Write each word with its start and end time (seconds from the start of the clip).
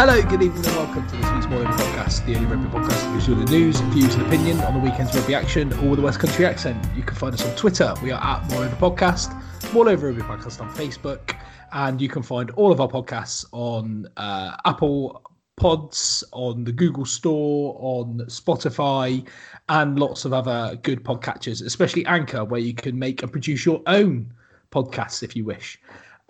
Hello, 0.00 0.22
good 0.22 0.42
evening, 0.42 0.64
and 0.64 0.76
welcome 0.76 1.06
to 1.08 1.16
this 1.18 1.30
week's 1.30 1.46
Morning 1.48 1.68
Podcast, 1.72 2.24
the 2.24 2.34
only 2.34 2.46
rugby 2.46 2.70
podcast 2.70 3.02
that 3.02 3.12
gives 3.12 3.28
you 3.28 3.34
the 3.34 3.44
news, 3.50 3.80
views, 3.80 4.14
and 4.14 4.26
opinion 4.26 4.58
on 4.60 4.72
the 4.72 4.80
weekend's 4.80 5.14
rugby 5.14 5.34
action, 5.34 5.74
all 5.74 5.90
with 5.90 5.98
a 5.98 6.02
West 6.02 6.18
Country 6.18 6.46
accent. 6.46 6.82
You 6.96 7.02
can 7.02 7.14
find 7.14 7.34
us 7.34 7.44
on 7.44 7.54
Twitter. 7.54 7.92
We 8.02 8.10
are 8.10 8.18
at 8.18 8.48
Moreover 8.48 8.76
Podcast, 8.76 9.30
Moreover 9.74 10.06
Rugby 10.06 10.22
Podcast 10.22 10.58
on 10.62 10.70
Facebook, 10.70 11.36
and 11.72 12.00
you 12.00 12.08
can 12.08 12.22
find 12.22 12.50
all 12.52 12.72
of 12.72 12.80
our 12.80 12.88
podcasts 12.88 13.44
on 13.52 14.08
uh, 14.16 14.56
Apple 14.64 15.22
Pods, 15.56 16.24
on 16.32 16.64
the 16.64 16.72
Google 16.72 17.04
Store, 17.04 17.76
on 17.78 18.20
Spotify, 18.20 19.28
and 19.68 19.98
lots 19.98 20.24
of 20.24 20.32
other 20.32 20.76
good 20.76 21.04
podcatchers, 21.04 21.62
especially 21.62 22.06
Anchor, 22.06 22.42
where 22.46 22.62
you 22.62 22.72
can 22.72 22.98
make 22.98 23.22
and 23.22 23.30
produce 23.30 23.66
your 23.66 23.82
own 23.86 24.32
podcasts 24.72 25.22
if 25.22 25.36
you 25.36 25.44
wish. 25.44 25.78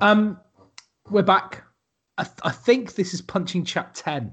Um, 0.00 0.41
we're 1.09 1.22
back. 1.22 1.62
I, 2.20 2.24
th- 2.24 2.38
I 2.42 2.50
think 2.50 2.96
this 2.96 3.14
is 3.14 3.22
Punching 3.22 3.64
Chat 3.64 3.94
10. 3.94 4.30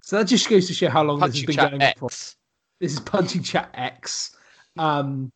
So 0.00 0.16
that 0.16 0.24
just 0.24 0.48
goes 0.48 0.66
to 0.68 0.74
show 0.74 0.88
how 0.88 1.02
long 1.02 1.20
this 1.20 1.36
has 1.36 1.44
been 1.44 1.56
going 1.56 1.82
on 1.82 1.92
for. 1.98 2.08
This 2.08 2.94
is 2.94 3.00
Punching 3.00 3.42
Chat 3.42 3.70
X. 3.74 4.34
Um, 4.78 5.30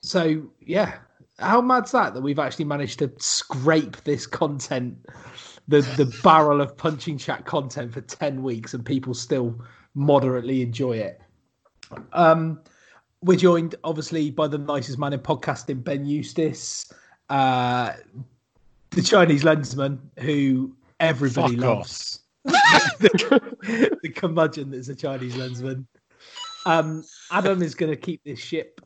so 0.00 0.48
yeah, 0.60 0.98
how 1.40 1.60
mad's 1.60 1.90
that 1.90 2.14
that 2.14 2.20
we've 2.20 2.38
actually 2.38 2.66
managed 2.66 3.00
to 3.00 3.12
scrape 3.18 3.96
this 4.04 4.28
content, 4.28 4.96
the 5.66 5.80
the 5.96 6.06
barrel 6.22 6.60
of 6.60 6.76
Punching 6.76 7.18
Chat 7.18 7.44
content 7.44 7.92
for 7.92 8.00
ten 8.02 8.42
weeks, 8.44 8.72
and 8.72 8.86
people 8.86 9.12
still 9.12 9.60
moderately 9.94 10.62
enjoy 10.62 10.92
it. 10.92 11.20
Um, 12.12 12.60
we're 13.22 13.36
joined 13.36 13.74
obviously 13.82 14.30
by 14.30 14.46
the 14.46 14.58
nicest 14.58 14.98
man 14.98 15.12
in 15.12 15.20
podcasting, 15.20 15.82
Ben 15.82 16.06
Eustace, 16.06 16.92
uh, 17.28 17.94
the 18.90 19.02
Chinese 19.02 19.44
lensman 19.44 19.98
who 20.18 20.74
everybody 20.98 21.56
Fuck 21.56 21.64
loves. 21.64 22.20
the, 22.44 23.98
the 24.02 24.08
curmudgeon 24.08 24.70
that's 24.70 24.88
a 24.88 24.94
Chinese 24.94 25.34
lensman. 25.34 25.86
Um, 26.66 27.04
Adam 27.30 27.62
is 27.62 27.74
going 27.74 27.90
to 27.90 27.96
keep 27.96 28.22
this 28.24 28.38
ship 28.38 28.80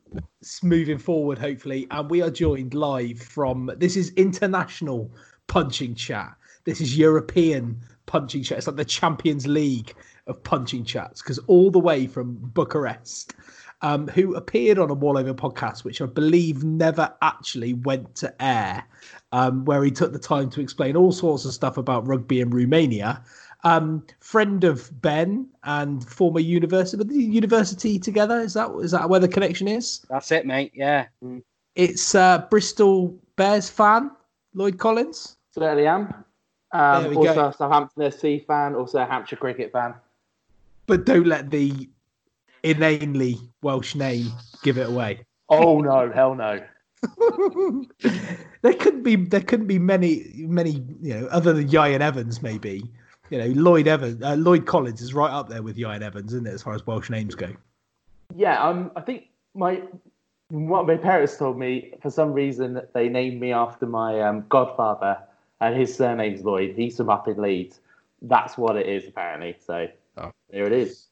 moving 0.63 0.99
forward, 0.99 1.39
hopefully. 1.39 1.87
And 1.91 2.09
we 2.09 2.23
are 2.23 2.31
joined 2.31 2.75
live 2.75 3.19
from 3.19 3.71
this 3.79 3.97
is 3.97 4.11
international 4.11 5.11
punching 5.47 5.95
chat. 5.95 6.35
This 6.65 6.81
is 6.81 6.97
European 6.97 7.81
punching 8.07 8.43
chat. 8.43 8.59
It's 8.59 8.67
like 8.67 8.77
the 8.77 8.85
Champions 8.85 9.47
League 9.47 9.95
of 10.27 10.43
punching 10.43 10.85
chats 10.85 11.21
because 11.23 11.39
all 11.41 11.71
the 11.71 11.79
way 11.79 12.07
from 12.07 12.37
Bucharest, 12.55 13.35
um, 13.83 14.09
who 14.09 14.35
appeared 14.35 14.79
on 14.79 14.91
a 14.91 14.95
Wall 14.95 15.19
Over 15.19 15.35
podcast, 15.35 15.85
which 15.85 16.01
I 16.01 16.07
believe 16.07 16.65
never 16.65 17.13
actually 17.23 17.75
went 17.75 18.15
to 18.17 18.43
air, 18.43 18.85
um, 19.33 19.65
where 19.65 19.83
he 19.85 19.91
took 19.91 20.13
the 20.13 20.19
time 20.19 20.51
to 20.51 20.61
explain 20.61 20.97
all 20.97 21.13
sorts 21.13 21.45
of 21.45 21.53
stuff 21.53 21.77
about 21.77 22.07
rugby 22.07 22.41
in 22.41 22.51
Romania 22.51 23.23
um, 23.65 24.05
friend 24.21 24.63
of 24.63 24.91
Ben 25.03 25.49
and 25.65 26.07
former 26.07 26.41
university, 26.41 27.15
university 27.15 27.99
together. 27.99 28.41
Is 28.41 28.55
that 28.55 28.71
is 28.83 28.93
that 28.93 29.09
where 29.09 29.21
the 29.21 29.29
connection 29.29 29.67
is? 29.67 30.05
That's 30.09 30.31
it, 30.31 30.47
mate. 30.47 30.73
Yeah. 30.75 31.07
Mm. 31.23 31.43
It's 31.75 32.15
uh, 32.15 32.47
Bristol 32.51 33.19
Bears 33.37 33.69
fan 33.69 34.11
Lloyd 34.55 34.79
Collins. 34.79 35.37
Certainly 35.53 35.87
am. 35.87 36.25
There 36.73 36.83
Um, 36.83 37.17
also 37.17 37.35
go. 37.35 37.49
a 37.49 37.53
Southampton 37.53 38.03
FC 38.03 38.47
fan, 38.47 38.75
also 38.75 38.99
a 39.01 39.07
Hampshire 39.07 39.37
cricket 39.37 39.73
fan. 39.73 39.95
But 40.87 41.07
don't 41.07 41.27
let 41.27 41.51
the 41.51 41.89
inanely 42.65 43.39
Welsh 43.63 43.95
name 43.95 44.27
give 44.63 44.79
it 44.79 44.89
away. 44.89 45.21
Oh 45.49 45.81
no, 45.81 46.11
hell 46.11 46.35
no. 46.35 46.61
there 48.63 48.75
couldn't 48.75 49.03
be 49.03 49.17
there 49.17 49.43
couldn't 49.43 49.67
be 49.67 49.79
many 49.79 50.25
many 50.37 50.83
you 51.01 51.15
know 51.15 51.27
other 51.27 51.53
than 51.53 51.73
Ian 51.73 52.03
Evans 52.03 52.43
maybe. 52.43 52.91
You 53.31 53.39
know 53.39 53.47
Lloyd 53.61 53.87
Evans 53.87 54.23
uh, 54.23 54.35
Lloyd 54.35 54.67
Collins 54.67 55.01
is 55.03 55.15
right 55.15 55.31
up 55.31 55.49
there 55.49 55.63
with 55.63 55.79
Ian 55.79 56.03
Evans, 56.03 56.33
isn't 56.33 56.47
it? 56.47 56.55
As 56.55 56.63
far 56.63 56.75
as 56.75 56.87
Welsh 56.87 57.11
names 57.11 57.35
go. 57.35 57.53
Yeah, 58.35 58.63
um, 58.63 58.91
I 58.97 59.03
think 59.03 59.29
my 59.55 59.83
what 60.49 60.87
my 60.87 60.97
parents 60.97 61.37
told 61.37 61.59
me 61.59 61.93
for 62.01 62.11
some 62.11 62.33
reason 62.33 62.81
they 62.95 63.09
named 63.09 63.41
me 63.41 63.53
after 63.53 63.87
my 63.87 64.21
um, 64.21 64.45
godfather, 64.49 65.19
and 65.61 65.77
his 65.77 65.95
surname's 65.95 66.43
Lloyd. 66.43 66.75
He's 66.75 66.97
from 66.97 67.11
up 67.11 67.29
in 67.29 67.37
Leeds. 67.41 67.81
That's 68.23 68.57
what 68.57 68.77
it 68.77 68.87
is 68.87 69.07
apparently. 69.07 69.57
So 69.65 69.89
Oh. 70.17 70.31
there 70.51 70.65
it 70.65 70.73
is. 70.73 71.09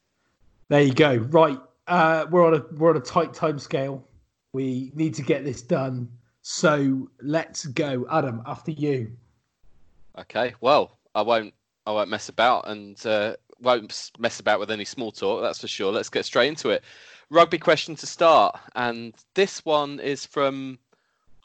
There 0.73 0.81
you 0.81 0.95
go. 0.95 1.17
Right, 1.17 1.59
uh, 1.85 2.25
we're 2.31 2.47
on 2.47 2.55
a 2.55 2.65
we're 2.77 2.89
on 2.89 2.97
a 2.97 2.99
tight 2.99 3.31
time 3.31 3.59
scale. 3.59 4.03
We 4.53 4.91
need 4.95 5.13
to 5.13 5.21
get 5.21 5.43
this 5.45 5.61
done. 5.61 6.09
So 6.41 7.11
let's 7.21 7.67
go, 7.67 8.07
Adam. 8.09 8.41
After 8.47 8.71
you. 8.71 9.11
Okay, 10.17 10.55
well, 10.61 10.97
I 11.13 11.21
won't. 11.21 11.53
I 11.85 11.91
won't 11.91 12.09
mess 12.09 12.27
about 12.27 12.67
and 12.67 13.05
uh, 13.05 13.35
won't 13.61 14.09
mess 14.17 14.39
about 14.39 14.59
with 14.59 14.71
any 14.71 14.83
small 14.83 15.11
talk. 15.11 15.43
That's 15.43 15.61
for 15.61 15.67
sure. 15.67 15.91
Let's 15.91 16.09
get 16.09 16.25
straight 16.25 16.47
into 16.47 16.71
it. 16.71 16.83
Rugby 17.29 17.59
question 17.59 17.95
to 17.97 18.07
start, 18.07 18.59
and 18.73 19.13
this 19.35 19.63
one 19.65 19.99
is 19.99 20.25
from. 20.25 20.79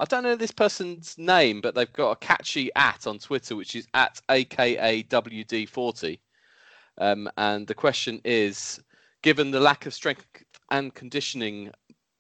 I 0.00 0.06
don't 0.06 0.22
know 0.22 0.37
this 0.37 0.53
person's 0.53 1.19
name, 1.19 1.61
but 1.61 1.75
they've 1.75 1.93
got 1.93 2.12
a 2.12 2.17
catchy 2.17 2.71
at 2.77 3.06
on 3.06 3.19
Twitter, 3.19 3.56
which 3.56 3.77
is 3.77 3.87
at 3.93 4.22
AKAWD40. 4.31 6.19
Um, 6.97 7.31
and 7.37 7.67
the 7.67 7.75
question 7.75 8.22
is, 8.25 8.81
given 9.23 9.51
the 9.51 9.61
lack 9.61 9.87
of 9.87 9.95
strength 9.95 10.27
and 10.71 10.95
conditioning, 10.95 11.71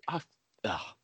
I, 0.08 0.20
ah, 0.64 0.94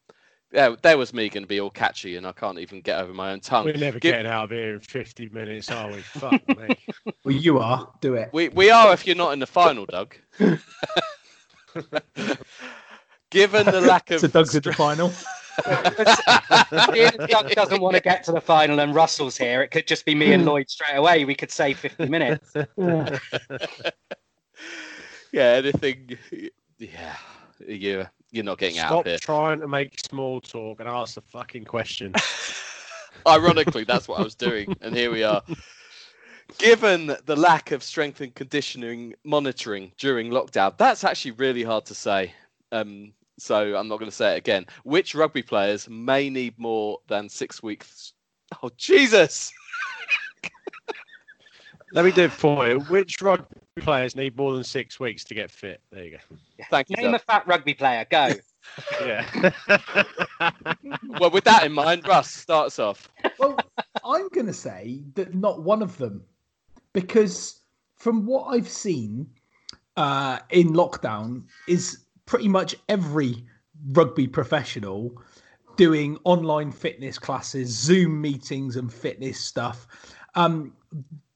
yeah, 0.55 0.75
there 0.83 0.97
was 0.97 1.13
me 1.13 1.29
going 1.29 1.43
to 1.43 1.49
be 1.49 1.61
all 1.61 1.71
catchy, 1.71 2.17
and 2.17 2.27
I 2.27 2.33
can't 2.33 2.59
even 2.61 2.81
get 2.81 3.01
over 3.01 3.13
my 3.13 3.33
own 3.33 3.41
tongue. 3.41 3.65
We're 3.65 3.77
never 3.77 3.99
Give- 3.99 4.13
getting 4.13 4.31
out 4.31 4.45
of 4.45 4.51
here 4.51 4.75
in 4.75 4.81
50 4.81 5.29
minutes, 5.31 5.71
are 5.71 5.91
we? 5.91 6.01
Fuck 6.01 6.47
me. 6.59 6.77
Well, 7.25 7.35
you 7.35 7.59
are. 7.59 7.93
Do 8.01 8.15
it. 8.15 8.31
We 8.33 8.49
we 8.51 8.71
are 8.71 8.93
if 8.93 9.07
you're 9.07 9.17
not 9.17 9.33
in 9.33 9.41
the 9.41 9.47
final, 9.47 9.85
Doug. 9.87 10.15
Given 13.31 13.67
the 13.67 13.81
lack 13.81 14.13
of 14.13 14.21
So 14.21 14.29
Doug's 14.29 14.55
at 14.55 14.63
the 14.63 14.73
final. 14.73 15.13
if 15.67 17.29
Doug 17.29 17.51
doesn't 17.51 17.81
want 17.81 17.97
to 17.97 18.03
get 18.03 18.23
to 18.25 18.33
the 18.33 18.41
final 18.41 18.79
and 18.79 18.95
Russell's 18.95 19.37
here, 19.37 19.61
it 19.63 19.73
could 19.73 19.89
just 19.89 20.05
be 20.05 20.15
me 20.15 20.33
and 20.33 20.45
Lloyd 20.45 20.71
straight 20.71 20.97
away. 20.97 21.25
We 21.25 21.35
could 21.35 21.51
say 21.51 21.75
50 21.75 22.07
minutes. 22.09 22.55
Yeah, 25.35 25.55
anything, 25.55 26.17
yeah, 26.79 27.17
you 27.67 28.07
you're 28.31 28.45
not 28.45 28.59
getting 28.59 28.79
out 28.79 28.89
Stop 28.89 29.01
of 29.01 29.07
here. 29.07 29.19
trying 29.19 29.59
to 29.61 29.67
make 29.67 29.99
small 29.99 30.41
talk 30.41 30.79
and 30.79 30.89
ask 30.89 31.17
the 31.17 31.21
fucking 31.23 31.65
question. 31.65 32.15
Ironically, 33.27 33.83
that's 33.83 34.07
what 34.07 34.21
I 34.21 34.23
was 34.23 34.37
doing, 34.37 34.77
and 34.81 34.95
here 34.95 35.11
we 35.11 35.25
are. 35.25 35.43
Given 36.59 37.17
the 37.27 37.35
lack 37.35 37.73
of 37.73 37.83
strength 37.83 38.21
and 38.21 38.33
conditioning 38.35 39.15
monitoring 39.25 39.91
during 39.99 40.31
lockdown, 40.31 40.77
that's 40.79 41.03
actually 41.03 41.33
really 41.33 41.65
hard 41.65 41.85
to 41.87 41.95
say. 41.95 42.33
Um, 42.71 43.13
so 43.37 43.75
I'm 43.77 43.89
not 43.89 43.99
going 43.99 44.11
to 44.11 44.17
say 44.17 44.35
it 44.35 44.39
again. 44.39 44.67
Which 44.85 45.17
rugby 45.17 45.43
players 45.43 45.89
may 45.89 46.31
need 46.31 46.57
more 46.59 46.99
than 47.09 47.29
six 47.29 47.61
weeks? 47.61 48.13
Oh 48.63 48.71
Jesus! 48.77 49.51
Let 51.95 52.05
me 52.05 52.11
do 52.11 52.25
it 52.25 52.33
for 52.33 52.67
you. 52.67 52.81
Which 52.81 53.23
rugby 53.23 53.47
players 53.79 54.17
need 54.17 54.37
more 54.37 54.53
than 54.53 54.65
six 54.65 54.99
weeks 54.99 55.23
to 55.25 55.35
get 55.35 55.49
fit? 55.49 55.81
There 55.93 56.03
you 56.03 56.11
go. 56.11 56.37
Thank 56.69 56.91
you. 56.91 56.97
Name 56.97 57.13
Doug. 57.13 57.15
a 57.15 57.19
fat 57.21 57.47
rugby 57.47 57.75
player. 57.75 58.05
Go. 58.11 58.31
Yeah. 59.03 59.51
Well, 61.21 61.31
with 61.31 61.45
that 61.45 61.65
in 61.65 61.73
mind, 61.73 62.09
Russ 62.09 62.31
starts 62.31 62.79
off. 62.79 63.09
well, 63.39 63.59
I'm 64.05 64.29
going 64.31 64.47
to 64.47 64.55
say 64.55 65.03
that 65.15 65.35
not 65.35 65.63
one 65.63 65.83
of 65.83 65.97
them, 65.99 66.25
because 66.95 67.61
from 67.97 68.25
what 68.27 68.47
I've 68.47 68.69
seen 68.69 69.29
uh, 69.97 70.39
in 70.51 70.71
lockdown, 70.71 71.45
is 71.69 72.05
pretty 72.27 72.49
much 72.49 72.75
every 72.89 73.45
rugby 73.93 74.27
professional 74.27 75.15
doing 75.77 76.19
online 76.25 76.73
fitness 76.73 77.19
classes, 77.19 77.69
Zoom 77.69 78.21
meetings, 78.21 78.77
and 78.77 78.93
fitness 78.93 79.39
stuff. 79.39 79.87
Um, 80.35 80.73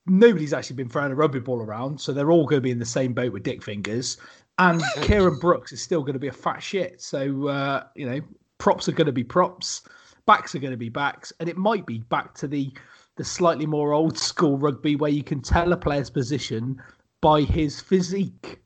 nobody's 0.08 0.52
actually 0.52 0.76
been 0.76 0.88
throwing 0.88 1.12
a 1.12 1.14
rugby 1.14 1.40
ball 1.40 1.60
around, 1.60 2.00
so 2.00 2.12
they're 2.12 2.30
all 2.30 2.44
going 2.44 2.58
to 2.58 2.62
be 2.62 2.70
in 2.70 2.78
the 2.78 2.84
same 2.86 3.12
boat 3.12 3.32
with 3.32 3.42
dick 3.42 3.62
fingers. 3.62 4.16
And 4.58 4.82
Kieran 5.02 5.38
Brooks 5.38 5.72
is 5.72 5.82
still 5.82 6.00
going 6.00 6.14
to 6.14 6.18
be 6.18 6.28
a 6.28 6.32
fat 6.32 6.62
shit. 6.62 7.00
So 7.00 7.48
uh, 7.48 7.84
you 7.94 8.08
know, 8.08 8.20
props 8.58 8.88
are 8.88 8.92
going 8.92 9.06
to 9.06 9.12
be 9.12 9.24
props, 9.24 9.82
backs 10.26 10.54
are 10.54 10.58
going 10.58 10.72
to 10.72 10.76
be 10.76 10.88
backs, 10.88 11.32
and 11.40 11.48
it 11.48 11.56
might 11.56 11.86
be 11.86 11.98
back 11.98 12.34
to 12.34 12.48
the 12.48 12.72
the 13.16 13.24
slightly 13.24 13.66
more 13.66 13.92
old 13.92 14.16
school 14.16 14.56
rugby 14.56 14.94
where 14.94 15.10
you 15.10 15.24
can 15.24 15.40
tell 15.40 15.72
a 15.72 15.76
player's 15.76 16.10
position 16.10 16.80
by 17.20 17.42
his 17.42 17.80
physique. 17.80 18.60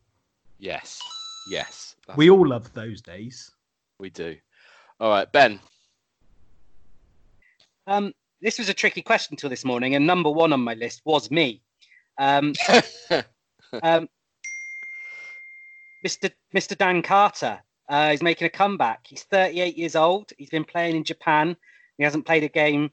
Yes, 0.59 1.00
yes, 1.50 1.97
We 2.17 2.29
all 2.31 2.47
love 2.47 2.73
those 2.75 3.00
days. 3.00 3.50
we 3.99 4.11
do. 4.11 4.37
All 5.00 5.11
right, 5.11 5.31
Ben. 5.33 5.59
Um, 7.87 8.12
this 8.43 8.59
was 8.59 8.69
a 8.69 8.75
tricky 8.75 9.03
question 9.03 9.37
till 9.37 9.49
this 9.49 9.65
morning, 9.65 9.94
and 9.94 10.06
number 10.06 10.31
one 10.31 10.53
on 10.53 10.61
my 10.61 10.75
list 10.75 11.00
was 11.05 11.31
me. 11.31 11.62
Um, 12.19 12.53
um, 13.83 14.09
Mr. 16.05 16.31
Mr. 16.55 16.77
Dan 16.77 17.03
Carter 17.03 17.61
uh, 17.89 18.11
is 18.12 18.23
making 18.23 18.47
a 18.47 18.50
comeback. 18.50 19.06
He's 19.06 19.23
38 19.23 19.79
years 19.79 19.94
old. 19.94 20.33
He's 20.37 20.50
been 20.50 20.65
playing 20.65 20.97
in 20.97 21.05
Japan. 21.05 21.56
He 21.99 22.05
hasn't 22.05 22.27
played 22.27 22.43
a 22.43 22.49
game 22.49 22.91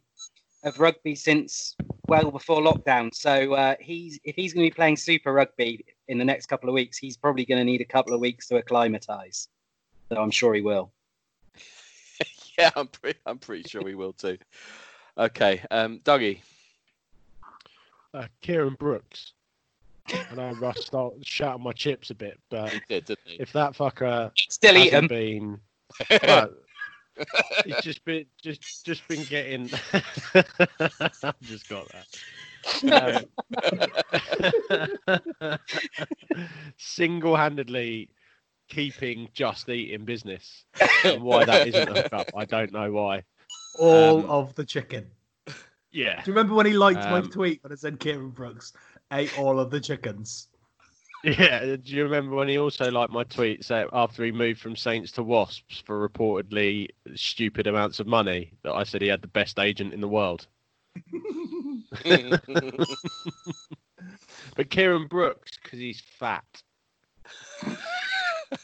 of 0.64 0.80
rugby 0.80 1.16
since 1.16 1.76
well 2.08 2.30
before 2.32 2.62
lockdown. 2.62 3.14
So 3.14 3.54
uh, 3.54 3.76
he's 3.80 4.20
if 4.24 4.36
he's 4.36 4.54
going 4.54 4.66
to 4.66 4.72
be 4.72 4.76
playing 4.76 4.98
Super 4.98 5.34
Rugby 5.34 5.84
in 6.08 6.20
the 6.20 6.26
next 6.26 6.46
couple 6.46 6.70
of 6.70 6.74
weeks, 6.76 6.98
he's 6.98 7.18
probably 7.18 7.46
going 7.46 7.60
to 7.60 7.66
need 7.66 7.82
a 7.82 7.86
couple 7.86 8.14
of 8.14 8.20
weeks 8.20 8.48
to 8.48 8.58
acclimatise. 8.58 9.48
So 10.10 10.22
I'm 10.22 10.32
sure 10.32 10.54
he 10.54 10.62
will. 10.62 10.92
yeah, 12.58 12.70
I'm 12.76 12.88
pretty. 12.88 13.20
I'm 13.26 13.40
pretty 13.40 13.68
sure 13.68 13.88
he 13.88 13.96
will 13.96 14.14
too. 14.14 14.38
Okay, 15.20 15.62
um, 15.70 16.00
Dougie. 16.06 16.40
Uh, 18.14 18.28
Kieran 18.42 18.76
Brooks. 18.80 19.34
I 20.08 20.36
know 20.36 20.54
Russ 20.54 20.86
started 20.86 21.28
shouting 21.28 21.62
my 21.62 21.74
chips 21.74 22.10
a 22.10 22.16
bit, 22.16 22.40
but 22.50 22.74
did, 22.88 23.16
if 23.26 23.52
that 23.52 23.74
fucker 23.74 24.32
Still 24.50 24.78
eat 24.78 24.94
hasn't 24.94 25.12
him. 25.12 25.60
been, 26.10 26.20
well, 26.24 26.50
he's 27.66 27.82
just 27.82 28.04
been 28.06 28.26
just 28.42 28.86
just 28.86 29.08
been 29.10 29.24
getting. 29.26 29.70
I've 30.34 31.40
just 31.42 31.68
got 31.68 31.88
that. 31.92 33.26
Um, 35.44 35.60
single-handedly 36.78 38.10
keeping 38.70 39.28
just 39.34 39.68
eating 39.70 40.06
business. 40.06 40.64
And 41.04 41.22
why 41.22 41.44
that 41.44 41.68
isn't 41.68 41.90
a 41.90 42.04
hookup, 42.04 42.32
I 42.36 42.46
don't 42.46 42.72
know 42.72 42.92
why. 42.92 43.24
All 43.76 44.20
Um, 44.24 44.30
of 44.30 44.56
the 44.56 44.66
chicken. 44.66 45.10
Yeah, 45.92 46.22
Do 46.24 46.30
you 46.30 46.34
remember 46.34 46.54
when 46.54 46.68
he 46.68 46.74
liked 46.74 47.00
my 47.00 47.20
Um, 47.20 47.30
tweet 47.32 47.64
when 47.64 47.72
I 47.72 47.76
said 47.76 48.00
Kieran 48.00 48.30
Brooks 48.30 48.74
ate 49.12 49.36
all 49.40 49.60
of 49.60 49.72
the 49.72 49.80
chickens? 49.82 50.50
yeah. 51.24 51.66
Do 51.76 51.82
you 51.96 52.04
remember 52.04 52.36
when 52.36 52.48
he 52.48 52.60
also 52.60 52.92
liked 52.92 53.12
my 53.12 53.24
tweet 53.24 53.66
say 53.66 53.86
after 53.92 54.24
he 54.24 54.32
moved 54.32 54.62
from 54.62 54.76
Saints 54.76 55.12
to 55.14 55.24
Wasps 55.24 55.82
for 55.86 56.08
reportedly 56.08 56.90
stupid 57.16 57.66
amounts 57.66 58.00
of 58.00 58.06
money 58.08 58.54
that 58.64 58.74
I 58.74 58.84
said 58.84 59.02
he 59.02 59.08
had 59.08 59.22
the 59.24 59.28
best 59.28 59.58
agent 59.58 59.94
in 59.94 60.02
the 60.02 60.08
world? 60.08 60.46
But 64.56 64.70
Kieran 64.70 65.08
Brooks 65.08 65.58
because 65.62 65.80
he's 65.80 66.02
fat. 66.02 66.46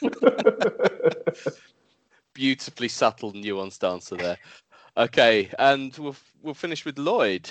Beautifully 2.34 2.88
subtle, 2.88 3.32
nuanced 3.32 3.86
answer 3.88 4.16
there. 4.16 4.38
Okay, 4.96 5.50
and 5.58 5.94
we'll 5.98 6.16
we'll 6.42 6.54
finish 6.54 6.84
with 6.84 6.98
Lloyd. 6.98 7.50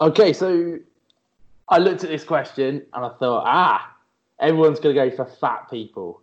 Okay, 0.00 0.32
so 0.32 0.78
I 1.68 1.78
looked 1.78 2.04
at 2.04 2.10
this 2.10 2.24
question 2.24 2.86
and 2.92 3.04
I 3.04 3.08
thought, 3.08 3.44
ah, 3.46 3.96
everyone's 4.40 4.78
going 4.78 4.94
to 4.94 5.10
go 5.10 5.16
for 5.16 5.24
fat 5.24 5.68
people. 5.70 6.22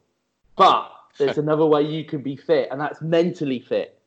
But 0.56 0.90
there's 1.18 1.38
another 1.46 1.66
way 1.66 1.81
you 1.81 2.06
can 2.06 2.22
be 2.22 2.38
fit, 2.38 2.69
and 2.72 2.80
that's 2.80 3.02
mentally 3.02 3.60
fit. 3.60 4.00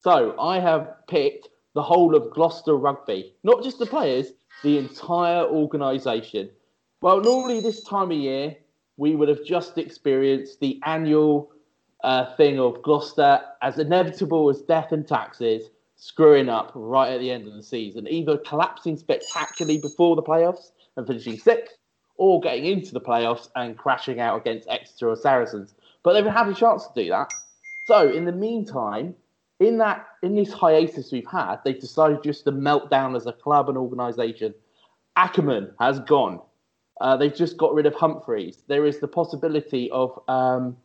So 0.00 0.38
I 0.38 0.60
have 0.60 1.06
picked 1.08 1.48
the 1.74 1.82
whole 1.82 2.14
of 2.14 2.30
Gloucester 2.30 2.76
Rugby, 2.76 3.34
not 3.42 3.64
just 3.64 3.78
the 3.78 3.86
players, 3.86 4.28
the 4.62 4.78
entire 4.78 5.44
organisation. 5.44 6.48
Well, 7.00 7.20
normally 7.20 7.60
this 7.60 7.82
time 7.82 8.12
of 8.12 8.16
year, 8.16 8.56
we 8.96 9.14
would 9.16 9.28
have 9.28 9.44
just 9.44 9.76
experienced 9.76 10.60
the 10.60 10.80
annual 10.84 11.52
uh, 12.04 12.34
thing 12.36 12.58
of 12.58 12.82
Gloucester, 12.82 13.40
as 13.60 13.78
inevitable 13.78 14.48
as 14.48 14.62
death 14.62 14.92
and 14.92 15.06
taxes, 15.06 15.68
screwing 15.96 16.48
up 16.48 16.70
right 16.74 17.12
at 17.12 17.20
the 17.20 17.30
end 17.30 17.46
of 17.48 17.54
the 17.54 17.62
season, 17.62 18.06
either 18.08 18.38
collapsing 18.38 18.96
spectacularly 18.96 19.78
before 19.78 20.14
the 20.14 20.22
playoffs 20.22 20.70
and 20.96 21.06
finishing 21.06 21.38
sixth, 21.38 21.76
or 22.16 22.40
getting 22.40 22.64
into 22.64 22.92
the 22.92 23.00
playoffs 23.00 23.48
and 23.56 23.76
crashing 23.76 24.20
out 24.20 24.40
against 24.40 24.68
Exeter 24.68 25.10
or 25.10 25.16
Saracens. 25.16 25.74
But 26.02 26.12
they've 26.12 26.24
had 26.24 26.48
a 26.48 26.54
chance 26.54 26.86
to 26.86 27.02
do 27.02 27.10
that. 27.10 27.32
So 27.86 28.10
in 28.10 28.24
the 28.24 28.32
meantime, 28.32 29.14
in 29.60 29.78
that 29.78 30.06
in 30.22 30.34
this 30.34 30.52
hiatus 30.52 31.12
we've 31.12 31.26
had, 31.26 31.56
they've 31.64 31.80
decided 31.80 32.22
just 32.22 32.44
to 32.44 32.52
melt 32.52 32.90
down 32.90 33.16
as 33.16 33.26
a 33.26 33.32
club 33.32 33.68
and 33.68 33.78
organisation. 33.78 34.54
Ackerman 35.16 35.72
has 35.80 36.00
gone. 36.00 36.40
Uh, 37.00 37.16
they've 37.16 37.34
just 37.34 37.56
got 37.56 37.74
rid 37.74 37.86
of 37.86 37.94
Humphreys. 37.94 38.62
There 38.66 38.86
is 38.86 38.98
the 38.98 39.08
possibility 39.08 39.90
of 39.90 40.18
um, 40.28 40.76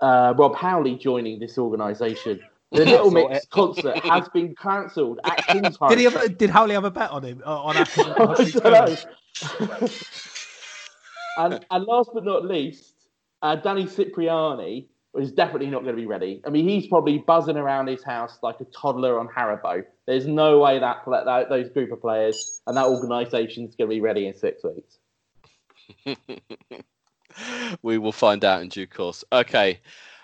uh, 0.00 0.34
Rob 0.36 0.54
Howley 0.54 0.96
joining 0.96 1.38
this 1.38 1.58
organisation. 1.58 2.40
The 2.72 2.84
Little 2.84 3.10
Mix 3.10 3.44
it. 3.44 3.50
concert 3.50 3.96
has 4.04 4.28
been 4.34 4.54
cancelled 4.54 5.20
at 5.24 5.38
Kingsholm. 5.46 5.88
Did 5.90 5.98
he 5.98 6.04
have, 6.04 6.38
did 6.38 6.50
Howley 6.50 6.74
have 6.74 6.84
a 6.84 6.90
bet 6.90 7.10
on 7.10 7.22
him 7.22 7.42
uh, 7.44 7.62
on 7.62 7.76
Ackerman? 7.78 8.12
I 8.18 8.26
don't 8.26 9.06
and, 11.38 11.64
and 11.70 11.84
last 11.84 12.10
but 12.12 12.24
not 12.24 12.44
least, 12.44 12.94
uh, 13.40 13.56
Danny 13.56 13.86
Cipriani 13.86 14.88
is 15.16 15.32
definitely 15.32 15.68
not 15.68 15.82
going 15.82 15.94
to 15.94 16.00
be 16.00 16.06
ready. 16.06 16.42
I 16.46 16.50
mean, 16.50 16.68
he's 16.68 16.86
probably 16.86 17.18
buzzing 17.18 17.56
around 17.56 17.86
his 17.86 18.02
house 18.02 18.38
like 18.42 18.60
a 18.60 18.64
toddler 18.66 19.18
on 19.18 19.28
Haribo. 19.28 19.84
There's 20.06 20.26
no 20.26 20.58
way 20.58 20.78
that, 20.78 21.04
pla- 21.04 21.24
that 21.24 21.48
those 21.48 21.70
group 21.70 21.92
of 21.92 22.00
players 22.00 22.60
and 22.66 22.76
that 22.76 22.86
organisation 22.86 23.66
is 23.66 23.74
going 23.74 23.88
to 23.88 23.94
be 23.94 24.00
ready 24.00 24.26
in 24.26 24.34
six 24.34 24.62
weeks. 24.64 24.98
we 27.82 27.98
will 27.98 28.12
find 28.12 28.44
out 28.44 28.62
in 28.62 28.68
due 28.68 28.86
course. 28.86 29.24
Okay, 29.32 29.80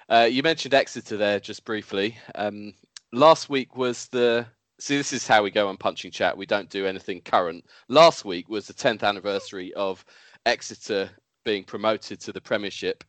uh, 0.09 0.29
you 0.31 0.43
mentioned 0.43 0.75
Exeter 0.75 1.17
there 1.17 1.41
just 1.41 1.65
briefly. 1.65 2.17
Um, 2.35 2.75
last 3.13 3.49
week 3.49 3.77
was 3.77 4.07
the 4.09 4.47
see. 4.79 4.97
This 4.97 5.13
is 5.13 5.27
how 5.27 5.43
we 5.43 5.51
go 5.51 5.69
on 5.69 5.77
punching 5.77 6.11
chat. 6.11 6.37
We 6.37 6.47
don't 6.47 6.71
do 6.71 6.87
anything 6.87 7.21
current. 7.21 7.65
Last 7.89 8.25
week 8.25 8.49
was 8.49 8.67
the 8.67 8.75
10th 8.75 9.03
anniversary 9.03 9.73
of 9.75 10.05
Exeter 10.47 11.11
being 11.45 11.65
promoted 11.65 12.21
to 12.21 12.33
the 12.33 12.41
Premiership. 12.41 13.05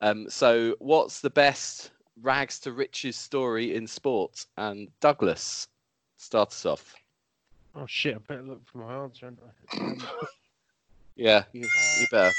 Um, 0.00 0.28
so, 0.28 0.76
what's 0.78 1.20
the 1.20 1.30
best 1.30 1.90
rags 2.22 2.58
to 2.60 2.72
riches 2.72 3.16
story 3.16 3.74
in 3.74 3.86
sport? 3.86 4.46
And 4.56 4.88
Douglas, 5.00 5.68
start 6.16 6.50
us 6.50 6.66
off. 6.66 6.94
Oh 7.74 7.86
shit! 7.86 8.14
I 8.14 8.18
better 8.18 8.42
look 8.42 8.66
for 8.66 8.78
my 8.78 8.94
answer. 8.94 9.32
haven't 9.72 10.02
I? 10.02 10.16
Yeah, 11.18 11.44
you, 11.54 11.62
you 12.00 12.06
better. 12.10 12.32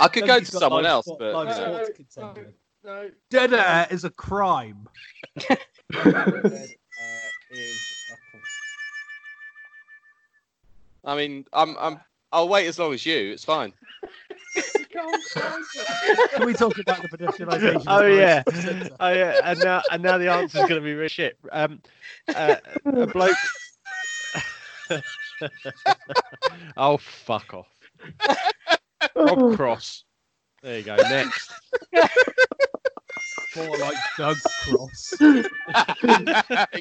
I 0.00 0.08
could 0.08 0.26
go 0.26 0.40
to 0.40 0.44
someone 0.44 0.86
else, 0.86 1.06
sport- 1.06 1.20
but 1.20 1.34
live 1.34 1.56
you 1.56 1.64
know. 1.64 1.84
sports 1.84 1.90
contender. 1.96 2.54
no. 2.84 3.10
Dead 3.30 3.54
air 3.54 3.86
is 3.90 4.04
a 4.04 4.10
crime. 4.10 4.88
I 11.06 11.16
mean, 11.16 11.44
I'm, 11.52 11.76
I'm, 11.78 12.00
I'll 12.32 12.48
wait 12.48 12.66
as 12.66 12.78
long 12.78 12.94
as 12.94 13.04
you. 13.04 13.32
It's 13.32 13.44
fine. 13.44 13.72
Can 14.94 16.46
we 16.46 16.52
talk 16.54 16.78
about 16.78 17.02
the 17.02 17.08
pedestrianisation? 17.08 17.84
Oh 17.86 18.06
yeah, 18.06 18.42
Forest 18.42 18.62
Centre? 18.62 18.96
oh 19.00 19.08
yeah, 19.10 19.40
and 19.42 19.58
now 19.60 19.82
and 19.90 20.02
now 20.02 20.18
the 20.18 20.30
answer's 20.30 20.62
going 20.62 20.76
to 20.76 20.80
be 20.80 20.94
real 20.94 21.08
shit. 21.08 21.36
Um, 21.50 21.80
uh, 22.34 22.56
a 22.84 23.06
bloke. 23.06 23.36
oh 26.76 26.96
fuck 26.98 27.54
off, 27.54 27.66
Rob 29.14 29.56
Cross. 29.56 30.04
There 30.62 30.78
you 30.78 30.84
go. 30.84 30.96
Next, 30.96 31.52
More 33.56 33.76
like 33.78 33.96
Doug 34.16 34.36
Cross. 34.62 35.14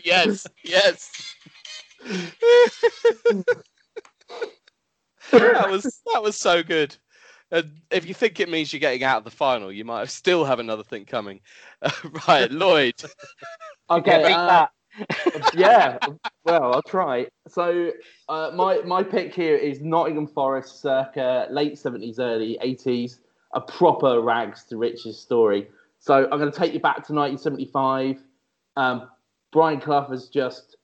yes, 0.03 0.47
yes. 0.63 1.35
that 5.31 5.67
was 5.69 6.01
that 6.13 6.23
was 6.23 6.37
so 6.37 6.63
good. 6.63 6.95
And 7.51 7.71
if 7.91 8.07
you 8.07 8.15
think 8.15 8.39
it 8.39 8.49
means 8.49 8.73
you're 8.73 8.79
getting 8.79 9.03
out 9.03 9.19
of 9.19 9.25
the 9.25 9.31
final, 9.31 9.71
you 9.71 9.85
might 9.85 10.09
still 10.09 10.43
have 10.43 10.59
another 10.59 10.83
thing 10.83 11.05
coming. 11.05 11.39
right, 12.27 12.51
Lloyd. 12.51 12.95
Okay, 13.91 14.23
Beat 14.25 14.33
uh, 14.33 14.47
that. 14.47 14.71
yeah. 15.53 15.97
Well, 16.45 16.73
I'll 16.73 16.81
try. 16.83 17.27
So 17.47 17.91
uh, 18.29 18.51
my 18.55 18.81
my 18.81 19.03
pick 19.03 19.33
here 19.33 19.55
is 19.55 19.81
Nottingham 19.81 20.27
Forest, 20.27 20.81
circa 20.81 21.47
late 21.49 21.77
seventies, 21.77 22.19
early 22.19 22.57
eighties, 22.61 23.19
a 23.53 23.61
proper 23.61 24.21
rags 24.21 24.63
to 24.65 24.77
riches 24.77 25.19
story. 25.19 25.67
So 25.99 26.27
I'm 26.29 26.37
going 26.37 26.51
to 26.51 26.57
take 26.57 26.73
you 26.73 26.81
back 26.81 26.95
to 27.07 27.13
1975. 27.13 28.21
Um, 28.75 29.09
Brian 29.53 29.79
Clough 29.79 30.09
has 30.09 30.27
just 30.27 30.75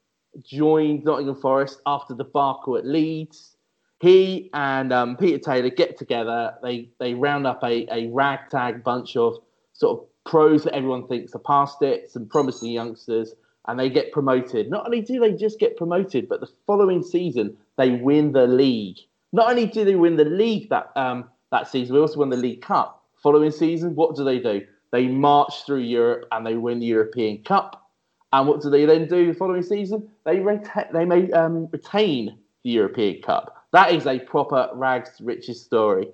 joined 0.42 1.04
Nottingham 1.04 1.36
Forest 1.36 1.82
after 1.86 2.14
the 2.14 2.24
debacle 2.24 2.78
at 2.78 2.86
Leeds. 2.86 3.58
He 4.00 4.50
and 4.54 4.94
um, 4.94 5.18
Peter 5.18 5.38
Taylor 5.38 5.70
get 5.70 5.98
together. 5.98 6.54
They 6.64 6.90
they 7.00 7.14
round 7.16 7.46
up 7.46 7.62
a, 7.64 7.86
a 7.94 8.08
ragtag 8.12 8.82
bunch 8.84 9.18
of 9.18 9.40
sort 9.74 10.00
of 10.00 10.08
pros 10.26 10.64
that 10.64 10.74
everyone 10.74 11.08
thinks 11.08 11.36
are 11.36 11.40
past 11.40 11.82
it, 11.82 12.10
some 12.10 12.28
promising 12.28 12.72
youngsters, 12.72 13.34
and 13.70 13.80
they 13.80 13.90
get 13.90 14.12
promoted. 14.12 14.70
Not 14.70 14.86
only 14.86 15.02
do 15.02 15.20
they 15.20 15.34
just 15.34 15.60
get 15.60 15.78
promoted, 15.78 16.28
but 16.28 16.40
the 16.40 16.50
following 16.66 17.04
season 17.04 17.56
they 17.78 17.92
win 17.92 18.32
the 18.32 18.48
league. 18.48 18.98
Not 19.32 19.52
only 19.52 19.68
do 19.68 19.86
they 19.86 19.96
win 19.96 20.18
the 20.18 20.26
league 20.26 20.70
that 20.70 20.92
um, 20.96 21.30
that 21.52 21.68
season, 21.68 21.94
they 21.94 22.02
also 22.02 22.20
win 22.20 22.30
the 22.30 22.38
League 22.38 22.64
Cup. 22.64 23.04
Following 23.22 23.52
season, 23.52 23.94
what 23.94 24.16
do 24.16 24.24
they 24.24 24.40
do? 24.40 24.66
They 24.92 25.08
march 25.08 25.66
through 25.68 25.82
Europe 25.82 26.28
and 26.32 26.44
they 26.46 26.56
win 26.56 26.80
the 26.80 26.88
European 26.88 27.44
Cup. 27.44 27.92
And 28.34 28.48
what 28.48 28.62
do 28.62 28.72
they 28.72 28.86
then 28.86 29.08
do 29.08 29.28
the 29.28 29.38
following 29.38 29.62
season? 29.62 30.10
They 30.26 30.38
reta- 30.38 30.92
they 30.92 31.06
may 31.06 31.32
um, 31.32 31.68
retain 31.72 32.40
the 32.64 32.72
European 32.72 33.22
Cup. 33.22 33.66
That 33.72 33.94
is 33.94 34.08
a 34.08 34.18
proper 34.18 34.70
rags 34.74 35.18
to 35.18 35.26
riches 35.26 35.62
story. 35.62 36.08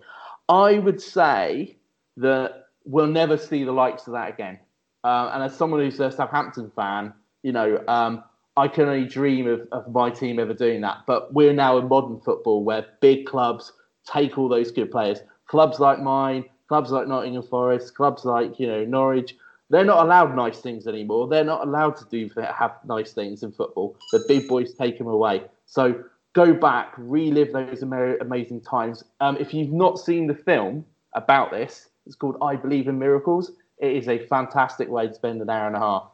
I 0.49 0.79
would 0.79 1.01
say 1.01 1.77
that 2.17 2.67
we'll 2.83 3.07
never 3.07 3.37
see 3.37 3.63
the 3.63 3.71
likes 3.71 4.07
of 4.07 4.13
that 4.13 4.29
again. 4.29 4.59
Uh, 5.05 5.31
and 5.33 5.43
as 5.43 5.55
someone 5.55 5.79
who's 5.79 5.99
a 6.01 6.11
Southampton 6.11 6.69
fan, 6.75 7.13
you 7.45 7.51
know, 7.51 7.79
um, 7.87 8.23
I 8.57 8.67
can 8.67 8.89
only 8.89 9.07
dream 9.07 9.47
of, 9.47 9.67
of 9.71 9.87
my 9.93 10.09
team 10.09 10.39
ever 10.39 10.55
doing 10.55 10.81
that. 10.81 11.03
But 11.05 11.31
we're 11.31 11.53
now 11.53 11.77
in 11.77 11.87
modern 11.87 12.19
football 12.19 12.63
where 12.63 12.87
big 13.01 13.27
clubs 13.27 13.71
take 14.03 14.39
all 14.39 14.49
those 14.49 14.71
good 14.71 14.89
players. 14.89 15.19
Clubs 15.45 15.79
like 15.79 16.01
mine, 16.01 16.45
clubs 16.67 16.89
like 16.89 17.07
Nottingham 17.07 17.43
Forest, 17.43 17.93
clubs 17.93 18.25
like 18.25 18.59
you 18.59 18.65
know 18.65 18.83
Norwich, 18.83 19.35
they're 19.69 19.85
not 19.85 20.03
allowed 20.03 20.35
nice 20.35 20.59
things 20.59 20.87
anymore. 20.87 21.27
They're 21.27 21.43
not 21.43 21.67
allowed 21.67 21.95
to 21.97 22.05
do 22.09 22.27
have 22.41 22.71
nice 22.83 23.13
things 23.13 23.43
in 23.43 23.51
football. 23.51 23.95
The 24.11 24.25
big 24.27 24.47
boys 24.47 24.73
take 24.73 24.97
them 24.97 25.07
away. 25.07 25.43
So 25.67 26.03
go 26.33 26.51
back, 26.51 26.93
relive 26.97 27.53
those 27.53 27.83
amazing 27.83 28.61
times. 28.61 29.03
Um, 29.21 29.37
if 29.39 29.53
you've 29.53 29.71
not 29.71 29.99
seen 29.99 30.25
the 30.25 30.33
film 30.33 30.83
about 31.13 31.51
this, 31.51 31.89
it's 32.07 32.15
called 32.15 32.37
I 32.41 32.55
Believe 32.55 32.87
in 32.87 32.97
Miracles. 32.97 33.51
It 33.77 33.91
is 33.91 34.07
a 34.07 34.17
fantastic 34.25 34.89
way 34.89 35.09
to 35.09 35.13
spend 35.13 35.43
an 35.43 35.49
hour 35.51 35.67
and 35.67 35.75
a 35.75 35.79
half. 35.79 36.09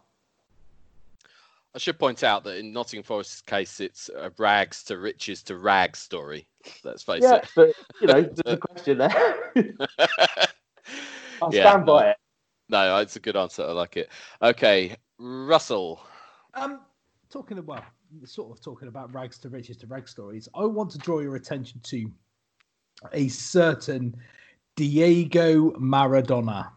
I 1.74 1.78
should 1.78 1.98
point 1.98 2.24
out 2.24 2.44
that 2.44 2.58
in 2.58 2.74
Nottingham 2.74 3.04
Forest's 3.04 3.42
case, 3.42 3.80
it's 3.80 4.10
a 4.10 4.32
rags 4.38 4.84
to 4.86 4.98
riches 4.98 5.42
to 5.44 5.58
rags 5.58 6.00
story. 6.00 6.48
Let's 6.84 7.04
face 7.04 7.24
yeah, 7.24 7.38
it. 7.38 7.50
but 7.56 7.74
you 8.02 8.08
know, 8.08 8.22
there's 8.22 8.40
a 8.46 8.58
question 8.58 8.98
there. 8.98 9.54
I'll 11.42 11.54
Yeah, 11.54 11.70
stand 11.70 11.86
by 11.86 12.04
no. 12.04 12.10
it. 12.10 12.18
no, 12.70 12.98
it's 12.98 13.16
a 13.16 13.22
good 13.22 13.38
answer. 13.38 13.64
I 13.64 13.72
like 13.72 13.96
it. 13.96 14.10
Okay, 14.42 14.96
Russell. 15.18 16.02
Um, 16.54 16.82
talking 17.30 17.58
about 17.58 17.86
well, 18.12 18.28
sort 18.28 18.58
of 18.58 18.62
talking 18.64 18.90
about 18.90 19.14
rags 19.14 19.38
to 19.40 19.50
riches 19.50 19.78
to 19.78 19.88
rag 19.88 20.08
stories, 20.10 20.50
I 20.54 20.66
want 20.66 20.92
to 20.92 20.98
draw 20.98 21.20
your 21.20 21.36
attention 21.38 21.80
to 21.84 22.12
a 23.14 23.30
certain 23.30 24.16
Diego 24.76 25.72
Maradona. 25.72 26.70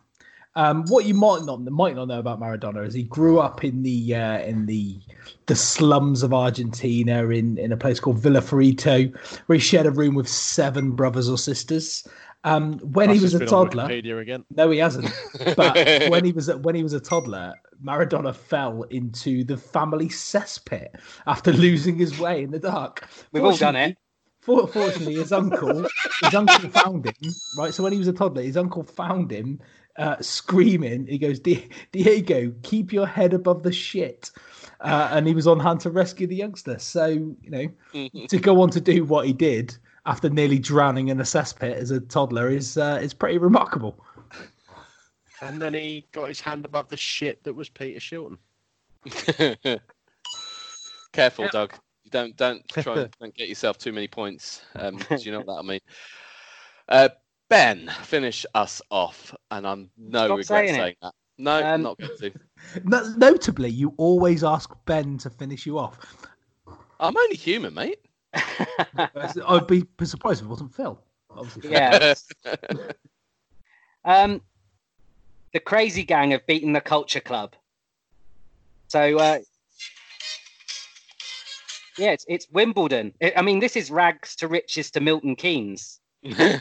Um, 0.57 0.85
what 0.87 1.05
you 1.05 1.15
might 1.15 1.43
not 1.43 1.63
might 1.65 1.97
not 1.97 2.09
know 2.09 2.21
about 2.21 2.41
Maradona 2.41 2.87
is 2.87 2.95
he 2.95 3.03
grew 3.03 3.41
up 3.41 3.65
in 3.65 3.83
the 3.83 4.15
uh, 4.15 4.39
in 4.39 4.67
the 4.67 5.01
the 5.47 5.57
slums 5.57 6.23
of 6.23 6.33
Argentina 6.33 7.29
in 7.29 7.59
in 7.59 7.73
a 7.73 7.77
place 7.77 7.99
called 7.99 8.19
Villa 8.19 8.41
Fiorito, 8.41 9.13
where 9.47 9.57
he 9.57 9.61
shared 9.61 9.87
a 9.87 9.91
room 9.91 10.15
with 10.15 10.29
seven 10.29 10.93
brothers 10.93 11.29
or 11.29 11.39
sisters. 11.39 12.07
Um, 12.45 12.79
when 12.81 13.09
he 13.09 13.15
was 13.15 13.33
has 13.33 13.35
a 13.35 13.39
been 13.41 13.49
toddler, 13.49 13.85
Wikipedia 13.85 14.21
again. 14.21 14.45
no, 14.51 14.71
he 14.71 14.79
hasn't. 14.79 15.11
But 15.57 16.11
when 16.11 16.25
he 16.25 16.33
was 16.33 16.49
a, 16.49 16.59
when 16.59 16.75
he 16.75 16.83
was 16.83 16.93
a 16.93 17.01
toddler, 17.01 17.55
Maradona 17.83 18.35
fell 18.35 18.83
into 18.85 19.45
the 19.45 19.57
family 19.57 20.09
cesspit 20.09 20.89
after 21.27 21.53
losing 21.67 21.97
his 21.97 22.19
way 22.21 22.43
in 22.43 22.51
the 22.51 22.59
dark. 22.59 23.09
We've 23.33 23.45
all 23.45 23.57
done 23.57 23.77
it. 23.77 23.97
Fortunately, 24.43 25.15
his 25.15 25.33
uncle, 25.33 25.89
his 26.23 26.35
uncle 26.35 26.69
found 26.69 27.07
him. 27.07 27.33
Right, 27.57 27.73
so 27.73 27.83
when 27.83 27.93
he 27.93 27.99
was 27.99 28.09
a 28.09 28.13
toddler, 28.13 28.43
his 28.43 28.59
uncle 28.59 28.83
found 28.83 29.31
him 29.31 29.59
uh, 29.99 30.17
screaming. 30.21 31.07
He 31.07 31.19
goes, 31.19 31.39
"Di- 31.41 31.69
"Diego, 31.93 32.53
keep 32.63 32.93
your 32.93 33.07
head 33.07 33.33
above 33.35 33.63
the 33.63 33.73
shit." 33.73 34.31
Uh, 34.81 35.09
and 35.13 35.27
he 35.27 35.35
was 35.35 35.47
on 35.47 35.61
hand 35.61 35.81
to 35.81 35.91
rescue 35.91 36.27
the 36.27 36.37
youngster. 36.37 36.79
So 36.79 37.07
you 37.07 37.51
know, 37.51 37.69
to 38.29 38.39
go 38.39 38.61
on 38.61 38.71
to 38.71 38.81
do 38.81 39.05
what 39.05 39.27
he 39.27 39.33
did 39.33 39.77
after 40.07 40.29
nearly 40.29 40.59
drowning 40.59 41.09
in 41.09 41.21
a 41.21 41.25
cesspit 41.25 41.75
as 41.75 41.91
a 41.91 42.01
toddler 42.01 42.49
is 42.49 42.77
uh, 42.77 42.99
is 43.03 43.15
pretty 43.15 43.39
remarkable. 43.39 44.05
And 45.41 45.61
then 45.61 45.75
he 45.75 46.07
got 46.13 46.29
his 46.29 46.41
hand 46.41 46.65
above 46.65 46.89
the 46.89 46.97
shit 46.97 47.43
that 47.45 47.55
was 47.55 47.69
Peter 47.69 48.01
Shilton. 48.01 48.39
Careful, 51.13 51.45
Yeah. 51.45 51.51
Doug. 51.51 51.75
You 52.05 52.11
don't 52.11 52.37
don't 52.37 52.67
try 52.69 52.95
and 53.03 53.17
don't 53.21 53.35
get 53.35 53.49
yourself 53.49 53.79
too 53.79 53.93
many 53.93 54.09
points. 54.09 54.63
Um, 54.75 54.99
'cause 54.99 55.25
you 55.25 55.33
know 55.33 55.41
what 55.41 55.59
I 55.59 55.63
mean. 55.63 55.81
Uh, 56.87 57.09
ben, 57.49 57.91
finish 58.03 58.47
us 58.55 58.81
off, 58.91 59.35
and 59.51 59.67
I'm 59.67 59.91
no 59.97 60.27
Stop 60.27 60.39
regret 60.39 60.47
saying 60.47 60.75
saying, 60.75 60.93
it. 60.93 60.99
that. 61.03 61.15
No, 61.39 61.63
Um, 61.63 61.83
not 61.83 61.99
going 61.99 62.17
to. 62.19 62.33
No- 62.85 63.15
notably, 63.17 63.71
you 63.71 63.95
always 63.97 64.45
ask 64.45 64.71
Ben 64.87 65.19
to 65.19 65.31
finish 65.31 65.67
you 65.67 65.79
off. 65.79 65.99
I'm 67.01 67.17
only 67.17 67.37
human, 67.37 67.75
mate. 67.75 67.99
I'd 68.35 69.67
be 69.67 69.85
surprised 70.05 70.41
if 70.41 70.47
it 70.47 70.51
wasn't 70.51 70.75
Phil. 70.75 70.99
Obviously, 71.31 71.71
yeah. 71.73 72.15
Um, 74.05 74.41
the 75.53 75.61
crazy 75.61 76.05
gang 76.05 76.31
have 76.31 76.47
beaten 76.47 76.73
the 76.73 76.81
culture 76.81 77.21
club. 77.21 77.55
So, 78.89 79.19
uh, 79.19 79.39
yeah, 81.99 82.11
it's, 82.13 82.25
it's 82.29 82.49
Wimbledon. 82.51 83.13
I 83.23 83.33
I 83.37 83.43
mean, 83.43 83.59
this 83.61 83.77
is 83.77 83.91
rags 83.91 84.37
to 84.37 84.49
riches 84.49 84.91
to 84.93 85.01
Milton 85.01 85.35
Keynes, 85.37 86.01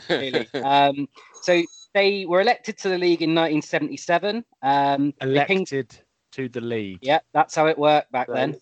really. 0.08 0.48
um, 0.54 1.08
so 1.42 1.62
they 1.94 2.26
were 2.26 2.40
elected 2.40 2.76
to 2.78 2.88
the 2.88 2.98
league 2.98 3.22
in 3.22 3.30
1977. 3.34 4.44
Um, 4.62 5.14
they 5.20 5.44
pinged- 5.44 5.72
Elected 5.72 5.98
to 6.32 6.48
the 6.48 6.60
league. 6.60 6.98
yeah, 7.02 7.20
that's 7.32 7.54
how 7.54 7.66
it 7.66 7.78
worked 7.78 8.10
back 8.12 8.26
then. 8.28 8.56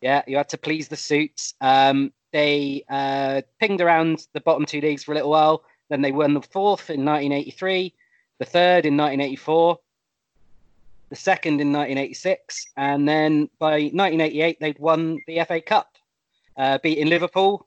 Yeah, 0.00 0.22
you 0.26 0.36
had 0.36 0.48
to 0.50 0.58
please 0.58 0.88
the 0.88 0.96
suits. 0.96 1.54
Um, 1.60 2.12
they 2.32 2.84
uh, 2.90 3.42
pinged 3.60 3.80
around 3.80 4.26
the 4.32 4.40
bottom 4.40 4.66
two 4.66 4.80
leagues 4.80 5.04
for 5.04 5.12
a 5.12 5.14
little 5.14 5.30
while. 5.30 5.64
Then 5.88 6.02
they 6.02 6.12
won 6.12 6.34
the 6.34 6.42
fourth 6.42 6.90
in 6.90 7.04
1983, 7.04 7.94
the 8.38 8.44
third 8.44 8.84
in 8.86 8.96
1984, 8.96 9.78
the 11.10 11.16
second 11.16 11.60
in 11.60 11.72
1986, 11.72 12.64
and 12.76 13.06
then 13.08 13.48
by 13.58 13.72
1988 13.92 14.58
they'd 14.60 14.78
won 14.78 15.18
the 15.26 15.44
FA 15.46 15.60
Cup, 15.60 15.96
uh, 16.56 16.78
beating 16.82 17.08
Liverpool, 17.08 17.66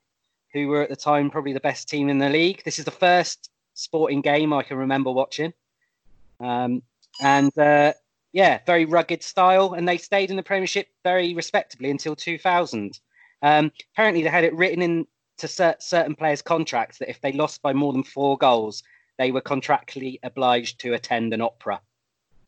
who 0.55 0.69
were 0.69 0.81
at 0.81 0.89
the 0.89 0.95
time 0.95 1.29
probably 1.29 1.51
the 1.51 1.59
best 1.59 1.89
team 1.89 2.07
in 2.07 2.17
the 2.17 2.29
league. 2.29 2.63
This 2.63 2.79
is 2.79 2.85
the 2.85 2.91
first 2.91 3.50
sporting 3.74 4.21
game 4.21 4.53
I 4.53 4.63
can 4.63 4.77
remember 4.77 5.12
watching, 5.12 5.53
um, 6.39 6.81
and 7.21 7.55
uh, 7.57 7.91
yeah, 8.31 8.59
very 8.65 8.85
rugged 8.85 9.21
style, 9.21 9.74
and 9.74 9.88
they 9.88 9.97
stayed 9.97 10.29
in 10.29 10.38
the 10.38 10.43
Premiership 10.43 10.88
very 11.03 11.33
respectably 11.33 11.91
until 11.91 12.15
2000. 12.15 13.00
Um, 13.41 13.69
apparently, 13.93 14.24
they 14.24 14.29
had 14.29 14.45
it 14.45 14.55
written 14.55 14.81
in 14.81 15.05
to 15.39 15.50
cer- 15.50 15.75
certain 15.79 16.15
players' 16.15 16.41
contracts 16.41 17.00
that 17.00 17.09
if 17.09 17.19
they 17.19 17.33
lost 17.33 17.62
by 17.62 17.74
more 17.74 17.91
than 17.91 18.03
four 18.03 18.38
goals, 18.38 18.81
they 19.17 19.31
were 19.31 19.41
contractually 19.41 20.19
obliged 20.24 20.79
to 20.79 20.93
attend 20.93 21.33
an 21.33 21.41
opera. 21.41 21.81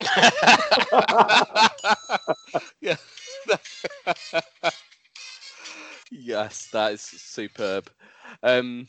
yeah. 2.80 2.96
yes, 6.10 6.68
that 6.72 6.92
is 6.92 7.00
superb. 7.00 7.90
Um, 8.42 8.88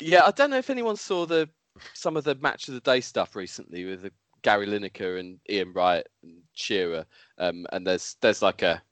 yeah, 0.00 0.24
I 0.24 0.30
don't 0.30 0.50
know 0.50 0.58
if 0.58 0.70
anyone 0.70 0.96
saw 0.96 1.26
the 1.26 1.48
some 1.94 2.16
of 2.16 2.24
the 2.24 2.34
match 2.36 2.68
of 2.68 2.74
the 2.74 2.80
day 2.80 3.00
stuff 3.00 3.36
recently 3.36 3.84
with 3.84 4.02
the 4.02 4.12
Gary 4.42 4.66
Lineker 4.66 5.18
and 5.20 5.38
Ian 5.48 5.72
Wright 5.72 6.06
and 6.22 6.42
Shearer. 6.54 7.04
Um, 7.38 7.66
and 7.72 7.86
there's 7.86 8.16
there's 8.20 8.42
like 8.42 8.62
a 8.62 8.82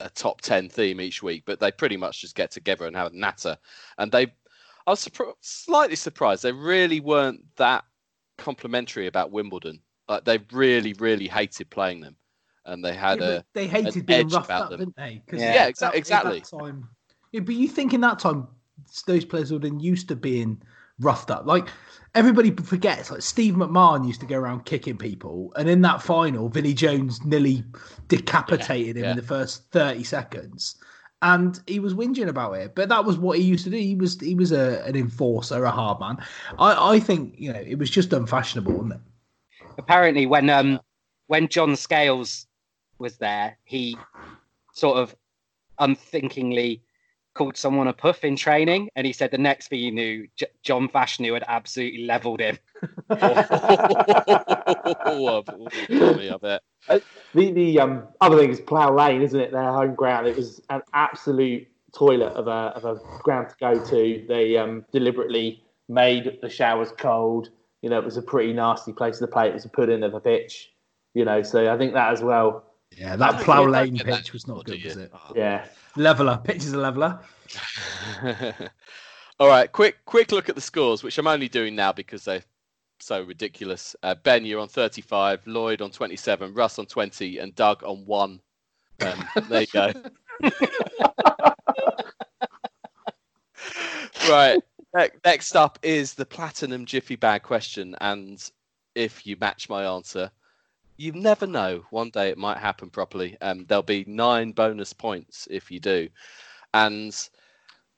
a 0.00 0.08
top 0.10 0.40
ten 0.40 0.68
theme 0.68 1.00
each 1.00 1.22
week, 1.22 1.44
but 1.46 1.60
they 1.60 1.70
pretty 1.70 1.96
much 1.96 2.20
just 2.20 2.34
get 2.34 2.50
together 2.50 2.86
and 2.86 2.96
have 2.96 3.12
a 3.12 3.16
natter. 3.16 3.56
And 3.98 4.10
they, 4.10 4.26
I 4.86 4.90
was 4.90 5.04
surpri- 5.04 5.34
slightly 5.40 5.96
surprised 5.96 6.42
they 6.42 6.52
really 6.52 7.00
weren't 7.00 7.44
that 7.56 7.84
complimentary 8.36 9.06
about 9.06 9.30
Wimbledon. 9.30 9.80
Like 10.08 10.24
they 10.24 10.38
really, 10.52 10.92
really 10.94 11.28
hated 11.28 11.70
playing 11.70 12.00
them, 12.00 12.16
and 12.66 12.84
they 12.84 12.94
had 12.94 13.20
Yeah, 13.20 13.26
a 13.26 13.42
they 13.52 13.66
hated 13.66 13.96
an 13.96 14.02
being 14.02 14.28
roughed 14.28 14.50
up, 14.50 14.70
them. 14.70 14.78
didn't 14.80 14.96
they? 14.96 15.22
'Cause 15.26 15.40
Yeah. 15.40 15.54
Yeah, 15.54 15.62
at 15.64 15.74
exa- 15.74 15.78
that- 15.80 15.92
at 15.94 15.98
exactly. 15.98 16.38
that 16.40 16.58
time- 16.58 16.88
yeah, 17.32 17.40
but 17.40 17.54
you 17.54 17.68
think 17.68 17.92
in 17.94 18.00
that 18.02 18.18
time 18.18 18.46
those 19.06 19.24
players 19.24 19.50
would 19.52 19.62
have 19.64 19.70
been 19.72 19.80
used 19.80 20.08
to 20.08 20.16
being 20.16 20.60
roughed 21.00 21.30
up. 21.30 21.46
Like 21.46 21.68
everybody 22.14 22.50
forgets, 22.52 23.10
like 23.10 23.22
Steve 23.22 23.54
McMahon 23.54 24.06
used 24.06 24.20
to 24.20 24.26
go 24.26 24.36
around 24.38 24.64
kicking 24.64 24.96
people, 24.96 25.52
and 25.56 25.68
in 25.68 25.82
that 25.82 26.00
final, 26.02 26.48
Vinnie 26.48 26.74
Jones 26.74 27.24
nearly 27.24 27.64
decapitated 28.08 28.96
him 28.96 29.04
yeah. 29.04 29.10
in 29.10 29.16
the 29.16 29.22
first 29.22 29.70
thirty 29.70 30.04
seconds. 30.04 30.76
And 31.22 31.58
he 31.66 31.80
was 31.80 31.94
whinging 31.94 32.28
about 32.28 32.52
it, 32.54 32.74
but 32.74 32.90
that 32.90 33.04
was 33.06 33.16
what 33.18 33.38
he 33.38 33.44
used 33.44 33.64
to 33.64 33.70
do. 33.70 33.78
He 33.78 33.94
was 33.94 34.20
he 34.20 34.34
was 34.34 34.52
a, 34.52 34.82
an 34.84 34.94
enforcer, 34.94 35.64
a 35.64 35.70
hard 35.70 35.98
man. 35.98 36.18
I, 36.58 36.94
I 36.96 37.00
think 37.00 37.34
you 37.38 37.52
know 37.52 37.58
it 37.60 37.78
was 37.78 37.88
just 37.90 38.12
unfashionable, 38.12 38.72
wasn't 38.74 38.94
it? 38.94 39.00
Apparently, 39.78 40.26
when 40.26 40.50
um 40.50 40.80
when 41.28 41.48
John 41.48 41.76
Scales 41.76 42.46
was 42.98 43.16
there, 43.16 43.58
he 43.64 43.96
sort 44.72 44.98
of 44.98 45.14
unthinkingly 45.78 46.82
called 47.34 47.56
someone 47.56 47.88
a 47.88 47.92
puff 47.92 48.24
in 48.24 48.36
training, 48.36 48.88
and 48.94 49.06
he 49.06 49.12
said 49.12 49.30
the 49.30 49.38
next 49.38 49.68
thing 49.68 49.80
he 49.80 49.90
knew, 49.90 50.26
J- 50.36 50.46
John 50.62 50.88
Fashanu 50.88 51.34
had 51.34 51.44
absolutely 51.48 52.06
leveled 52.06 52.40
him. 52.40 52.58
me, 56.16 56.28
The 57.34 57.52
the 57.52 57.80
um, 57.80 58.04
other 58.20 58.38
thing 58.38 58.50
is 58.50 58.60
Plough 58.60 58.94
Lane, 58.94 59.22
isn't 59.22 59.38
it? 59.38 59.52
Their 59.52 59.72
home 59.72 59.94
ground. 59.94 60.26
It 60.26 60.36
was 60.36 60.60
an 60.70 60.82
absolute 60.92 61.66
toilet 61.92 62.32
of 62.34 62.46
a 62.46 62.72
of 62.76 62.84
a 62.84 63.00
ground 63.22 63.48
to 63.50 63.56
go 63.58 63.84
to. 63.84 64.24
They 64.28 64.56
um, 64.56 64.84
deliberately 64.92 65.62
made 65.88 66.38
the 66.40 66.48
showers 66.48 66.92
cold. 66.96 67.50
You 67.82 67.90
know, 67.90 67.98
it 67.98 68.04
was 68.04 68.16
a 68.16 68.22
pretty 68.22 68.52
nasty 68.52 68.92
place 68.92 69.18
to 69.18 69.26
play. 69.26 69.48
It 69.48 69.54
was 69.54 69.64
a 69.64 69.70
pudding 69.70 70.02
of 70.02 70.14
a 70.14 70.20
pitch. 70.20 70.70
You 71.14 71.24
know, 71.24 71.42
so 71.42 71.72
I 71.72 71.78
think 71.78 71.94
that 71.94 72.12
as 72.12 72.22
well. 72.22 72.64
Yeah, 72.96 73.16
that 73.16 73.42
plough 73.42 73.66
lane 73.66 73.94
get 73.94 74.06
that 74.06 74.18
pitch 74.18 74.32
was 74.32 74.46
not 74.46 74.64
good, 74.64 74.82
was 74.82 74.96
you? 74.96 75.02
it? 75.02 75.12
Yeah, 75.34 75.66
Leveler. 75.96 76.40
Pitch 76.42 76.58
is 76.58 76.72
a 76.72 76.78
leveler. 76.78 77.20
All 79.40 79.48
right, 79.48 79.70
quick 79.70 79.96
quick 80.04 80.32
look 80.32 80.48
at 80.48 80.54
the 80.54 80.60
scores, 80.60 81.02
which 81.02 81.18
I'm 81.18 81.26
only 81.26 81.48
doing 81.48 81.74
now 81.74 81.92
because 81.92 82.24
they're 82.24 82.44
so 83.00 83.22
ridiculous. 83.22 83.96
Uh, 84.02 84.14
ben, 84.14 84.44
you're 84.44 84.60
on 84.60 84.68
35, 84.68 85.46
Lloyd 85.46 85.82
on 85.82 85.90
27, 85.90 86.54
Russ 86.54 86.78
on 86.78 86.86
20, 86.86 87.38
and 87.38 87.54
Doug 87.54 87.82
on 87.84 88.06
one. 88.06 88.40
Um, 89.00 89.28
there 89.48 89.62
you 89.62 89.66
go. 89.72 89.92
right. 94.28 94.60
Next 95.24 95.56
up 95.56 95.78
is 95.82 96.14
the 96.14 96.24
platinum 96.24 96.86
jiffy 96.86 97.16
bag 97.16 97.42
question, 97.42 97.96
and 98.00 98.50
if 98.94 99.26
you 99.26 99.36
match 99.40 99.68
my 99.68 99.84
answer, 99.84 100.30
you 100.96 101.12
never 101.12 101.46
know. 101.46 101.84
One 101.90 102.10
day 102.10 102.28
it 102.28 102.38
might 102.38 102.58
happen 102.58 102.90
properly. 102.90 103.36
Um, 103.40 103.66
there'll 103.66 103.82
be 103.82 104.04
nine 104.06 104.52
bonus 104.52 104.92
points 104.92 105.48
if 105.50 105.70
you 105.70 105.80
do, 105.80 106.08
and 106.72 107.16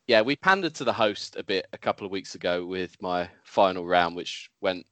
yeah, 0.07 0.23
we 0.23 0.37
pandered 0.37 0.75
to 0.77 0.85
the 0.85 0.93
host 0.93 1.37
a 1.37 1.43
bit 1.43 1.67
a 1.73 1.79
couple 1.79 2.07
of 2.07 2.13
weeks 2.13 2.35
ago 2.35 2.65
with 2.65 3.01
my 3.03 3.29
final 3.45 3.87
round, 3.87 4.17
which 4.17 4.51
went. 4.61 4.87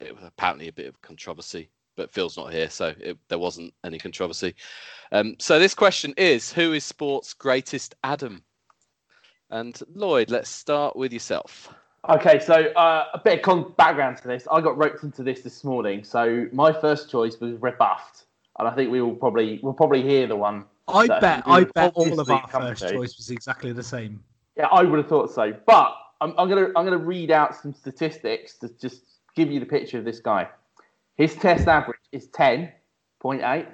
It 0.00 0.14
was 0.14 0.24
apparently 0.24 0.68
a 0.68 0.72
bit 0.72 0.86
of 0.86 1.00
controversy, 1.02 1.70
but 1.96 2.10
Phil's 2.12 2.36
not 2.36 2.52
here, 2.52 2.68
so 2.68 2.92
it, 2.98 3.16
there 3.28 3.38
wasn't 3.38 3.72
any 3.84 3.98
controversy. 3.98 4.54
Um, 5.12 5.36
so 5.38 5.58
this 5.58 5.74
question 5.74 6.14
is: 6.16 6.52
Who 6.52 6.72
is 6.72 6.84
sport's 6.84 7.34
greatest 7.34 7.94
Adam? 8.02 8.42
And 9.50 9.78
Lloyd, 9.94 10.30
let's 10.30 10.50
start 10.50 10.96
with 10.96 11.12
yourself. 11.12 11.72
Okay, 12.08 12.38
so 12.38 12.54
uh, 12.54 13.06
a 13.14 13.18
bit 13.18 13.38
of 13.38 13.42
con- 13.42 13.72
background 13.78 14.18
to 14.18 14.28
this. 14.28 14.46
I 14.52 14.60
got 14.60 14.76
roped 14.76 15.02
into 15.04 15.22
this 15.22 15.40
this 15.40 15.64
morning. 15.64 16.04
So 16.04 16.46
my 16.52 16.70
first 16.70 17.10
choice 17.10 17.40
was 17.40 17.56
rebuffed, 17.62 18.24
and 18.58 18.68
I 18.68 18.74
think 18.74 18.90
we 18.90 19.00
will 19.00 19.14
probably 19.14 19.58
we'll 19.62 19.72
probably 19.72 20.02
hear 20.02 20.26
the 20.26 20.36
one. 20.36 20.66
I 20.86 21.06
bet. 21.06 21.44
I 21.46 21.64
bet 21.64 21.92
all 21.94 22.20
of 22.20 22.28
our 22.28 22.46
first 22.48 22.82
to. 22.82 22.92
choice 22.92 23.16
was 23.16 23.30
exactly 23.30 23.72
the 23.72 23.82
same. 23.82 24.22
Yeah, 24.56 24.66
I 24.66 24.82
would 24.82 24.98
have 24.98 25.08
thought 25.08 25.30
so. 25.30 25.54
But 25.66 25.96
I'm, 26.20 26.34
I'm 26.36 26.48
gonna 26.48 26.66
I'm 26.76 26.84
gonna 26.84 26.98
read 26.98 27.30
out 27.30 27.56
some 27.56 27.72
statistics 27.72 28.58
to 28.58 28.68
just 28.78 29.04
give 29.34 29.50
you 29.50 29.58
the 29.58 29.66
picture 29.66 29.98
of 29.98 30.04
this 30.04 30.20
guy. 30.20 30.48
His 31.16 31.34
test 31.36 31.68
average 31.68 32.00
is 32.12 32.28
10.8. 32.28 33.66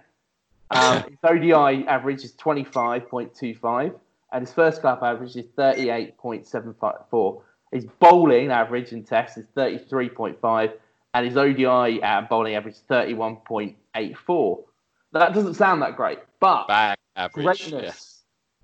Um, 0.71 1.03
his 1.09 1.19
ODI 1.25 1.87
average 1.89 2.23
is 2.23 2.33
25.25, 2.35 3.95
and 4.33 4.47
his 4.47 4.55
first 4.55 4.83
club 4.83 5.03
average 5.03 5.35
is 5.35 5.47
38.74. 5.59 7.43
His 7.73 7.87
bowling 8.01 8.51
average 8.51 8.93
in 8.93 9.05
tests 9.05 9.37
is 9.39 9.47
33.5, 9.57 10.73
and 11.15 11.27
his 11.27 11.37
ODI 11.37 12.03
uh, 12.03 12.23
bowling 12.23 12.55
average 12.55 12.75
is 12.75 12.83
31.84. 12.91 14.65
That 15.13 15.35
doesn't 15.35 15.55
sound 15.55 15.83
that 15.83 15.97
great, 15.97 16.19
but 16.41 16.69
Bag 16.69 16.99
average. 17.17 17.45
greatness, 17.45 18.23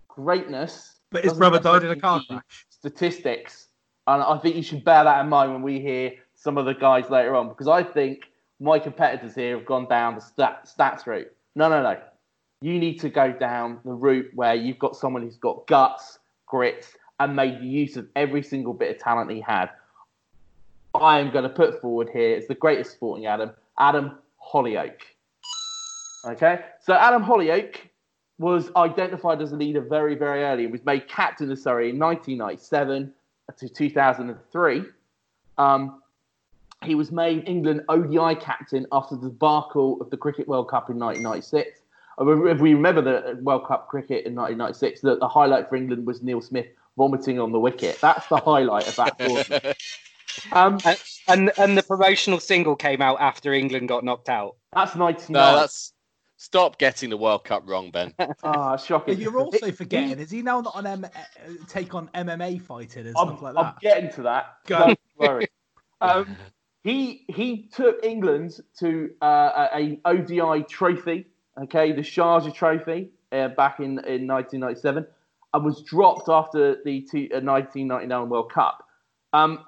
greatness. 0.09 1.01
But 1.11 1.25
his 1.25 1.35
brother 1.35 1.59
died 1.59 1.85
in 1.85 1.91
a 1.91 1.97
car 1.97 2.21
crash. 2.29 2.67
Statistics, 2.69 3.69
and 4.07 4.23
I 4.23 4.39
think 4.39 4.57
you 4.57 4.63
should 4.63 4.85
bear 4.85 5.05
that 5.05 5.21
in 5.21 5.29
mind 5.29 5.53
when 5.53 5.63
we 5.63 5.81
hear 5.81 6.13
some 6.35 6.59
of 6.59 6.67
the 6.67 6.75
guys 6.75 7.11
later 7.11 7.35
on, 7.35 7.49
because 7.49 7.69
I 7.69 7.83
think 7.83 8.21
my 8.61 8.78
competitors 8.78 9.35
here 9.35 9.57
have 9.57 9.67
gone 9.67 9.87
down 9.89 10.15
the 10.15 10.21
stat, 10.21 10.69
stats 10.76 11.07
route. 11.07 11.28
No, 11.54 11.69
no, 11.69 11.83
no. 11.83 11.99
You 12.61 12.78
need 12.78 13.00
to 13.00 13.09
go 13.09 13.33
down 13.33 13.80
the 13.85 13.93
route 13.93 14.30
where 14.35 14.54
you've 14.54 14.78
got 14.78 14.97
someone 14.97 15.23
who's 15.23 15.37
got 15.37 15.67
guts, 15.67 16.19
grit, 16.47 16.87
and 17.21 17.35
made 17.35 17.63
use 17.63 17.97
of 17.97 18.07
every 18.17 18.43
single 18.43 18.75
bit 18.75 18.95
of 18.95 19.02
talent 19.02 19.31
he 19.31 19.41
had. 19.41 19.71
I 20.95 21.19
am 21.19 21.31
going 21.31 21.45
to 21.45 21.50
put 21.50 21.81
forward 21.81 22.09
here 22.13 22.37
is 22.37 22.47
the 22.47 22.55
greatest 22.55 22.93
sporting 22.93 23.26
Adam, 23.26 23.52
Adam 23.79 24.19
Hollioake. 24.43 25.02
Okay, 26.25 26.61
so 26.81 26.95
Adam 26.95 27.23
Hollioake 27.23 27.76
was 28.39 28.71
identified 28.76 29.41
as 29.41 29.52
a 29.52 29.57
leader 29.57 29.81
very, 29.81 30.15
very 30.15 30.43
early. 30.43 30.63
He 30.63 30.67
was 30.67 30.85
made 30.85 31.09
captain 31.09 31.50
of 31.50 31.59
Surrey 31.59 31.91
in 31.91 31.99
1997 31.99 33.13
to 33.59 33.69
2003. 33.69 34.83
Um, 35.59 36.02
he 36.85 36.95
was 36.95 37.11
made 37.11 37.49
England 37.49 37.83
ODI 37.89 38.39
captain 38.39 38.87
after 38.93 39.17
the 39.17 39.29
debacle 39.29 39.99
of 40.00 40.11
the 40.11 40.17
Cricket 40.17 40.47
World 40.47 40.69
Cup 40.69 40.91
in 40.91 40.99
1996. 40.99 41.81
Uh, 42.19 42.47
If 42.47 42.61
we 42.61 42.75
remember 42.75 43.00
the 43.00 43.41
World 43.43 43.67
Cup 43.67 43.89
cricket 43.89 44.26
in 44.26 44.35
1996, 44.35 45.00
the, 45.00 45.17
the 45.17 45.29
highlight 45.29 45.69
for 45.69 45.76
England 45.76 46.07
was 46.07 46.23
Neil 46.23 46.43
Smith 46.43 46.67
vomiting 46.97 47.39
on 47.39 47.52
the 47.52 47.61
wicket. 47.61 47.99
That's 48.00 48.26
the 48.28 48.39
highlight 48.39 48.89
of 48.89 48.97
that 48.97 49.19
tournament. 49.25 49.76
Um, 50.52 50.80
And, 50.85 50.99
and 51.28 51.52
and 51.59 51.78
the 51.78 51.82
promotional 51.82 52.41
single 52.41 52.76
came 52.76 53.02
out 53.02 53.21
after 53.21 53.52
England 53.52 53.89
got 53.89 54.04
knocked 54.04 54.28
out. 54.28 54.56
that's 54.73 54.95
99. 54.95 55.32
No, 55.32 55.56
that's 55.56 55.93
stop 56.37 56.78
getting 56.78 57.11
the 57.11 57.17
World 57.17 57.45
Cup 57.45 57.65
wrong, 57.67 57.91
Ben. 57.91 58.15
Ah, 58.43 58.76
shocking. 58.76 59.15
But 59.15 59.23
you're 59.23 59.39
also 59.39 59.73
forgetting, 59.73 60.21
is 60.21 60.30
he 60.30 60.43
now 60.43 60.61
not 60.61 60.76
on 60.76 60.87
M- 60.87 61.04
uh, 61.04 61.09
take 61.67 61.95
on 61.95 62.09
MMA 62.15 62.61
fighting 62.61 63.06
and 63.06 63.17
I'm, 63.17 63.28
stuff 63.28 63.43
like 63.43 63.54
that? 63.54 63.61
I'm 63.61 63.75
getting 63.80 64.13
to 64.13 64.23
that. 64.23 64.59
Go. 64.67 64.78
Don't 64.78 65.00
worry. 65.17 65.49
um, 66.00 66.37
he 66.85 67.25
he 67.28 67.69
took 67.75 68.04
England 68.04 68.61
to 68.78 69.11
uh, 69.21 69.69
a, 69.75 69.99
a 70.04 70.11
ODI 70.15 70.63
trophy, 70.63 71.26
okay, 71.61 71.91
the 71.91 72.02
Sharjah 72.02 72.54
Trophy, 72.54 73.11
uh, 73.32 73.49
back 73.49 73.80
in, 73.80 73.99
in 74.06 74.28
1997, 74.28 75.06
and 75.56 75.64
was 75.64 75.80
dropped 75.80 76.28
after 76.28 76.76
the 76.84 76.99
uh, 77.32 77.40
1999 77.40 78.28
World 78.28 78.52
Cup. 78.52 78.84
Um, 79.32 79.64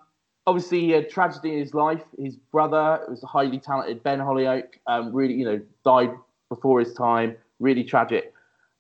obviously, 0.47 0.81
he 0.81 0.91
had 0.91 1.09
tragedy 1.09 1.55
in 1.55 1.61
his 1.61 1.73
life. 1.73 2.03
His 2.19 2.37
brother 2.37 3.01
was 3.09 3.23
a 3.23 3.27
highly 3.27 3.59
talented 3.59 4.03
Ben 4.03 4.19
Hollioake, 4.19 4.81
um, 4.87 5.15
really, 5.15 5.33
you 5.33 5.47
know, 5.47 5.61
died 5.87 6.11
before 6.51 6.79
his 6.81 6.93
time. 6.93 7.37
Really 7.59 7.85
tragic. 7.85 8.35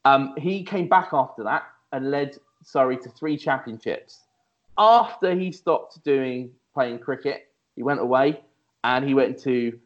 Um, 0.05 0.35
he 0.37 0.63
came 0.63 0.87
back 0.87 1.09
after 1.15 1.43
that 1.45 1.63
and 1.93 2.11
led 2.11 2.37
Surrey 2.63 2.99
to 2.99 3.09
three 3.09 3.39
championships. 3.39 4.25
After 4.77 5.35
he 5.35 5.51
stopped 5.51 6.05
doing 6.05 6.51
playing 6.75 6.99
cricket, 6.99 7.49
he 7.75 7.83
went 7.83 8.01
away 8.01 8.43
and 8.85 9.03
he 9.03 9.15
went 9.15 9.37
into 9.37 9.79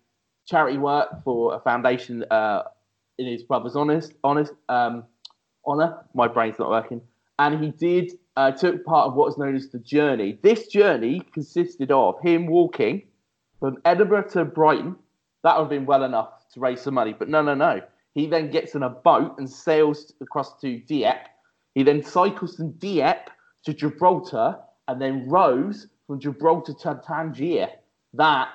charity 0.44 0.76
work 0.76 1.22
for 1.22 1.54
a 1.54 1.60
foundation 1.60 2.24
uh, 2.32 2.64
in 3.18 3.28
his 3.28 3.44
brother's 3.44 3.76
honest, 3.76 4.12
honest 4.24 4.52
um, 4.68 5.04
honor. 5.64 5.98
My 6.14 6.26
brain's 6.26 6.58
not 6.58 6.68
working. 6.68 7.00
And 7.38 7.62
he 7.62 7.70
did 7.70 8.12
uh, 8.36 8.52
took 8.52 8.84
part 8.84 9.08
of 9.08 9.14
what 9.14 9.28
is 9.28 9.38
known 9.38 9.56
as 9.56 9.68
the 9.68 9.78
journey. 9.78 10.38
This 10.42 10.66
journey 10.66 11.22
consisted 11.32 11.90
of 11.90 12.20
him 12.20 12.46
walking 12.46 13.02
from 13.60 13.78
Edinburgh 13.84 14.28
to 14.30 14.44
Brighton. 14.44 14.96
That 15.44 15.56
would 15.56 15.64
have 15.64 15.70
been 15.70 15.86
well 15.86 16.04
enough 16.04 16.30
to 16.54 16.60
raise 16.60 16.80
some 16.80 16.94
money, 16.94 17.14
but 17.18 17.28
no, 17.28 17.42
no, 17.42 17.54
no. 17.54 17.80
He 18.14 18.26
then 18.26 18.50
gets 18.50 18.74
in 18.74 18.82
a 18.82 18.90
boat 18.90 19.38
and 19.38 19.48
sails 19.48 20.12
across 20.20 20.58
to 20.60 20.78
Dieppe. 20.80 21.28
He 21.74 21.82
then 21.82 22.02
cycles 22.02 22.56
from 22.56 22.72
Dieppe 22.72 23.30
to 23.64 23.72
Gibraltar 23.72 24.58
and 24.88 25.00
then 25.00 25.28
rows 25.28 25.86
from 26.06 26.20
Gibraltar 26.20 26.74
to 26.74 27.00
Tangier. 27.06 27.68
That 28.14 28.48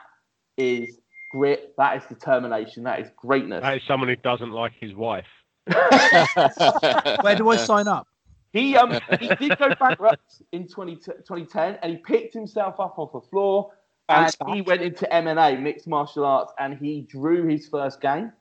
is 0.57 0.99
grit. 1.31 1.73
That 1.77 1.97
is 1.97 2.03
determination. 2.07 2.83
That 2.83 2.99
is 2.99 3.07
greatness. 3.15 3.61
That 3.61 3.77
is 3.77 3.83
someone 3.87 4.09
who 4.09 4.15
doesn't 4.17 4.51
like 4.51 4.73
his 4.79 4.93
wife. 4.93 5.25
Where 5.65 7.35
do 7.35 7.49
I 7.49 7.57
sign 7.57 7.87
up? 7.87 8.07
He 8.53 8.77
um 8.77 8.91
he 9.19 9.27
did 9.35 9.57
go 9.57 9.73
bankrupt 9.75 10.41
in 10.51 10.67
20, 10.67 10.95
2010 10.95 11.79
and 11.81 11.91
he 11.91 11.97
picked 11.97 12.33
himself 12.33 12.79
up 12.79 12.97
off 12.97 13.11
the 13.11 13.21
floor 13.21 13.71
and 14.09 14.35
he 14.47 14.61
went 14.61 14.81
into 14.81 15.05
MMA, 15.11 15.61
mixed 15.61 15.87
martial 15.87 16.25
arts, 16.25 16.53
and 16.59 16.77
he 16.77 17.01
drew 17.01 17.47
his 17.47 17.67
first 17.67 18.01
game, 18.01 18.31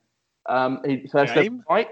um, 0.48 0.80
his 0.84 1.10
first 1.10 1.34
Game? 1.34 1.64
fight, 1.66 1.88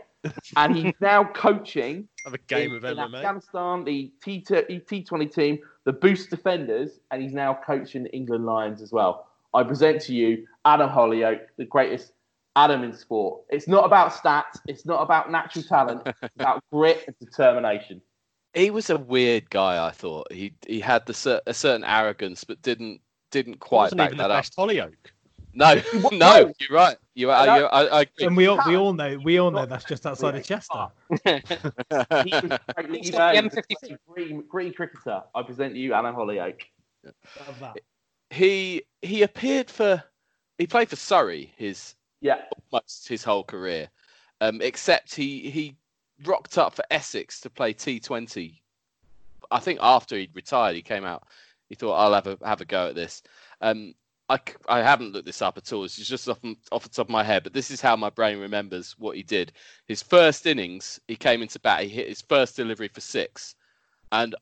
and 0.57 0.77
he's 0.77 0.95
now 1.01 1.25
coaching 1.25 2.09
Have 2.25 2.35
a 2.35 2.39
game 2.39 2.71
in, 2.71 2.77
of 2.77 2.85
in 2.85 2.97
MMA. 2.97 3.17
Afghanistan, 3.17 3.85
the 3.85 4.13
T 4.23 4.45
T20 4.49 5.35
team, 5.35 5.59
the 5.85 5.93
Boost 5.93 6.31
Defenders, 6.31 7.01
and 7.11 7.23
he's 7.23 7.33
now 7.33 7.59
coaching 7.67 8.05
the 8.05 8.13
England 8.13 8.47
Lions 8.47 8.81
as 8.81 8.93
well. 8.93 9.27
I 9.53 9.63
present 9.63 10.01
to 10.03 10.15
you 10.15 10.47
Adam 10.65 10.91
Hollioake, 10.91 11.47
the 11.57 11.65
greatest 11.65 12.13
Adam 12.57 12.85
in 12.85 12.93
sport. 12.93 13.43
It's 13.51 13.67
not 13.69 13.85
about 13.85 14.13
stats. 14.13 14.59
It's 14.69 14.87
not 14.87 15.03
about 15.03 15.31
natural 15.31 15.65
talent. 15.65 16.03
It's 16.07 16.19
about 16.39 16.63
grit 16.73 17.05
and 17.07 17.17
determination. 17.19 18.01
he 18.55 18.71
was 18.71 18.91
a 18.91 18.97
weird 18.97 19.51
guy. 19.51 19.85
I 19.85 19.91
thought 19.91 20.31
he 20.33 20.55
he 20.67 20.81
had 20.81 21.05
the 21.07 21.15
cer- 21.15 21.43
a 21.47 21.55
certain 21.55 21.85
arrogance, 21.85 22.45
but 22.45 22.63
didn't 22.63 23.01
didn't 23.31 23.59
quite 23.59 23.85
Wasn't 23.87 23.99
back 23.99 24.09
even 24.09 24.19
that 24.19 24.29
the 24.29 24.35
up. 24.35 24.39
best 24.39 24.57
Hollioake. 24.57 24.95
No, 25.57 25.75
no, 25.95 26.09
no. 26.13 26.53
you're 26.59 26.77
right. 26.77 26.97
You 27.15 27.31
are. 27.31 27.47
You, 27.59 27.65
I, 27.67 27.83
I 27.85 28.01
agree. 28.03 28.27
And 28.27 28.37
we 28.37 28.47
all 28.49 28.61
we 28.67 28.77
all 28.77 28.93
know 28.93 29.19
we 29.23 29.39
all 29.39 29.51
know 29.53 29.67
that's 29.67 29.85
just 29.85 30.05
outside 30.07 30.35
of 30.35 30.45
Chester. 30.45 30.89
He 31.25 31.31
was 31.93 32.59
greatly 32.75 32.99
He's 32.99 33.11
the 33.13 33.19
M53. 33.19 33.97
Green, 34.09 34.45
green 34.49 34.73
cricketer. 34.73 35.23
I 35.35 35.43
present 35.43 35.77
you 35.77 35.93
Alan 35.95 36.15
Hollyoake. 36.15 36.63
He 38.31 38.83
he 39.03 39.23
appeared 39.23 39.71
for. 39.71 40.03
He 40.59 40.67
played 40.69 40.89
for 40.89 40.97
Surrey 40.97 41.53
his 41.57 41.95
Yeah, 42.25 42.41
almost 42.73 43.07
his 43.07 43.23
whole 43.23 43.45
career, 43.45 43.91
um, 44.41 44.63
except 44.63 45.15
he 45.15 45.51
he 45.51 45.77
rocked 46.25 46.57
up 46.57 46.75
for 46.75 46.83
Essex 46.91 47.39
to 47.41 47.51
play 47.51 47.75
T20. 47.75 48.61
I 49.51 49.59
think 49.59 49.79
after 49.83 50.17
he'd 50.17 50.35
retired, 50.35 50.75
he 50.75 50.81
came 50.81 51.05
out. 51.05 51.25
He 51.69 51.75
thought 51.75 51.97
I'll 51.97 52.15
have 52.15 52.27
a 52.27 52.39
have 52.43 52.63
a 52.63 52.65
go 52.65 52.89
at 52.89 52.95
this. 52.95 53.23
Um, 53.61 53.95
I, 54.31 54.39
I 54.67 54.79
haven't 54.81 55.13
looked 55.13 55.27
this 55.27 55.43
up 55.43 55.59
at 55.59 55.71
all. 55.71 55.85
It's 55.85 55.97
just 55.97 56.27
off, 56.27 56.39
off 56.73 56.85
the 56.85 56.89
top 56.89 57.09
of 57.09 57.11
my 57.11 57.23
head, 57.23 57.45
but 57.45 57.53
this 57.53 57.71
is 57.71 57.83
how 57.83 57.95
my 57.95 58.09
brain 58.09 58.39
remembers 58.39 58.95
what 58.99 59.17
he 59.17 59.23
did. 59.23 59.53
His 59.87 60.03
first 60.03 60.47
innings, 60.47 60.99
he 61.07 61.17
came 61.17 61.43
into 61.43 61.61
bat. 61.61 61.83
He 61.83 61.91
hit 61.91 62.09
his 62.09 62.23
first 62.23 62.57
delivery 62.57 62.89
for 62.89 63.03
six, 63.03 63.55
and 64.13 64.35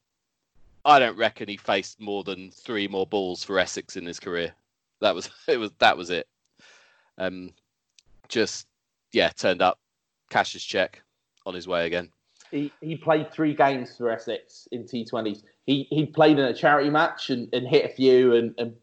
I 0.85 1.01
don't 1.01 1.19
reckon 1.19 1.49
he 1.49 1.57
faced 1.57 2.01
more 2.01 2.23
than 2.23 2.53
three 2.53 2.87
more 2.87 3.09
balls 3.09 3.43
for 3.43 3.59
Essex 3.59 3.97
in 3.97 4.07
his 4.07 4.21
career. 4.21 4.55
That 5.01 5.17
was 5.17 5.29
it. 5.49 5.57
Was 5.57 5.73
that 5.81 5.97
was 5.97 6.11
it? 6.11 6.29
Um, 7.19 7.51
just 8.33 8.67
yeah, 9.13 9.29
turned 9.29 9.63
up, 9.63 9.79
cashed 10.31 10.55
his 10.55 10.65
check, 10.65 11.03
on 11.47 11.55
his 11.55 11.69
way 11.69 11.87
again. 11.87 12.11
he, 12.51 12.73
he 12.81 12.97
played 12.97 13.31
three 13.33 13.55
games 13.55 13.97
for 13.97 14.11
Essex 14.11 14.67
in 14.73 14.85
T20s. 14.85 15.43
He 15.67 15.87
he 15.91 16.07
played 16.07 16.39
in 16.39 16.47
a 16.47 16.55
charity 16.55 16.91
match 16.91 17.31
and, 17.31 17.49
and 17.55 17.69
hit 17.69 17.85
a 17.85 17.89
few 17.89 18.35
and, 18.35 18.55
and 18.59 18.75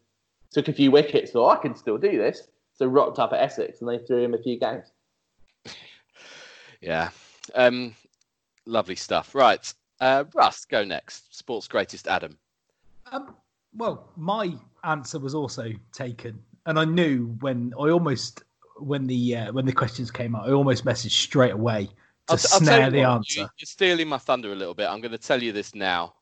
took 0.50 0.68
a 0.68 0.72
few 0.72 0.90
wickets. 0.90 1.32
Thought 1.32 1.58
I 1.58 1.62
can 1.62 1.74
still 1.74 1.98
do 1.98 2.16
this. 2.16 2.48
So 2.72 2.86
rocked 2.86 3.18
up 3.18 3.32
at 3.32 3.40
Essex 3.40 3.80
and 3.80 3.90
they 3.90 3.98
threw 3.98 4.22
him 4.24 4.34
a 4.34 4.38
few 4.38 4.58
games. 4.58 4.86
Yeah, 6.82 7.10
um, 7.54 7.94
lovely 8.64 8.96
stuff. 8.96 9.34
Right, 9.34 9.70
uh, 10.00 10.24
Russ, 10.34 10.64
go 10.64 10.82
next. 10.82 11.36
Sports 11.36 11.68
greatest 11.68 12.08
Adam. 12.08 12.38
Um, 13.12 13.34
well, 13.74 14.08
my 14.16 14.54
answer 14.82 15.18
was 15.18 15.34
also 15.34 15.72
taken, 15.92 16.42
and 16.64 16.78
I 16.78 16.86
knew 16.86 17.36
when 17.40 17.74
I 17.78 17.90
almost 17.90 18.44
when 18.80 19.06
the 19.06 19.36
uh, 19.36 19.52
when 19.52 19.66
the 19.66 19.72
questions 19.72 20.10
came 20.10 20.34
out, 20.34 20.48
I 20.48 20.52
almost 20.52 20.84
messaged 20.84 21.12
straight 21.12 21.52
away 21.52 21.86
to 21.86 21.92
I'll, 22.28 22.34
I'll 22.34 22.38
snare 22.38 22.90
the 22.90 23.00
what, 23.00 23.08
answer. 23.08 23.40
You, 23.40 23.48
you're 23.58 23.66
stealing 23.66 24.08
my 24.08 24.18
thunder 24.18 24.52
a 24.52 24.56
little 24.56 24.74
bit. 24.74 24.88
I'm 24.88 25.00
going 25.00 25.12
to 25.12 25.18
tell 25.18 25.42
you 25.42 25.52
this 25.52 25.74
now. 25.74 26.14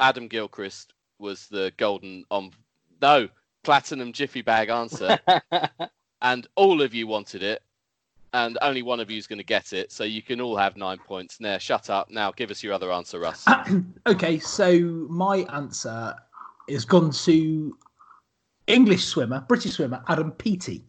Adam 0.00 0.28
Gilchrist 0.28 0.94
was 1.18 1.46
the 1.48 1.72
golden 1.76 2.24
on 2.30 2.50
no 3.00 3.28
platinum 3.62 4.12
jiffy 4.12 4.42
bag 4.42 4.68
answer, 4.68 5.18
and 6.22 6.46
all 6.56 6.82
of 6.82 6.94
you 6.94 7.06
wanted 7.06 7.42
it, 7.42 7.62
and 8.32 8.58
only 8.62 8.82
one 8.82 9.00
of 9.00 9.10
you 9.10 9.18
is 9.18 9.26
going 9.26 9.38
to 9.38 9.44
get 9.44 9.72
it. 9.72 9.92
So 9.92 10.04
you 10.04 10.22
can 10.22 10.40
all 10.40 10.56
have 10.56 10.76
nine 10.76 10.98
points. 10.98 11.40
Now, 11.40 11.58
shut 11.58 11.90
up. 11.90 12.10
Now, 12.10 12.32
give 12.32 12.50
us 12.50 12.62
your 12.62 12.72
other 12.72 12.92
answer, 12.92 13.20
Russ. 13.20 13.46
okay, 14.06 14.38
so 14.38 14.80
my 15.08 15.38
answer 15.52 16.14
is 16.68 16.84
gone 16.84 17.10
to 17.10 17.76
English 18.66 19.04
swimmer, 19.04 19.44
British 19.48 19.72
swimmer, 19.72 20.02
Adam 20.08 20.30
Peaty. 20.32 20.84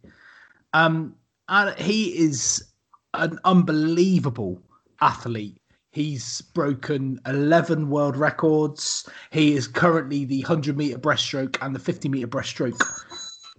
Um, 0.74 1.14
and 1.48 1.78
he 1.78 2.18
is 2.18 2.72
an 3.14 3.38
unbelievable 3.44 4.60
athlete. 5.00 5.56
He's 5.92 6.42
broken 6.42 7.20
11 7.26 7.88
world 7.88 8.16
records. 8.16 9.08
He 9.30 9.54
is 9.54 9.68
currently 9.68 10.24
the 10.24 10.40
100 10.40 10.76
meter 10.76 10.98
breaststroke 10.98 11.56
and 11.62 11.74
the 11.74 11.78
50 11.78 12.08
meter 12.08 12.26
breaststroke 12.26 12.82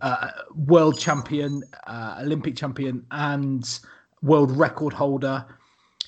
uh, 0.01 0.32
world 0.54 0.99
champion, 0.99 1.63
uh, 1.88 2.17
Olympic 2.19 2.58
champion, 2.58 3.06
and 3.12 3.80
world 4.21 4.51
record 4.51 4.91
holder. 4.91 5.45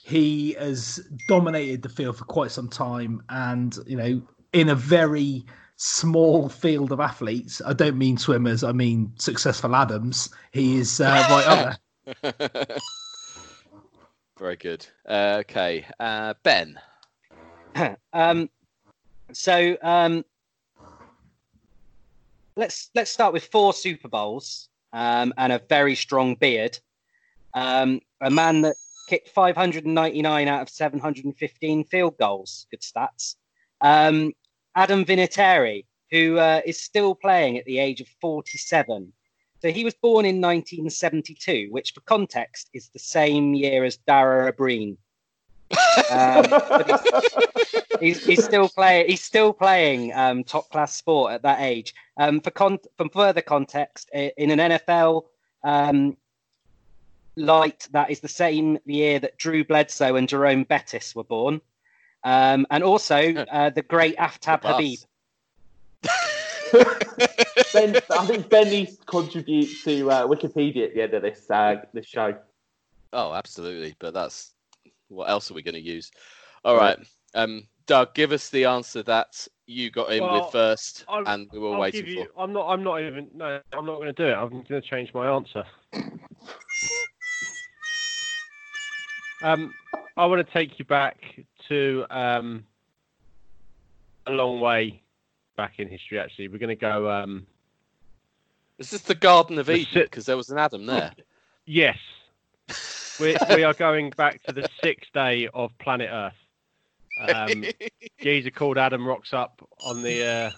He 0.03 0.53
has 0.59 0.99
dominated 1.29 1.81
the 1.81 1.89
field 1.89 2.17
for 2.17 2.25
quite 2.25 2.51
some 2.51 2.67
time, 2.67 3.23
and 3.29 3.77
you 3.87 3.95
know, 3.95 4.21
in 4.51 4.69
a 4.69 4.75
very 4.75 5.45
small 5.77 6.49
field 6.49 6.91
of 6.91 6.99
athletes. 6.99 7.61
I 7.65 7.73
don't 7.73 7.97
mean 7.97 8.17
swimmers. 8.17 8.63
I 8.63 8.71
mean 8.73 9.13
successful 9.17 9.75
Adams. 9.75 10.29
He 10.51 10.77
is 10.77 10.99
uh, 10.99 11.25
right 11.29 11.47
up 11.47 11.79
there. 12.23 12.77
Very 14.39 14.55
good. 14.57 14.85
Uh, 15.07 15.37
okay, 15.39 15.85
uh, 15.99 16.33
Ben. 16.43 16.79
um, 18.13 18.49
so 19.31 19.77
um, 19.81 20.23
let's 22.55 22.89
let's 22.93 23.11
start 23.11 23.33
with 23.33 23.45
four 23.45 23.73
Super 23.73 24.07
Bowls 24.07 24.69
um, 24.93 25.33
and 25.37 25.53
a 25.53 25.59
very 25.69 25.95
strong 25.95 26.35
beard. 26.35 26.77
Um, 27.53 27.99
a 28.21 28.29
man 28.29 28.61
that 28.61 28.75
kicked 29.09 29.29
599 29.29 30.47
out 30.47 30.61
of 30.61 30.69
715 30.69 31.83
field 31.85 32.17
goals. 32.17 32.67
Good 32.69 32.81
stats. 32.81 33.35
Um, 33.81 34.33
Adam 34.77 35.03
Vinatieri, 35.03 35.85
who 36.11 36.37
uh, 36.37 36.61
is 36.63 36.81
still 36.81 37.15
playing 37.15 37.57
at 37.57 37.65
the 37.65 37.79
age 37.79 37.99
of 37.99 38.07
47. 38.21 39.11
So 39.59 39.71
he 39.71 39.83
was 39.83 39.95
born 39.95 40.23
in 40.23 40.39
1972, 40.39 41.69
which, 41.71 41.93
for 41.93 42.01
context, 42.01 42.69
is 42.75 42.89
the 42.89 42.99
same 42.99 43.55
year 43.55 43.83
as 43.83 43.97
Dara 43.97 44.51
Ó 44.51 44.51
Briain. 44.55 44.97
Um, 46.11 46.45
but 46.49 47.99
he's, 47.99 48.23
he's 48.23 48.45
still 48.45 48.69
playing. 48.69 49.09
He's 49.09 49.23
still 49.23 49.51
playing 49.51 50.13
um, 50.13 50.43
top 50.43 50.69
class 50.69 50.95
sport 50.95 51.33
at 51.33 51.41
that 51.41 51.59
age. 51.59 51.95
Um, 52.17 52.39
for 52.39 52.51
con- 52.51 52.79
for 52.97 53.09
further 53.09 53.41
context, 53.41 54.09
in 54.13 54.51
an 54.51 54.59
NFL 54.59 55.23
um, 55.63 56.15
light, 57.35 57.87
that 57.91 58.11
is 58.11 58.19
the 58.19 58.27
same 58.27 58.77
year 58.85 59.19
that 59.19 59.37
Drew 59.37 59.65
Bledsoe 59.65 60.15
and 60.15 60.29
Jerome 60.29 60.63
Bettis 60.63 61.15
were 61.15 61.23
born, 61.23 61.61
um, 62.27 62.67
and 62.69 62.83
also 62.83 63.33
uh, 63.51 63.69
the 63.69 63.81
great 63.81 64.17
Aftab 64.17 64.61
Bus. 64.61 64.73
Habib. 64.73 64.99
ben, 67.73 67.95
I 68.11 68.25
think 68.25 68.49
Ben 68.49 68.69
needs 68.69 68.97
to 68.97 69.05
contribute 69.05 69.69
to 69.85 70.11
uh, 70.11 70.27
Wikipedia 70.27 70.87
at 70.87 70.93
the 70.93 71.01
end 71.03 71.13
of 71.13 71.21
this 71.21 71.49
uh, 71.49 71.77
this 71.93 72.05
show. 72.05 72.35
Oh, 73.13 73.33
absolutely. 73.33 73.95
But 73.99 74.13
that's 74.13 74.53
what 75.07 75.29
else 75.29 75.49
are 75.49 75.53
we 75.53 75.61
going 75.61 75.75
to 75.75 75.81
use? 75.81 76.11
All 76.65 76.75
right, 76.75 76.99
um, 77.33 77.65
Doug, 77.85 78.13
give 78.13 78.33
us 78.33 78.49
the 78.49 78.65
answer 78.65 79.03
that 79.03 79.47
you 79.65 79.89
got 79.89 80.11
in 80.11 80.21
Well, 80.21 80.33
with 80.33 80.53
1st 80.53 81.05
I'll- 81.07 81.27
and 81.27 81.47
we 81.53 81.59
were 81.59 81.75
I'll 81.75 81.79
waiting 81.79 82.07
you, 82.07 82.25
for. 82.25 82.43
I'm 82.43 82.51
not. 82.51 82.67
I'm 82.67 82.83
not 82.83 82.99
even. 83.01 83.29
No, 83.33 83.61
I'm 83.71 83.85
not 83.85 83.95
going 83.95 84.07
to 84.07 84.13
do 84.13 84.25
it. 84.25 84.33
I'm 84.33 84.49
going 84.49 84.65
to 84.65 84.81
change 84.81 85.13
my 85.13 85.27
answer. 85.33 85.63
um, 89.43 89.73
I 90.17 90.25
want 90.25 90.45
to 90.45 90.53
take 90.53 90.77
you 90.79 90.85
back 90.85 91.39
to 91.69 92.05
um, 92.09 92.65
a 94.25 94.31
long 94.31 94.59
way 94.59 95.01
back 95.55 95.79
in 95.79 95.87
history. 95.87 96.19
Actually, 96.19 96.47
we're 96.49 96.57
going 96.59 96.69
to 96.69 96.75
go. 96.75 97.09
Um, 97.09 97.45
This 98.77 98.93
is 98.93 99.01
the 99.01 99.15
Garden 99.15 99.57
of 99.59 99.65
The 99.67 99.73
Eden 99.73 99.87
si- 99.93 100.01
because 100.03 100.25
there 100.25 100.37
was 100.37 100.49
an 100.49 100.57
Adam 100.57 100.85
there. 100.85 101.11
yes, 101.65 101.97
we 103.19 103.35
we 103.55 103.63
are 103.63 103.73
going 103.73 104.11
back 104.11 104.43
to 104.43 104.53
the 104.53 104.67
sixth 104.83 105.11
day 105.13 105.47
of 105.53 105.71
planet 105.79 106.09
Earth. 106.11 106.33
Um, 107.19 107.65
geezer 108.21 108.51
called 108.51 108.77
Adam 108.77 109.05
rocks 109.07 109.33
up 109.33 109.67
on 109.83 110.03
the 110.03 110.23
uh, 110.25 110.51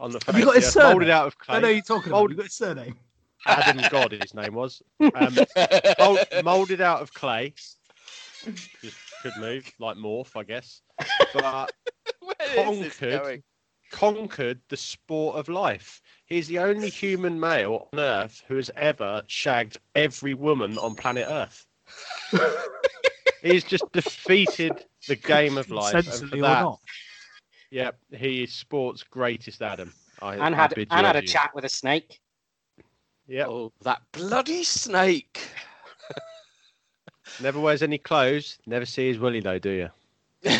on 0.00 0.10
the. 0.12 0.20
Have 0.26 0.38
you 0.38 0.44
got 0.44 0.56
his 0.56 0.68
of 0.68 0.74
the 0.74 0.80
molded 0.80 1.06
surname? 1.06 1.16
out 1.16 1.26
of 1.28 1.38
clay. 1.38 1.56
I 1.56 1.60
know 1.60 1.68
you're 1.68 1.82
talking 1.82 2.08
about. 2.10 2.20
Old- 2.22 2.30
You 2.30 2.36
got 2.36 2.44
his 2.46 2.54
surname. 2.54 2.96
Adam 3.44 3.82
God, 3.90 4.12
his 4.12 4.34
name 4.34 4.54
was. 4.54 4.82
Um, 5.14 5.36
mold, 5.98 6.18
molded 6.44 6.80
out 6.80 7.02
of 7.02 7.12
clay. 7.12 7.54
Just 8.44 8.96
could 9.22 9.36
move 9.38 9.70
like 9.78 9.96
morph, 9.96 10.36
I 10.36 10.42
guess. 10.42 10.82
But 11.34 11.72
Where 12.20 12.72
is 12.72 12.78
this 12.80 12.98
conquered. 12.98 13.42
conquered 13.90 14.60
the 14.68 14.76
sport 14.76 15.36
of 15.36 15.48
life. 15.48 16.02
He's 16.26 16.48
the 16.48 16.58
only 16.58 16.90
human 16.90 17.38
male 17.38 17.88
on 17.92 18.00
Earth 18.00 18.42
who 18.48 18.56
has 18.56 18.70
ever 18.76 19.22
shagged 19.26 19.78
every 19.94 20.34
woman 20.34 20.76
on 20.78 20.94
planet 20.94 21.26
Earth. 21.28 21.66
He's 23.42 23.64
just 23.64 23.90
defeated 23.92 24.84
the 25.08 25.16
game 25.16 25.58
of 25.58 25.70
life. 25.70 25.94
And 25.94 26.06
for 26.06 26.36
that, 26.36 26.62
not. 26.62 26.80
yep, 27.70 27.98
he 28.10 28.44
is 28.44 28.52
sport's 28.52 29.02
greatest 29.02 29.62
Adam. 29.62 29.92
I, 30.20 30.34
and 30.34 30.54
I 30.54 30.58
had 30.58 30.72
and 30.78 31.06
had 31.06 31.16
a 31.16 31.22
chat 31.22 31.50
with 31.54 31.64
a 31.64 31.68
snake. 31.68 32.20
Yep. 33.26 33.48
Oh, 33.48 33.72
that 33.82 34.02
bloody 34.12 34.62
snake. 34.62 35.40
Never 37.42 37.58
wears 37.58 37.82
any 37.82 37.98
clothes. 37.98 38.58
Never 38.66 38.86
see 38.86 39.08
his 39.08 39.18
willy 39.18 39.40
though, 39.40 39.58
do 39.58 39.70
you? 39.70 39.90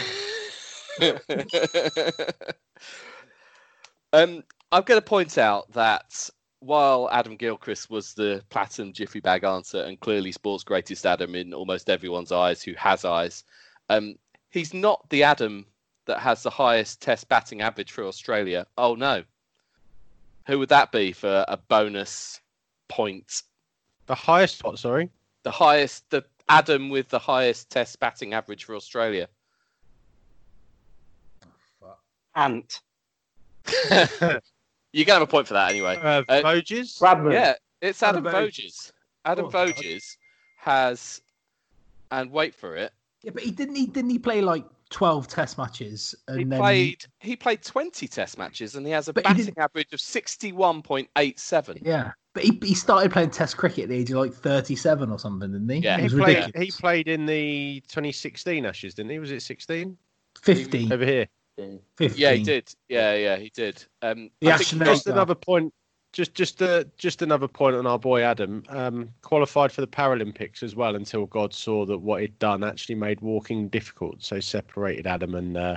um, 4.12 4.42
I'm 4.72 4.82
going 4.82 5.00
to 5.00 5.06
point 5.06 5.38
out 5.38 5.70
that 5.72 6.28
while 6.58 7.08
Adam 7.12 7.36
Gilchrist 7.36 7.88
was 7.90 8.14
the 8.14 8.42
platinum 8.50 8.92
jiffy 8.92 9.20
bag 9.20 9.44
answer 9.44 9.82
and 9.82 10.00
clearly 10.00 10.32
sports 10.32 10.64
greatest 10.64 11.06
Adam 11.06 11.34
in 11.34 11.54
almost 11.54 11.88
everyone's 11.88 12.32
eyes 12.32 12.62
who 12.62 12.72
has 12.74 13.04
eyes, 13.04 13.44
um, 13.88 14.16
he's 14.50 14.74
not 14.74 15.08
the 15.10 15.22
Adam 15.22 15.66
that 16.06 16.18
has 16.18 16.42
the 16.42 16.50
highest 16.50 17.00
test 17.00 17.28
batting 17.28 17.60
average 17.60 17.92
for 17.92 18.04
Australia. 18.04 18.66
Oh 18.76 18.94
no. 18.94 19.22
Who 20.46 20.58
would 20.58 20.70
that 20.70 20.90
be 20.90 21.12
for 21.12 21.44
a 21.46 21.56
bonus 21.56 22.40
point? 22.88 23.42
The 24.06 24.16
highest 24.16 24.64
what? 24.64 24.78
Sorry. 24.78 25.10
The 25.44 25.50
highest, 25.50 26.10
the 26.10 26.24
Adam 26.52 26.90
with 26.90 27.08
the 27.08 27.18
highest 27.18 27.70
Test 27.70 27.98
batting 27.98 28.34
average 28.34 28.64
for 28.64 28.74
Australia. 28.76 29.28
Ant. 32.34 32.80
you 34.92 35.04
can 35.04 35.14
have 35.14 35.22
a 35.22 35.26
point 35.26 35.46
for 35.46 35.54
that 35.54 35.70
anyway. 35.70 35.96
Uh, 35.96 36.22
Uh, 36.28 36.40
Voges? 36.42 36.98
Bradman. 36.98 37.32
Yeah, 37.32 37.54
it's 37.80 38.02
Adam, 38.02 38.26
Adam 38.26 38.46
Voges. 38.46 38.92
Adam 39.24 39.46
Oh, 39.46 39.48
Voges 39.50 40.16
has, 40.56 41.20
and 42.10 42.30
wait 42.30 42.54
for 42.54 42.76
it. 42.76 42.92
Yeah, 43.22 43.30
but 43.34 43.42
he 43.42 43.50
didn't. 43.50 43.76
He 43.76 43.86
didn't. 43.86 44.10
He 44.10 44.18
play 44.18 44.40
like 44.40 44.64
twelve 44.90 45.28
Test 45.28 45.58
matches, 45.58 46.14
and 46.26 46.38
He 46.38 46.44
then 46.44 46.58
played. 46.58 47.04
He 47.20 47.36
played 47.36 47.62
twenty 47.62 48.08
Test 48.08 48.36
matches, 48.36 48.74
and 48.74 48.84
he 48.86 48.92
has 48.92 49.08
a 49.08 49.12
But 49.12 49.24
batting 49.24 49.54
average 49.58 49.92
of 49.92 50.00
sixty-one 50.00 50.82
point 50.82 51.08
eight 51.16 51.38
seven. 51.38 51.78
Yeah, 51.82 52.12
but 52.34 52.42
he, 52.44 52.58
he 52.62 52.74
started 52.74 53.12
playing 53.12 53.30
Test 53.30 53.56
cricket 53.56 53.84
at 53.84 53.88
the 53.90 53.96
age 53.96 54.10
of 54.10 54.16
like 54.16 54.32
thirty-seven 54.32 55.10
or 55.10 55.18
something, 55.18 55.52
didn't 55.52 55.68
he? 55.68 55.78
Yeah, 55.78 55.98
He 55.98 56.04
was 56.04 56.14
played, 56.14 56.36
ridiculous. 56.38 56.74
he 56.74 56.80
played 56.80 57.08
in 57.08 57.26
the 57.26 57.80
2016 57.88 58.64
Ashes, 58.66 58.94
didn't 58.94 59.10
he? 59.10 59.18
Was 59.18 59.30
it 59.30 59.42
16? 59.42 59.96
15, 60.40 60.92
Over 60.92 61.04
here. 61.04 61.26
15. 61.96 62.20
Yeah, 62.20 62.32
he 62.32 62.42
did. 62.42 62.74
Yeah, 62.88 63.14
yeah, 63.14 63.36
he 63.36 63.50
did. 63.54 63.84
Um, 64.00 64.30
The 64.40 64.52
I 64.52 64.56
think 64.56 64.68
Ashen 64.68 64.78
he 64.78 64.84
Age. 64.84 64.88
Just 64.96 65.06
another 65.08 65.34
point. 65.34 65.72
Just, 66.12 66.34
just, 66.34 66.60
uh, 66.60 66.84
just 66.98 67.22
another 67.22 67.48
point 67.48 67.74
on 67.76 67.86
our 67.86 67.98
boy 67.98 68.22
Adam. 68.22 68.62
Um, 68.68 69.08
qualified 69.22 69.72
for 69.72 69.80
the 69.80 69.86
Paralympics 69.86 70.62
as 70.62 70.74
well 70.76 70.94
until 70.96 71.24
God 71.26 71.54
saw 71.54 71.86
that 71.86 71.98
what 71.98 72.20
he'd 72.20 72.38
done 72.38 72.62
actually 72.64 72.96
made 72.96 73.20
walking 73.22 73.68
difficult, 73.68 74.22
so 74.22 74.38
separated 74.40 75.06
Adam 75.06 75.34
and 75.34 75.56
uh, 75.56 75.76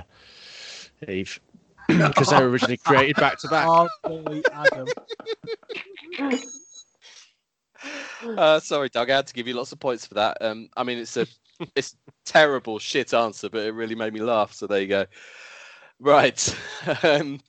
Eve 1.08 1.40
because 2.08 2.28
they 2.28 2.40
were 2.40 2.48
originally 2.50 2.76
created 2.76 3.16
back 3.16 3.38
to 3.38 3.48
back. 3.48 3.66
Oh 3.68 3.88
boy, 4.04 4.42
Adam. 4.52 4.88
Uh, 8.24 8.58
sorry, 8.58 8.88
Doug. 8.88 9.10
I 9.10 9.16
had 9.16 9.26
to 9.26 9.34
give 9.34 9.46
you 9.46 9.54
lots 9.54 9.70
of 9.70 9.78
points 9.78 10.06
for 10.06 10.14
that. 10.14 10.38
Um, 10.40 10.68
I 10.76 10.82
mean, 10.82 10.98
it's 10.98 11.16
a 11.16 11.26
it's 11.76 11.96
terrible 12.24 12.78
shit 12.78 13.14
answer, 13.14 13.48
but 13.48 13.64
it 13.64 13.72
really 13.72 13.94
made 13.94 14.12
me 14.12 14.20
laugh. 14.20 14.52
So 14.52 14.66
there 14.66 14.80
you 14.80 14.88
go. 14.88 15.06
Right. 16.00 16.56
um, 17.02 17.40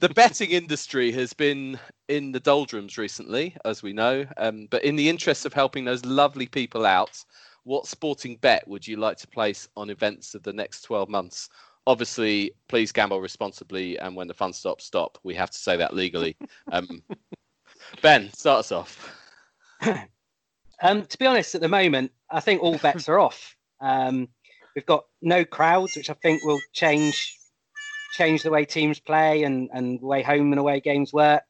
the 0.00 0.08
betting 0.08 0.50
industry 0.50 1.12
has 1.12 1.32
been 1.32 1.78
in 2.08 2.32
the 2.32 2.40
doldrums 2.40 2.98
recently, 2.98 3.56
as 3.64 3.82
we 3.82 3.92
know. 3.92 4.26
Um, 4.36 4.66
but 4.70 4.84
in 4.84 4.96
the 4.96 5.08
interest 5.08 5.46
of 5.46 5.52
helping 5.52 5.84
those 5.84 6.04
lovely 6.04 6.46
people 6.46 6.84
out, 6.84 7.24
what 7.64 7.86
sporting 7.86 8.36
bet 8.36 8.66
would 8.66 8.86
you 8.86 8.96
like 8.96 9.16
to 9.18 9.28
place 9.28 9.68
on 9.76 9.90
events 9.90 10.34
of 10.34 10.42
the 10.42 10.52
next 10.52 10.82
12 10.82 11.08
months? 11.08 11.48
Obviously, 11.86 12.52
please 12.68 12.92
gamble 12.92 13.20
responsibly, 13.20 13.98
and 13.98 14.14
when 14.14 14.28
the 14.28 14.34
fun 14.34 14.52
stops, 14.52 14.84
stop. 14.84 15.18
We 15.24 15.34
have 15.34 15.50
to 15.50 15.58
say 15.58 15.76
that 15.76 15.94
legally. 15.94 16.36
Um, 16.70 17.02
ben, 18.00 18.32
start 18.32 18.60
us 18.60 18.72
off. 18.72 19.18
Um, 20.82 21.06
to 21.06 21.18
be 21.18 21.26
honest, 21.26 21.54
at 21.54 21.60
the 21.60 21.68
moment, 21.68 22.10
I 22.28 22.40
think 22.40 22.60
all 22.60 22.76
bets 22.76 23.08
are 23.08 23.20
off. 23.20 23.56
Um, 23.80 24.28
we've 24.74 24.86
got 24.86 25.04
no 25.22 25.44
crowds, 25.44 25.96
which 25.96 26.10
I 26.10 26.14
think 26.14 26.44
will 26.44 26.60
change 26.72 27.38
change 28.14 28.42
the 28.42 28.50
way 28.50 28.64
teams 28.64 28.98
play 28.98 29.44
and 29.44 29.70
and 29.72 30.00
the 30.00 30.06
way 30.06 30.22
home 30.22 30.52
and 30.52 30.58
away 30.58 30.80
games 30.80 31.12
work. 31.12 31.44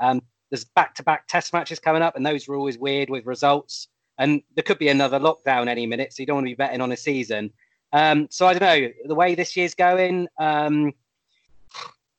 Um, 0.00 0.22
there's 0.50 0.64
back-to-back 0.64 1.26
test 1.26 1.52
matches 1.52 1.80
coming 1.80 2.02
up, 2.02 2.14
and 2.14 2.24
those 2.24 2.46
were 2.46 2.54
always 2.54 2.78
weird 2.78 3.10
with 3.10 3.26
results. 3.26 3.88
And 4.18 4.42
there 4.54 4.62
could 4.62 4.78
be 4.78 4.88
another 4.88 5.18
lockdown 5.18 5.66
any 5.66 5.86
minute, 5.86 6.12
so 6.12 6.22
you 6.22 6.26
don't 6.26 6.36
want 6.36 6.46
to 6.46 6.50
be 6.52 6.54
betting 6.54 6.80
on 6.80 6.92
a 6.92 6.96
season. 6.96 7.52
Um, 7.92 8.28
so 8.30 8.46
I 8.46 8.54
don't 8.54 8.62
know 8.62 8.88
the 9.06 9.14
way 9.14 9.34
this 9.34 9.56
year's 9.56 9.74
going. 9.74 10.28
Um, 10.38 10.92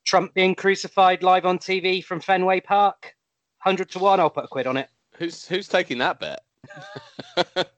Trump 0.04 0.32
being 0.34 0.54
crucified 0.54 1.22
live 1.22 1.44
on 1.44 1.58
TV 1.58 2.02
from 2.02 2.20
Fenway 2.20 2.60
Park, 2.60 3.14
hundred 3.58 3.90
to 3.90 3.98
one. 3.98 4.20
I'll 4.20 4.30
put 4.30 4.44
a 4.44 4.48
quid 4.48 4.66
on 4.66 4.76
it. 4.76 4.88
Who's 5.16 5.46
who's 5.46 5.68
taking 5.68 5.98
that 5.98 6.18
bet? 6.20 6.40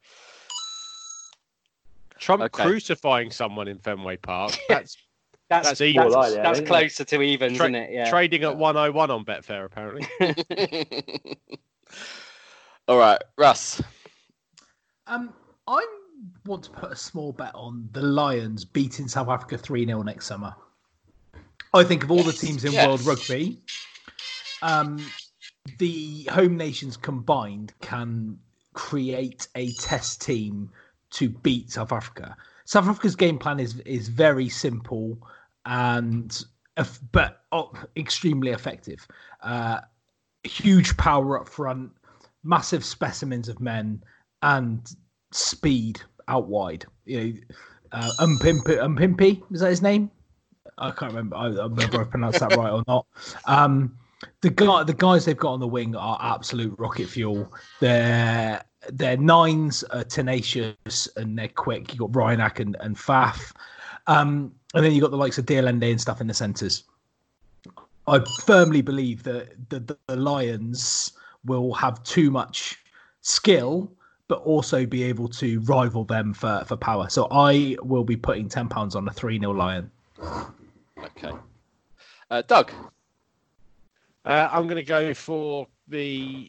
Trump 2.18 2.42
Okay. 2.42 2.62
crucifying 2.64 3.30
someone 3.30 3.66
in 3.68 3.78
Fenway 3.78 4.16
Park. 4.18 4.52
That's 4.68 4.96
That's 5.48 5.68
That's 5.68 5.68
that's, 5.68 5.80
evil. 5.80 6.04
that's, 6.04 6.14
like 6.14 6.32
that, 6.34 6.52
isn't 6.52 6.64
it? 6.64 6.68
closer 6.68 7.04
to 7.04 7.22
even, 7.22 7.54
Tra- 7.54 7.66
isn't 7.66 7.74
it? 7.74 7.90
Yeah. 7.92 8.08
trading 8.10 8.44
at 8.44 8.56
101 8.56 9.10
on 9.10 9.24
Betfair, 9.24 9.64
apparently. 9.64 10.06
All 12.88 12.98
right, 12.98 13.20
Russ. 13.36 13.82
Um, 15.08 15.32
I 15.66 15.84
want 16.46 16.64
to 16.64 16.70
put 16.70 16.92
a 16.92 16.96
small 16.96 17.32
bet 17.32 17.54
on 17.54 17.88
the 17.92 18.02
Lions 18.02 18.64
beating 18.64 19.08
South 19.08 19.28
Africa 19.28 19.58
3 19.58 19.86
0 19.86 20.02
next 20.02 20.26
summer. 20.26 20.54
I 21.72 21.84
think 21.84 22.02
of 22.02 22.10
all 22.10 22.22
the 22.22 22.32
teams 22.32 22.64
in 22.64 22.72
yes. 22.72 22.86
world 22.86 23.02
rugby, 23.02 23.62
um, 24.62 25.04
the 25.78 26.24
home 26.30 26.56
nations 26.56 26.96
combined 26.96 27.72
can 27.80 28.38
create 28.72 29.48
a 29.54 29.72
test 29.72 30.20
team 30.20 30.70
to 31.10 31.28
beat 31.28 31.70
South 31.70 31.92
Africa. 31.92 32.36
South 32.64 32.86
Africa's 32.86 33.16
game 33.16 33.38
plan 33.38 33.60
is 33.60 33.80
is 33.80 34.08
very 34.08 34.48
simple 34.48 35.18
and 35.64 36.44
but 37.12 37.42
extremely 37.96 38.52
effective. 38.52 39.06
Uh, 39.42 39.80
huge 40.44 40.96
power 40.96 41.40
up 41.40 41.48
front, 41.48 41.90
massive 42.42 42.84
specimens 42.84 43.48
of 43.48 43.60
men, 43.60 44.02
and 44.42 44.94
speed 45.32 46.00
out 46.28 46.46
wide. 46.46 46.86
You 47.04 47.24
know, 47.24 47.40
uh, 47.92 48.10
Umpimpi, 48.20 48.78
Umpimpi 48.78 49.42
is 49.52 49.60
that 49.60 49.70
his 49.70 49.82
name? 49.82 50.10
I 50.78 50.90
can't 50.90 51.12
remember. 51.12 51.36
I, 51.36 51.46
I 51.46 51.64
remember 51.64 52.00
I 52.00 52.04
pronounced 52.04 52.40
that 52.40 52.56
right 52.56 52.70
or 52.70 52.82
not. 52.88 53.06
Um, 53.46 53.96
the 54.40 54.50
guy, 54.50 54.82
the 54.84 54.94
guys 54.94 55.24
they've 55.24 55.36
got 55.36 55.52
on 55.52 55.60
the 55.60 55.68
wing 55.68 55.94
are 55.96 56.18
absolute 56.20 56.74
rocket 56.78 57.08
fuel. 57.08 57.52
They're 57.80 58.62
their 58.90 59.16
nines 59.16 59.84
are 59.84 60.04
tenacious 60.04 61.08
and 61.16 61.38
they're 61.38 61.48
quick. 61.48 61.92
You 61.92 62.00
got 62.00 62.12
Ryanak 62.12 62.60
and, 62.60 62.76
and 62.80 62.96
Faf. 62.96 63.52
Um, 64.06 64.54
and 64.74 64.84
then 64.84 64.92
you 64.92 65.00
got 65.00 65.10
the 65.10 65.16
likes 65.16 65.38
of 65.38 65.46
de 65.46 65.58
Allende 65.58 65.90
and 65.90 66.00
stuff 66.00 66.20
in 66.20 66.26
the 66.26 66.34
centres. 66.34 66.84
I 68.06 68.20
firmly 68.44 68.80
believe 68.80 69.22
that 69.24 69.68
the, 69.68 69.80
the, 69.80 69.98
the 70.06 70.16
Lions 70.16 71.12
will 71.44 71.74
have 71.74 72.02
too 72.02 72.30
much 72.30 72.78
skill, 73.20 73.92
but 74.30 74.42
also 74.42 74.86
be 74.86 75.02
able 75.02 75.28
to 75.28 75.58
rival 75.62 76.04
them 76.04 76.32
for, 76.32 76.64
for 76.64 76.76
power. 76.76 77.08
So 77.08 77.26
I 77.32 77.76
will 77.82 78.04
be 78.04 78.16
putting 78.16 78.48
ten 78.48 78.68
pounds 78.68 78.94
on 78.94 79.08
a 79.08 79.10
three 79.12 79.40
0 79.40 79.52
Lion. 79.52 79.90
Okay. 80.96 81.32
Uh, 82.30 82.42
Doug. 82.42 82.70
Uh, 84.24 84.48
I'm 84.52 84.68
going 84.68 84.76
to 84.76 84.84
go 84.84 85.12
for 85.14 85.66
the 85.88 86.48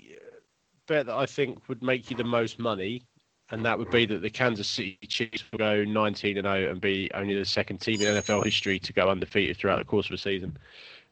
bet 0.85 1.07
that 1.07 1.15
I 1.15 1.25
think 1.25 1.67
would 1.69 1.81
make 1.81 2.11
you 2.11 2.15
the 2.17 2.23
most 2.23 2.59
money, 2.59 3.01
and 3.49 3.65
that 3.65 3.79
would 3.79 3.89
be 3.89 4.05
that 4.05 4.21
the 4.21 4.29
Kansas 4.29 4.67
City 4.67 4.99
Chiefs 5.07 5.43
will 5.51 5.57
go 5.57 5.83
19 5.83 6.37
and 6.37 6.45
0 6.45 6.69
and 6.69 6.79
be 6.79 7.09
only 7.15 7.33
the 7.33 7.45
second 7.45 7.79
team 7.79 7.99
in 7.99 8.13
NFL 8.13 8.45
history 8.45 8.77
to 8.77 8.93
go 8.93 9.09
undefeated 9.09 9.57
throughout 9.57 9.79
the 9.79 9.85
course 9.85 10.05
of 10.05 10.13
a 10.13 10.19
season. 10.19 10.55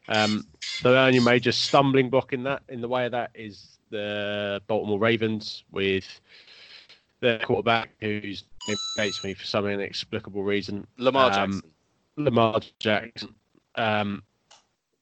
Um, 0.08 0.45
the 0.84 0.99
only 0.99 1.19
major 1.19 1.51
stumbling 1.51 2.12
block 2.12 2.32
in 2.32 2.43
that, 2.43 2.62
in 2.69 2.82
the 2.82 2.88
way 2.88 3.08
of 3.08 3.13
that, 3.13 3.32
is 3.34 3.79
the 3.89 4.62
Baltimore 4.67 4.99
Ravens 4.99 5.63
with 5.71 6.21
their 7.21 7.39
quarterback, 7.39 7.91
who's 7.99 8.43
hates 8.95 9.23
me 9.23 9.34
for 9.34 9.45
some 9.45 9.65
inexplicable 9.65 10.43
reason. 10.43 10.86
Lamar 10.97 11.32
Um, 11.32 11.51
Jackson. 11.51 11.71
Lamar 12.17 12.60
Jackson. 12.79 13.36
Um, 13.75 14.23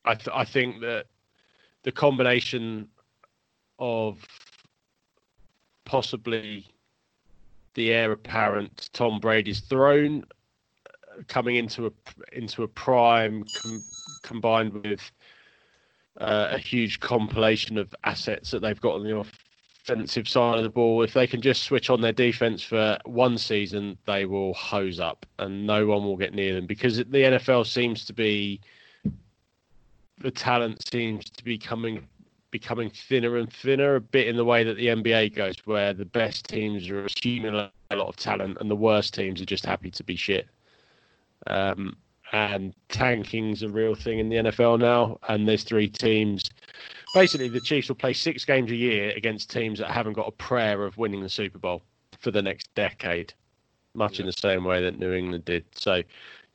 I 0.06 0.16
th- 0.16 0.34
I 0.34 0.46
think 0.46 0.82
that 0.82 1.06
the 1.84 1.92
combination 1.92 2.88
of 3.80 4.26
possibly 5.86 6.66
the 7.74 7.92
heir 7.92 8.12
apparent 8.12 8.90
Tom 8.94 9.20
Brady's 9.20 9.60
throne 9.60 10.26
uh, 10.88 11.22
coming 11.28 11.58
into 11.58 11.88
a 11.88 11.92
into 12.32 12.64
a 12.64 12.68
prime 12.68 13.46
com- 13.54 13.84
combined 14.24 14.74
with 14.74 15.12
uh, 16.20 16.50
a 16.52 16.58
huge 16.58 17.00
compilation 17.00 17.78
of 17.78 17.94
assets 18.04 18.52
that 18.52 18.62
they've 18.62 18.82
got 18.82 18.96
on 18.96 19.04
the 19.04 19.12
offensive 19.88 20.28
side 20.28 20.58
of 20.58 20.64
the 20.64 20.70
ball. 20.70 21.04
If 21.04 21.14
they 21.14 21.28
can 21.28 21.42
just 21.42 21.64
switch 21.64 21.90
on 21.90 22.02
their 22.02 22.12
defense 22.14 22.62
for 22.62 22.98
one 23.06 23.38
season, 23.38 23.98
they 24.06 24.26
will 24.26 24.54
hose 24.54 25.00
up, 25.00 25.26
and 25.40 25.66
no 25.66 25.86
one 25.86 26.04
will 26.04 26.18
get 26.18 26.34
near 26.34 26.56
them 26.56 26.66
because 26.66 26.98
the 26.98 27.04
NFL 27.06 27.66
seems 27.66 28.06
to 28.06 28.14
be 28.14 28.60
the 30.20 30.32
talent 30.32 30.88
seems 30.90 31.30
to 31.30 31.44
be 31.44 31.58
coming 31.58 32.08
becoming 32.50 32.90
thinner 32.90 33.38
and 33.38 33.52
thinner, 33.52 33.96
a 33.96 34.02
bit 34.02 34.28
in 34.28 34.38
the 34.38 34.46
way 34.46 34.64
that 34.64 34.78
the 34.78 34.88
NBA 34.88 35.36
goes, 35.36 35.56
where 35.66 35.94
the 35.94 36.06
best 36.06 36.48
teams 36.48 36.90
are 36.90 37.06
accumulating 37.06 37.70
a 37.92 37.96
lot 37.96 38.08
of 38.08 38.16
talent 38.16 38.58
and 38.60 38.72
the 38.72 38.76
worst 38.76 39.14
teams 39.14 39.42
are 39.42 39.46
just 39.46 39.66
happy 39.66 39.92
to 39.92 40.04
be 40.04 40.16
shit. 40.16 40.48
Um, 41.48 41.98
and 42.32 42.74
tanking's 42.90 43.64
a 43.64 43.70
real 43.70 43.96
thing 43.96 44.20
in 44.20 44.30
the 44.30 44.38
NFL 44.38 44.80
now, 44.80 45.20
and 45.28 45.48
there's 45.48 45.64
three 45.64 45.90
teams. 45.90 46.44
Basically, 47.18 47.50
the 47.50 47.60
Chiefs 47.60 47.88
will 47.88 47.96
play 47.96 48.14
six 48.14 48.46
games 48.46 48.72
a 48.72 48.76
year 48.76 49.12
against 49.16 49.50
teams 49.50 49.80
that 49.80 49.90
haven't 49.90 50.14
got 50.14 50.28
a 50.28 50.32
prayer 50.32 50.86
of 50.86 50.98
winning 50.98 51.22
the 51.22 51.30
Super 51.30 51.58
Bowl 51.58 51.82
for 52.20 52.32
the 52.32 52.42
next 52.42 52.74
decade, 52.76 53.34
much 53.94 54.20
in 54.20 54.26
the 54.26 54.34
same 54.34 54.64
way 54.64 54.82
that 54.84 55.00
New 55.00 55.12
England 55.14 55.46
did. 55.46 55.66
So, 55.74 56.04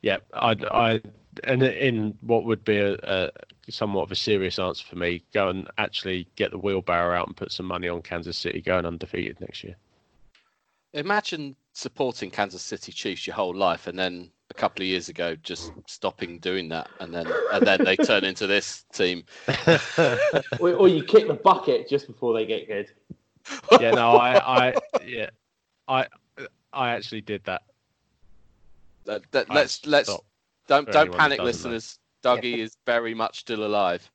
yeah, 0.01 0.17
I, 0.33 0.55
I 0.71 1.01
and 1.43 1.63
in 1.63 2.17
what 2.21 2.45
would 2.45 2.63
be 2.63 2.77
a, 2.77 2.93
a 3.03 3.31
somewhat 3.69 4.03
of 4.03 4.11
a 4.11 4.15
serious 4.15 4.59
answer 4.59 4.85
for 4.85 4.95
me, 4.95 5.23
go 5.33 5.49
and 5.49 5.67
actually 5.77 6.27
get 6.35 6.51
the 6.51 6.57
wheelbarrow 6.57 7.17
out 7.17 7.27
and 7.27 7.35
put 7.35 7.51
some 7.51 7.65
money 7.65 7.87
on 7.87 8.01
Kansas 8.01 8.37
City 8.37 8.61
going 8.61 8.85
undefeated 8.85 9.39
next 9.41 9.63
year. 9.63 9.75
Imagine 10.93 11.55
supporting 11.73 12.29
Kansas 12.29 12.61
City 12.61 12.91
Chiefs 12.91 13.25
your 13.25 13.35
whole 13.35 13.55
life, 13.55 13.87
and 13.87 13.97
then 13.97 14.29
a 14.55 14.59
couple 14.59 14.83
of 14.83 14.87
years 14.87 15.09
ago 15.09 15.35
just 15.37 15.71
stopping 15.87 16.37
doing 16.37 16.69
that, 16.69 16.87
and 16.99 17.13
then 17.13 17.27
and 17.51 17.65
then 17.65 17.83
they 17.83 17.95
turn 17.95 18.23
into 18.23 18.45
this 18.45 18.85
team. 18.93 19.23
or, 20.59 20.73
or 20.73 20.87
you 20.87 21.03
kick 21.03 21.27
the 21.27 21.33
bucket 21.33 21.89
just 21.89 22.05
before 22.07 22.33
they 22.33 22.45
get 22.45 22.67
good. 22.67 22.91
yeah, 23.79 23.91
no, 23.91 24.11
I, 24.11 24.67
I, 24.67 24.73
yeah, 25.05 25.29
I, 25.87 26.07
I 26.71 26.91
actually 26.91 27.21
did 27.21 27.43
that. 27.45 27.63
That, 29.05 29.23
that, 29.31 29.49
let's 29.49 29.85
let's 29.85 30.15
don't 30.67 30.85
don't 30.91 31.01
anyone 31.01 31.17
panic, 31.17 31.39
that 31.39 31.45
doesn't 31.45 31.69
know. 31.69 31.75
listeners. 31.75 31.99
Dougie 32.23 32.59
is 32.59 32.77
very 32.85 33.13
much 33.13 33.39
still 33.39 33.65
alive. 33.65 34.09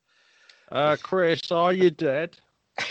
Uh, 0.71 0.97
Chris, 1.03 1.51
are 1.51 1.73
you 1.73 1.91
dead? 1.91 2.39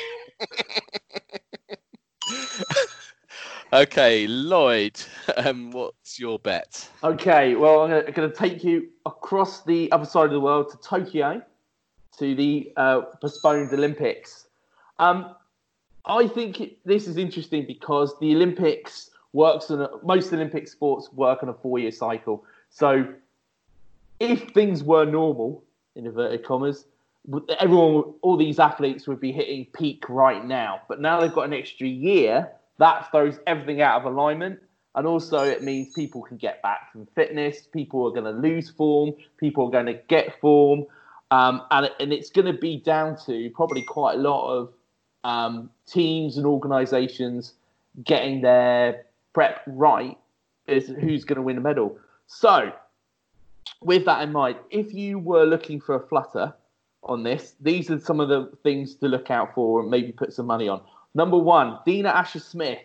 Okay, 3.74 4.28
Lloyd, 4.28 4.98
um, 5.38 5.72
what's 5.72 6.18
your 6.18 6.40
bet? 6.40 6.90
Okay, 7.04 7.56
well, 7.56 7.82
I'm 7.82 7.90
going 7.90 8.30
to 8.30 8.36
take 8.36 8.64
you 8.64 8.88
across 9.06 9.66
the 9.66 9.92
other 9.92 10.06
side 10.06 10.26
of 10.26 10.32
the 10.32 10.40
world 10.40 10.72
to 10.72 10.78
Tokyo, 10.78 11.42
to 12.18 12.36
the 12.36 12.72
uh, 12.78 13.02
postponed 13.22 13.74
Olympics. 13.74 14.48
Um, 15.00 15.36
I 16.06 16.28
think 16.28 16.78
this 16.86 17.08
is 17.08 17.18
interesting 17.18 17.66
because 17.68 18.18
the 18.20 18.34
Olympics 18.34 19.10
works 19.34 19.70
on 19.70 19.82
a, 19.82 19.90
most 20.02 20.32
Olympic 20.32 20.70
sports 20.70 21.12
work 21.12 21.44
on 21.44 21.50
a 21.50 21.54
four-year 21.54 21.92
cycle. 21.92 22.46
So, 22.70 23.06
if 24.22 24.50
things 24.52 24.82
were 24.82 25.04
normal, 25.04 25.64
in 25.96 26.06
inverted 26.06 26.46
commas, 26.46 26.86
everyone, 27.60 28.14
all 28.22 28.38
these 28.38 28.60
athletes 28.60 29.08
would 29.08 29.20
be 29.20 29.34
hitting 29.34 29.66
peak 29.74 30.06
right 30.08 30.46
now. 30.46 30.82
But 30.88 31.02
now 31.02 31.20
they've 31.20 31.34
got 31.34 31.44
an 31.44 31.54
extra 31.54 31.86
year. 31.86 32.50
That 32.80 33.10
throws 33.12 33.40
everything 33.48 33.82
out 33.82 34.02
of 34.02 34.12
alignment. 34.12 34.60
And 34.96 35.06
also, 35.06 35.44
it 35.44 35.64
means 35.64 35.94
people 35.94 36.24
can 36.24 36.38
get 36.38 36.62
back 36.64 36.92
from 36.92 37.06
fitness. 37.14 37.68
People 37.72 38.08
are 38.08 38.12
going 38.12 38.24
to 38.24 38.32
lose 38.32 38.70
form. 38.70 39.14
People 39.38 39.68
are 39.68 39.72
going 39.72 39.86
to 39.86 39.94
get 40.08 40.40
form. 40.40 40.86
Um, 41.30 41.62
and, 41.72 41.92
and 42.00 42.14
it's 42.14 42.30
going 42.30 42.48
to 42.48 42.60
be 42.60 42.78
down 42.78 43.18
to 43.26 43.50
probably 43.52 43.84
quite 43.84 44.16
a 44.16 44.22
lot 44.22 44.52
of 44.52 44.74
um, 45.24 45.70
teams 45.86 46.38
and 46.38 46.46
organizations 46.46 47.54
getting 48.04 48.42
their 48.42 49.06
prep 49.34 49.62
right 49.68 50.18
is 50.68 50.88
who's 50.88 51.26
going 51.26 51.36
to 51.36 51.42
win 51.42 51.58
a 51.58 51.62
medal. 51.62 51.98
So, 52.28 52.72
with 53.82 54.06
that 54.06 54.22
in 54.24 54.32
mind, 54.32 54.58
if 54.70 54.94
you 54.94 55.20
were 55.20 55.46
looking 55.46 55.80
for 55.80 55.96
a 55.96 56.08
flutter 56.08 56.54
on 57.04 57.24
this, 57.24 57.54
these 57.62 57.90
are 57.90 58.00
some 58.00 58.20
of 58.20 58.30
the 58.30 58.52
things 58.64 58.96
to 58.96 59.08
look 59.08 59.30
out 59.30 59.54
for 59.54 59.82
and 59.82 59.90
maybe 59.90 60.12
put 60.12 60.34
some 60.34 60.46
money 60.46 60.68
on. 60.68 60.82
Number 61.18 61.40
one, 61.40 61.80
Dina 61.84 62.10
Asher 62.10 62.40
Smith, 62.40 62.78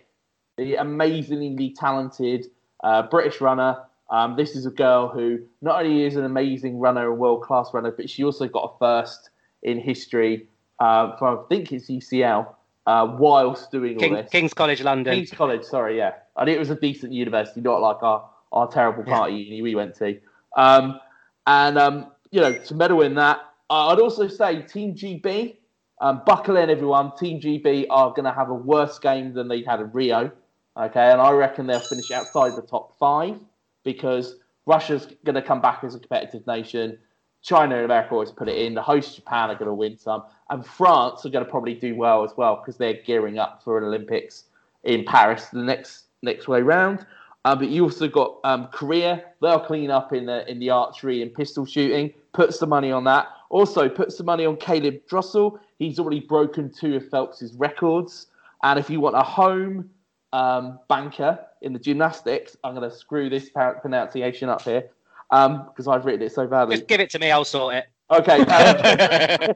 the 0.57 0.77
amazingly 0.77 1.75
talented 1.79 2.47
uh, 2.83 3.03
British 3.03 3.43
runner. 3.43 3.77
Um, 4.09 4.37
this 4.37 4.57
is 4.57 4.65
a 4.65 4.71
girl 4.71 5.09
who 5.09 5.41
not 5.61 5.85
only 5.85 6.05
is 6.05 6.17
an 6.17 6.25
amazing 6.25 6.79
runner, 6.79 7.05
a 7.09 7.15
world 7.15 7.43
class 7.43 7.75
runner, 7.75 7.91
but 7.91 8.09
she 8.09 8.25
also 8.25 8.49
got 8.49 8.73
a 8.75 8.79
first 8.79 9.29
in 9.63 9.79
history 9.79 10.47
uh, 10.79 11.15
from, 11.19 11.41
I 11.41 11.43
think 11.51 11.73
it's 11.73 11.91
UCL, 11.91 12.47
uh, 12.87 13.17
whilst 13.19 13.71
doing 13.71 14.03
all 14.03 14.17
this. 14.17 14.31
King's 14.31 14.55
College 14.55 14.81
London. 14.81 15.15
King's 15.15 15.31
College, 15.31 15.63
sorry, 15.63 15.99
yeah. 15.99 16.15
Think 16.39 16.57
it 16.57 16.59
was 16.59 16.71
a 16.71 16.77
decent 16.77 17.13
university, 17.13 17.61
not 17.61 17.83
like 17.83 18.03
our, 18.03 18.31
our 18.51 18.67
terrible 18.67 19.05
party 19.05 19.35
uni 19.35 19.61
we 19.61 19.75
went 19.75 19.95
to. 19.97 20.19
Um, 20.57 20.99
and, 21.47 21.77
um, 21.77 22.07
you 22.31 22.41
know, 22.41 22.57
to 22.57 22.75
medal 22.75 23.03
in 23.03 23.15
that, 23.17 23.41
I'd 23.69 24.01
also 24.01 24.27
say 24.27 24.63
Team 24.63 24.95
GB, 24.95 25.57
um, 26.03 26.21
buckle 26.27 26.57
in, 26.57 26.69
everyone. 26.69 27.17
Team 27.17 27.41
GB 27.41 27.87
are 27.89 28.11
going 28.11 28.25
to 28.25 28.33
have 28.33 28.51
a 28.51 28.55
worse 28.55 28.99
game 28.99 29.33
than 29.33 29.47
they 29.47 29.63
had 29.63 29.81
in 29.81 29.91
Rio. 29.93 30.33
Okay, 30.77 31.13
and 31.13 31.21
I 31.21 31.31
reckon 31.31 31.67
they'll 31.67 31.81
finish 31.81 32.11
outside 32.11 32.57
the 32.57 32.63
top 32.63 32.99
five 32.99 33.39
because 33.85 34.37
Russia's 34.67 35.07
going 35.25 35.37
to 35.37 35.43
come 35.43 35.61
back 35.61 35.85
as 35.85 35.95
a 35.95 36.01
competitive 36.01 36.45
nation. 36.47 36.99
China 37.43 37.77
and 37.77 37.85
America 37.85 38.15
always 38.15 38.33
put 38.33 38.49
it 38.49 38.57
in. 38.59 38.75
The 38.75 38.83
host 38.83 39.15
Japan 39.17 39.51
are 39.51 39.55
going 39.55 39.69
to 39.69 39.75
win 39.75 39.97
some, 39.97 40.25
and 40.51 40.67
France 40.67 41.25
are 41.25 41.29
going 41.31 41.45
to 41.45 41.51
probably 41.51 41.75
do 41.75 41.95
well 41.95 42.25
as 42.25 42.33
well 42.37 42.57
because 42.57 42.77
they're 42.77 43.01
gearing 43.05 43.39
up 43.39 43.63
for 43.63 43.79
an 43.79 43.85
Olympics 43.85 44.45
in 44.83 45.05
Paris 45.05 45.47
the 45.47 45.63
next 45.63 46.07
next 46.23 46.49
way 46.49 46.63
round. 46.63 47.07
Uh, 47.45 47.57
but 47.57 47.69
you 47.69 47.85
also 47.85 48.09
got 48.09 48.39
um, 48.45 48.69
Korea. 48.73 49.25
They'll 49.41 49.61
clean 49.61 49.91
up 49.91 50.13
in 50.13 50.27
the 50.27 50.49
in 50.51 50.59
the 50.59 50.71
archery 50.71 51.23
and 51.23 51.33
pistol 51.33 51.65
shooting. 51.65 52.13
Put 52.33 52.55
some 52.55 52.71
money 52.71 52.91
on 52.91 53.05
that. 53.05 53.29
Also, 53.51 53.89
put 53.89 54.13
some 54.13 54.27
money 54.27 54.47
on 54.47 54.57
Caleb 54.57 55.07
Dressel. 55.07 55.61
He's 55.83 55.99
already 55.99 56.21
broken 56.21 56.71
two 56.71 56.95
of 56.95 57.09
Phelps's 57.09 57.55
records. 57.55 58.29
And 58.63 58.79
if 58.79 58.89
you 58.89 59.01
want 59.01 59.17
a 59.17 59.23
home 59.23 59.91
um, 60.33 60.79
banker 60.89 61.41
in 61.61 61.73
the 61.73 61.79
gymnastics, 61.81 62.57
I'm 62.63 62.75
going 62.75 62.89
to 62.89 62.97
screw 62.97 63.29
this 63.29 63.51
pronunciation 63.51 64.49
up 64.49 64.63
here 64.63 64.91
um, 65.33 65.67
because 65.67 65.89
I've 65.89 66.05
written 66.05 66.23
it 66.23 66.33
so 66.33 66.47
badly. 66.47 66.77
Just 66.77 66.87
give 66.87 67.01
it 67.01 67.11
to 67.11 67.19
me, 67.19 67.33
I'll 67.33 67.45
sort 67.45 67.75
it. 67.75 67.87
Okay. 68.13 68.41
um, 68.45 69.55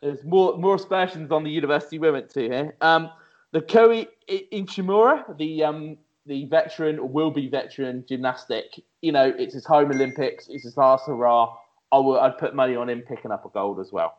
there's 0.00 0.22
more 0.22 0.56
more 0.56 0.76
aspersions 0.76 1.32
on 1.32 1.42
the 1.42 1.50
university 1.50 1.98
we 1.98 2.08
went 2.10 2.30
to 2.30 2.42
here. 2.42 2.76
Um, 2.80 3.10
the 3.50 3.62
Koi 3.62 4.06
I- 4.30 4.46
Inchimura, 4.52 5.36
the 5.36 5.64
um, 5.64 5.96
the 6.26 6.44
veteran 6.44 7.00
or 7.00 7.08
will 7.08 7.32
be 7.32 7.48
veteran 7.48 8.04
gymnastic. 8.08 8.84
You 9.02 9.10
know, 9.10 9.34
it's 9.36 9.54
his 9.54 9.64
home 9.64 9.90
Olympics. 9.90 10.46
It's 10.48 10.62
his 10.62 10.76
last 10.76 11.06
hurrah. 11.06 11.56
I 11.90 11.98
would, 11.98 12.18
I'd 12.18 12.38
put 12.38 12.54
money 12.54 12.76
on 12.76 12.88
him 12.88 13.00
picking 13.00 13.32
up 13.32 13.44
a 13.44 13.48
gold 13.48 13.80
as 13.80 13.90
well. 13.90 14.18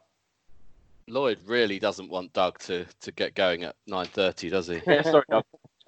Lloyd 1.09 1.39
really 1.45 1.79
doesn't 1.79 2.09
want 2.09 2.33
Doug 2.33 2.59
to, 2.59 2.85
to 3.01 3.11
get 3.11 3.35
going 3.35 3.63
at 3.63 3.75
9.30, 3.89 4.51
does 4.51 4.67
he? 4.67 4.81
Yeah, 4.87 5.01
sorry, 5.01 5.23
Doug. 5.29 5.43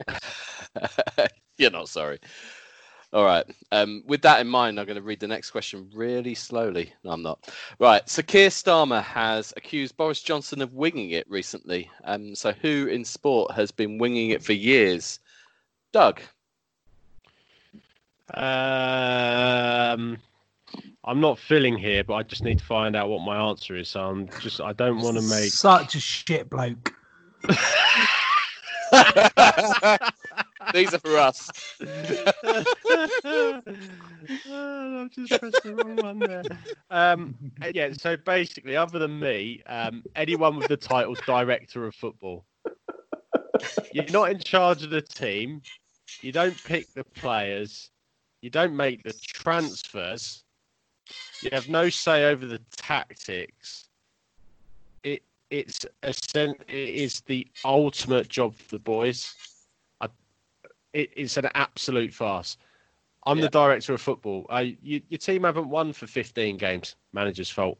You're 1.58 1.72
not 1.72 1.90
sorry. 1.90 2.20
All 3.14 3.26
right. 3.26 3.46
Um, 3.74 4.04
with 4.08 4.22
that 4.22 4.40
in 4.40 4.48
mind, 4.48 4.80
I'm 4.80 4.86
going 4.86 4.96
to 4.96 5.02
read 5.02 5.20
the 5.20 5.28
next 5.28 5.52
question 5.52 5.90
really 5.94 6.34
slowly. 6.34 6.94
No, 7.04 7.12
I'm 7.12 7.22
not. 7.22 7.54
Right. 7.78 8.08
So 8.10 8.22
Keir 8.22 8.50
Starmer 8.50 9.04
has 9.04 9.54
accused 9.58 9.98
Boris 9.98 10.22
Johnson 10.22 10.62
of 10.62 10.74
winging 10.74 11.12
it 11.12 11.30
recently. 11.30 11.92
Um, 12.06 12.36
so 12.36 12.54
who 12.54 12.88
in 12.88 13.04
sport 13.04 13.52
has 13.52 13.70
been 13.70 13.98
winging 13.98 14.30
it 14.30 14.42
for 14.42 14.54
years? 14.54 15.20
Doug. 15.92 16.22
Um, 18.34 20.18
I'm 21.04 21.20
not 21.20 21.40
filling 21.40 21.78
here, 21.78 22.04
but 22.04 22.14
I 22.14 22.24
just 22.24 22.44
need 22.44 22.60
to 22.60 22.66
find 22.66 22.96
out 22.96 23.10
what 23.10 23.22
my 23.22 23.50
answer 23.50 23.76
is. 23.76 23.90
So 23.90 24.02
I'm 24.02 24.30
just, 24.40 24.62
I 24.62 24.74
don't 24.74 25.02
want 25.02 25.18
to 25.18 25.24
make. 25.24 25.52
such 25.52 25.96
a 25.96 26.00
shit 26.00 26.50
bloke. 26.50 26.94
These 30.74 30.94
are 30.94 31.00
for 31.00 31.18
us. 31.18 31.50
I've 31.82 31.88
just 35.12 35.40
pressed 35.40 35.64
the 35.64 35.76
wrong 35.76 35.96
one 35.98 36.20
there. 36.20 36.44
Um, 36.92 37.36
yeah, 37.74 37.92
so 37.94 38.16
basically, 38.18 38.76
other 38.76 39.00
than 39.00 39.20
me, 39.20 39.64
um, 39.66 40.04
anyone 40.16 40.58
with 40.58 40.68
the 40.68 40.78
title 40.78 41.16
director 41.26 41.88
of 41.88 41.96
football. 41.96 42.46
You're 43.92 44.06
not 44.12 44.32
in 44.32 44.40
charge 44.40 44.84
of 44.84 44.92
the 44.92 45.02
team. 45.02 45.62
You 46.22 46.32
don't 46.32 46.62
pick 46.64 46.94
the 46.94 47.04
players. 47.04 47.90
You 48.42 48.50
don't 48.50 48.76
make 48.76 49.04
the 49.04 49.14
transfers. 49.14 50.44
You 51.42 51.50
have 51.52 51.70
no 51.70 51.90
say 51.90 52.26
over 52.26 52.46
the 52.46 52.60
tactics. 52.76 53.88
It 55.04 55.24
it's 55.50 55.86
a 56.04 56.14
sen- 56.14 56.56
it 56.68 56.90
is 56.90 57.22
the 57.22 57.48
ultimate 57.66 58.30
job 58.30 58.56
for 58.56 58.76
the 58.76 58.80
boys. 58.80 59.34
I, 60.00 60.08
it, 60.94 61.12
it's 61.16 61.38
an 61.38 61.50
absolute 61.56 62.14
farce. 62.14 62.58
I'm 63.26 63.38
Yeah. 63.38 63.44
the 63.46 63.50
director 63.50 63.94
of 63.94 64.02
football. 64.02 64.46
Uh, 64.50 64.66
you, 64.82 65.02
your 65.10 65.18
team 65.18 65.44
haven't 65.44 65.70
won 65.70 65.94
for 65.94 66.08
15 66.08 66.58
games. 66.58 66.96
Manager's 67.14 67.50
fault. 67.50 67.78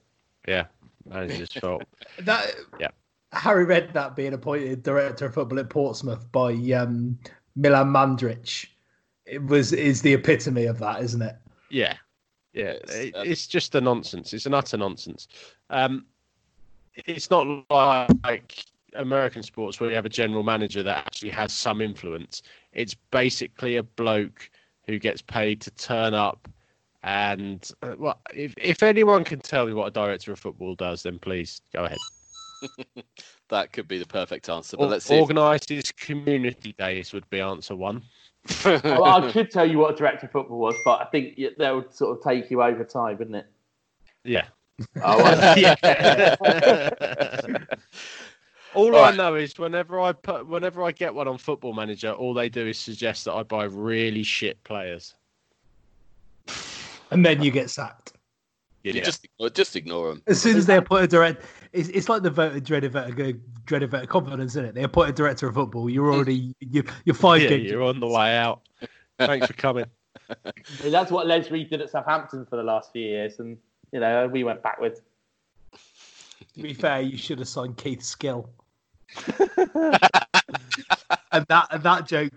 Yeah, 0.48 0.66
manager's 1.06 1.52
fault. 1.62 1.84
That 2.20 2.54
Yeah. 2.80 2.90
Harry 3.34 3.66
Redknapp 3.66 4.16
being 4.16 4.34
appointed 4.34 4.84
director 4.84 5.26
of 5.28 5.34
football 5.34 5.60
at 5.60 5.70
Portsmouth 5.70 6.30
by 6.32 6.52
um, 6.74 7.18
Milan 7.56 7.88
Mandaric. 7.88 8.68
It 9.26 9.42
was 9.46 9.72
is 9.72 10.02
the 10.02 10.14
epitome 10.14 10.66
of 10.66 10.80
that, 10.80 11.02
isn't 11.02 11.22
it? 11.22 11.36
Yeah, 11.70 11.96
yeah. 12.54 12.72
It's, 12.84 12.94
it- 12.96 13.16
uh, 13.16 13.24
it's 13.26 13.48
just 13.48 13.76
a 13.76 13.82
nonsense. 13.82 14.34
It's 14.34 14.46
an 14.46 14.54
utter 14.54 14.78
nonsense. 14.78 15.28
Um, 15.70 16.06
it's 16.94 17.30
not 17.30 17.66
like 17.70 18.66
American 18.96 19.44
sports 19.44 19.80
where 19.80 19.90
you 19.90 19.96
have 19.96 20.06
a 20.06 20.10
general 20.10 20.44
manager 20.44 20.84
that 20.84 20.98
actually 20.98 21.30
has 21.32 21.54
some 21.54 21.80
influence. 21.82 22.42
It's 22.74 22.94
basically 23.12 23.78
a 23.78 23.84
bloke 23.84 24.50
who 24.88 25.00
gets 25.00 25.22
paid 25.22 25.62
to 25.62 25.72
turn 25.72 26.14
up. 26.14 26.48
And 27.04 27.68
uh, 27.82 27.96
well, 27.98 28.20
if 28.34 28.54
if 28.58 28.84
anyone 28.84 29.24
can 29.24 29.40
tell 29.40 29.66
me 29.66 29.74
what 29.74 29.88
a 29.88 29.92
director 29.92 30.32
of 30.34 30.40
football 30.40 30.76
does, 30.76 31.02
then 31.04 31.18
please 31.20 31.62
go 31.74 31.86
ahead. 31.86 31.98
That 33.50 33.74
could 33.74 33.88
be 33.88 33.98
the 33.98 34.06
perfect 34.06 34.48
answer. 34.50 34.78
But 34.78 34.84
Or, 34.86 34.90
let's 34.90 35.06
see. 35.06 35.16
if- 35.16 35.22
organises 35.22 35.92
community 35.92 36.74
days 36.78 37.12
would 37.12 37.30
be 37.30 37.42
answer 37.42 37.76
one. 37.76 38.02
Well, 38.66 39.04
I 39.06 39.32
could 39.32 39.52
tell 39.52 39.70
you 39.70 39.78
what 39.78 39.94
a 39.94 39.98
director 39.98 40.26
of 40.26 40.32
football 40.32 40.60
was, 40.60 40.76
but 40.84 41.02
I 41.02 41.06
think 41.06 41.40
that 41.58 41.72
would 41.72 41.94
sort 41.94 42.18
of 42.18 42.24
take 42.24 42.50
you 42.50 42.62
over 42.62 42.84
time, 42.84 43.18
wouldn't 43.18 43.38
it? 43.38 43.48
Yeah. 44.24 44.46
Oh, 45.04 45.22
well, 45.24 45.58
yeah. 45.58 46.36
all 48.74 48.96
I 48.96 49.00
Alright. 49.00 49.16
know 49.16 49.36
is 49.36 49.60
whenever 49.60 50.00
I 50.00 50.12
put 50.12 50.48
whenever 50.48 50.84
I 50.84 50.92
get 50.92 51.14
one 51.14 51.28
on 51.28 51.38
Football 51.38 51.74
Manager, 51.74 52.12
all 52.14 52.34
they 52.34 52.50
do 52.50 52.66
is 52.66 52.80
suggest 52.80 53.26
that 53.26 53.34
I 53.34 53.44
buy 53.44 53.66
really 53.66 54.24
shit 54.24 54.64
players. 54.64 55.14
And 57.12 57.24
then 57.24 57.44
you 57.44 57.52
get 57.52 57.70
sacked. 57.70 58.14
You 58.84 58.94
Yeah. 58.94 59.04
just 59.04 59.24
ignore, 59.26 59.50
just 59.52 59.76
ignore 59.76 60.10
them. 60.10 60.24
As 60.26 60.42
soon 60.42 60.58
as 60.58 60.66
they 60.66 60.78
appoint 60.78 61.04
a 61.04 61.08
direct, 61.08 61.46
it's, 61.74 61.90
it's 61.90 62.10
like 62.10 62.22
the 62.24 62.30
voted 62.30 62.64
dreaded 62.64 62.92
voter, 62.92 63.34
dreaded 63.66 63.92
voter 63.92 64.06
confidence, 64.06 64.52
isn't 64.54 64.66
it? 64.66 64.76
They 64.76 64.84
appoint 64.84 65.10
a 65.10 65.14
director 65.14 65.48
of 65.48 65.56
football. 65.56 65.90
You're 65.90 66.12
already 66.14 66.54
you, 66.60 66.84
you're 67.06 67.16
five 67.16 67.42
Yeah, 67.42 67.50
games. 67.50 67.70
you're 67.70 67.84
on 67.84 68.00
the 68.00 68.08
way 68.08 68.36
out. 68.38 68.62
Thanks 69.18 69.48
for 69.48 69.54
coming. 69.54 69.86
That's 70.84 71.12
what 71.12 71.28
Les 71.28 71.50
Reed 71.52 71.70
did 71.70 71.82
at 71.82 71.90
Southampton 71.90 72.46
for 72.46 72.56
the 72.56 72.64
last 72.64 72.92
few 72.92 73.02
years, 73.06 73.40
and 73.40 73.58
you 73.92 74.00
know 74.00 74.28
we 74.28 74.44
went 74.44 74.62
backwards. 74.64 75.02
To 76.56 76.62
be 76.62 76.74
fair, 76.74 77.02
you 77.02 77.18
should 77.18 77.40
have 77.40 77.48
signed 77.48 77.78
Keith 77.78 78.04
Skill. 78.04 78.50
and 81.32 81.46
that 81.48 81.68
and 81.72 81.84
that 81.84 82.08
joke, 82.08 82.32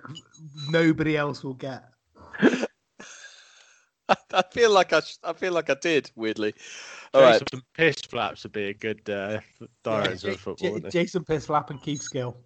nobody 0.69 1.17
else 1.17 1.43
will 1.43 1.55
get. 1.55 1.85
I 4.33 4.43
feel 4.53 4.71
like 4.71 4.93
I, 4.93 5.01
I 5.23 5.33
feel 5.33 5.53
like 5.53 5.71
I 5.71 5.75
did. 5.75 6.11
Weirdly. 6.15 6.55
All 7.13 7.23
right. 7.23 7.41
Jason 7.41 7.63
Piss 7.75 7.97
Flaps 8.03 8.43
would 8.43 8.53
be 8.53 8.69
a 8.69 8.75
good 8.75 9.09
uh, 9.09 9.41
director 9.83 10.29
Ja- 10.29 10.35
of 10.35 10.41
football, 10.41 10.69
Ja- 10.69 10.73
wouldn't 10.75 10.93
he? 10.93 11.01
Jason 11.01 11.25
Pisslap 11.25 11.71
and 11.71 11.81
Keith 11.83 12.03
Skill. 12.03 12.37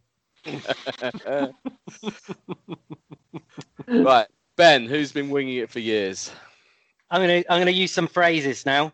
right, 3.88 4.26
Ben, 4.56 4.86
who's 4.86 5.12
been 5.12 5.30
winging 5.30 5.56
it 5.56 5.70
for 5.70 5.80
years? 5.80 6.30
I'm 7.10 7.20
gonna 7.22 7.42
I'm 7.48 7.60
gonna 7.60 7.70
use 7.70 7.92
some 7.92 8.06
phrases 8.06 8.64
now. 8.66 8.92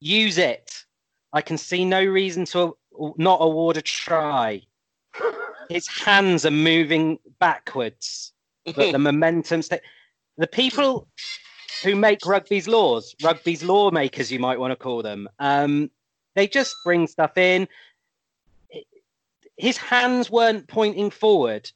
Use 0.00 0.38
it. 0.38 0.84
I 1.32 1.40
can 1.40 1.58
see 1.58 1.84
no 1.84 2.02
reason 2.04 2.44
to 2.46 2.76
not 3.16 3.38
award 3.40 3.76
a 3.76 3.82
try. 3.82 4.62
His 5.68 5.86
hands 5.86 6.46
are 6.46 6.50
moving 6.50 7.18
backwards, 7.38 8.32
but 8.64 8.92
the 8.92 8.98
momentum. 8.98 9.62
Sta- 9.62 9.78
the 10.38 10.46
people 10.46 11.08
who 11.82 11.94
make 11.94 12.24
rugby's 12.24 12.66
laws, 12.66 13.14
rugby's 13.22 13.62
lawmakers, 13.62 14.32
you 14.32 14.38
might 14.38 14.58
want 14.58 14.72
to 14.72 14.76
call 14.76 15.02
them, 15.02 15.28
um, 15.38 15.90
they 16.34 16.46
just 16.46 16.74
bring 16.84 17.06
stuff 17.06 17.36
in. 17.36 17.68
His 19.56 19.76
hands 19.76 20.30
weren't 20.30 20.68
pointing 20.68 21.10
forward. 21.10 21.70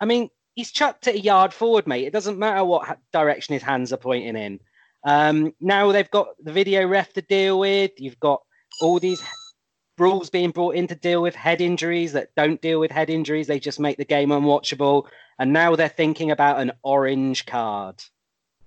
I 0.00 0.04
mean, 0.04 0.30
he's 0.54 0.70
chucked 0.70 1.08
it 1.08 1.16
a 1.16 1.20
yard 1.20 1.52
forward, 1.52 1.86
mate. 1.86 2.06
It 2.06 2.12
doesn't 2.12 2.38
matter 2.38 2.64
what 2.64 2.86
ha- 2.86 2.96
direction 3.12 3.54
his 3.54 3.62
hands 3.62 3.92
are 3.92 3.98
pointing 3.98 4.36
in. 4.36 4.60
Um, 5.04 5.52
now 5.60 5.90
they've 5.90 6.10
got 6.10 6.28
the 6.42 6.52
video 6.52 6.86
ref 6.86 7.12
to 7.14 7.22
deal 7.22 7.58
with. 7.58 7.90
You've 7.98 8.20
got 8.20 8.42
all 8.80 9.00
these 9.00 9.22
rules 9.98 10.30
being 10.30 10.50
brought 10.50 10.76
in 10.76 10.86
to 10.88 10.94
deal 10.94 11.22
with 11.22 11.34
head 11.34 11.60
injuries 11.60 12.12
that 12.12 12.30
don't 12.36 12.60
deal 12.60 12.80
with 12.80 12.90
head 12.90 13.10
injuries. 13.10 13.48
They 13.48 13.58
just 13.58 13.80
make 13.80 13.96
the 13.96 14.04
game 14.04 14.30
unwatchable. 14.30 15.06
And 15.38 15.52
now 15.52 15.74
they're 15.76 15.88
thinking 15.88 16.30
about 16.30 16.60
an 16.60 16.72
orange 16.82 17.46
card. 17.46 18.02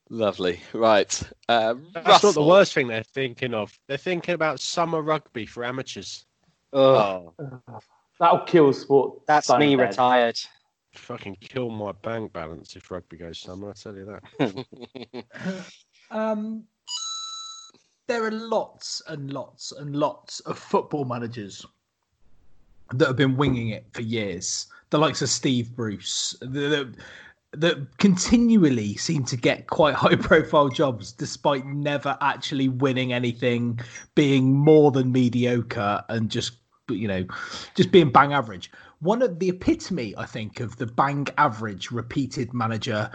Lovely. 0.10 0.60
Right. 0.74 1.22
Uh, 1.48 1.76
That's 1.94 2.24
not 2.24 2.34
the 2.34 2.44
worst 2.44 2.74
thing 2.74 2.88
they're 2.88 3.04
thinking 3.04 3.54
of. 3.54 3.78
They're 3.88 3.98
thinking 3.98 4.34
about 4.36 4.60
summer 4.60 5.02
rugby 5.02 5.46
for 5.46 5.64
amateurs. 5.64 6.26
Ugh, 6.74 7.32
Oh, 7.40 7.40
That'll 8.20 8.42
kill 8.42 8.72
sport. 8.74 9.22
that's 9.26 9.48
stone 9.48 9.60
me 9.62 9.76
dead. 9.76 9.90
retired. 9.90 10.40
Fucking 10.94 11.38
kill 11.40 11.70
my 11.70 11.94
bank 11.94 12.34
balance 12.34 12.76
if 12.76 12.92
rugby 12.92 13.18
goes 13.18 13.40
summer. 13.40 13.70
I 13.70 13.74
tell 13.74 13.96
you 13.96 14.20
that. 14.40 15.26
Um, 16.12 16.66
there 18.10 18.26
are 18.26 18.32
lots 18.32 19.02
and 19.08 19.32
lots 19.32 19.72
and 19.72 19.96
lots 19.96 20.42
of 20.42 20.60
football 20.60 21.06
managers 21.06 21.66
that 22.94 23.08
have 23.08 23.16
been 23.16 23.38
winging 23.38 23.70
it 23.70 23.86
for 23.94 24.02
years. 24.02 24.68
The 24.90 24.98
likes 24.98 25.22
of 25.22 25.30
Steve 25.30 25.76
Bruce, 25.76 26.36
that 27.54 27.86
continually 27.98 28.96
seem 28.96 29.26
to 29.26 29.36
get 29.38 29.68
quite 29.68 29.96
high 30.04 30.16
profile 30.16 30.70
jobs 30.70 31.12
despite 31.12 31.66
never 31.66 32.18
actually 32.22 32.70
winning 32.70 33.14
anything, 33.14 33.80
being 34.16 34.54
more 34.54 34.92
than 34.92 35.12
mediocre 35.12 36.04
and 36.10 36.30
just 36.30 36.54
you 36.90 37.08
know 37.08 37.26
just 37.76 37.92
being 37.92 38.12
bang 38.12 38.34
average. 38.34 38.72
One 39.00 39.22
of 39.22 39.40
the 39.40 39.50
epitome, 39.50 40.14
I 40.18 40.26
think, 40.26 40.60
of 40.60 40.78
the 40.78 40.86
bang 40.86 41.28
average 41.38 41.90
repeated 41.92 42.54
manager 42.54 43.10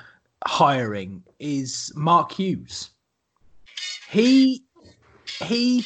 hiring 0.47 1.23
is 1.39 1.93
Mark 1.95 2.33
Hughes. 2.33 2.91
He 4.11 4.65
he 5.41 5.85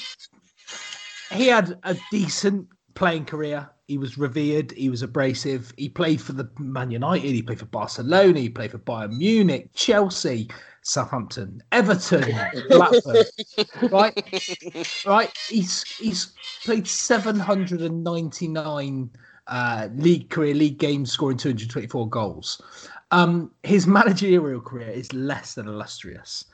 he 1.33 1.47
had 1.47 1.79
a 1.83 1.97
decent 2.11 2.69
playing 2.95 3.27
career. 3.27 3.69
He 3.91 3.99
was 3.99 4.17
revered. 4.17 4.71
He 4.71 4.89
was 4.89 5.03
abrasive. 5.03 5.73
He 5.77 5.89
played 5.89 6.21
for 6.21 6.33
the 6.33 6.49
Man 6.61 6.93
United. 6.93 7.33
He 7.33 7.43
played 7.43 7.59
for 7.59 7.65
Barcelona. 7.67 8.39
He 8.39 8.49
played 8.49 8.71
for 8.71 8.79
Bayern 8.79 9.19
Munich, 9.19 9.69
Chelsea, 9.75 10.49
Southampton, 10.83 11.61
Everton, 11.73 12.33
Blackburn. 12.69 13.25
right, 13.91 14.47
right. 15.05 15.33
He's 15.49 15.83
he's 15.99 16.35
played 16.65 16.87
seven 16.87 17.41
hundred 17.41 17.81
and 17.83 18.05
ninety 18.05 18.47
nine 18.47 19.11
uh, 19.49 19.89
league 19.97 20.31
career 20.31 20.55
league 20.55 20.79
games, 20.79 21.11
scoring 21.11 21.37
two 21.37 21.49
hundred 21.49 21.69
twenty 21.71 21.89
four 21.89 22.09
goals. 22.09 22.63
Um, 23.11 23.51
his 23.65 23.89
managerial 23.89 24.61
career 24.61 24.91
is 24.91 25.13
less 25.13 25.55
than 25.55 25.67
illustrious. 25.67 26.45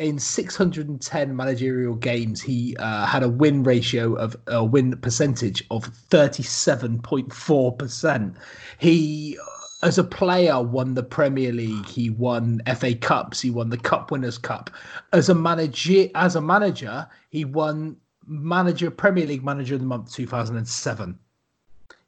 In 0.00 0.18
610 0.18 1.36
managerial 1.36 1.94
games, 1.94 2.40
he 2.40 2.74
uh, 2.78 3.04
had 3.04 3.22
a 3.22 3.28
win 3.28 3.62
ratio 3.62 4.14
of 4.14 4.34
a 4.46 4.64
win 4.64 4.96
percentage 4.96 5.62
of 5.70 5.90
37.4%. 6.08 8.34
He, 8.78 9.38
as 9.82 9.98
a 9.98 10.04
player, 10.04 10.62
won 10.62 10.94
the 10.94 11.02
Premier 11.02 11.52
League. 11.52 11.84
He 11.84 12.08
won 12.08 12.62
FA 12.74 12.94
Cups. 12.94 13.42
He 13.42 13.50
won 13.50 13.68
the 13.68 13.76
Cup 13.76 14.10
Winners' 14.10 14.38
Cup. 14.38 14.70
As 15.12 15.28
a 15.28 15.34
manager, 15.34 16.08
as 16.14 16.34
a 16.34 16.40
manager, 16.40 17.06
he 17.28 17.44
won 17.44 17.98
manager 18.26 18.90
Premier 18.90 19.26
League 19.26 19.44
Manager 19.44 19.74
of 19.74 19.82
the 19.82 19.86
Month 19.86 20.14
2007. 20.14 21.18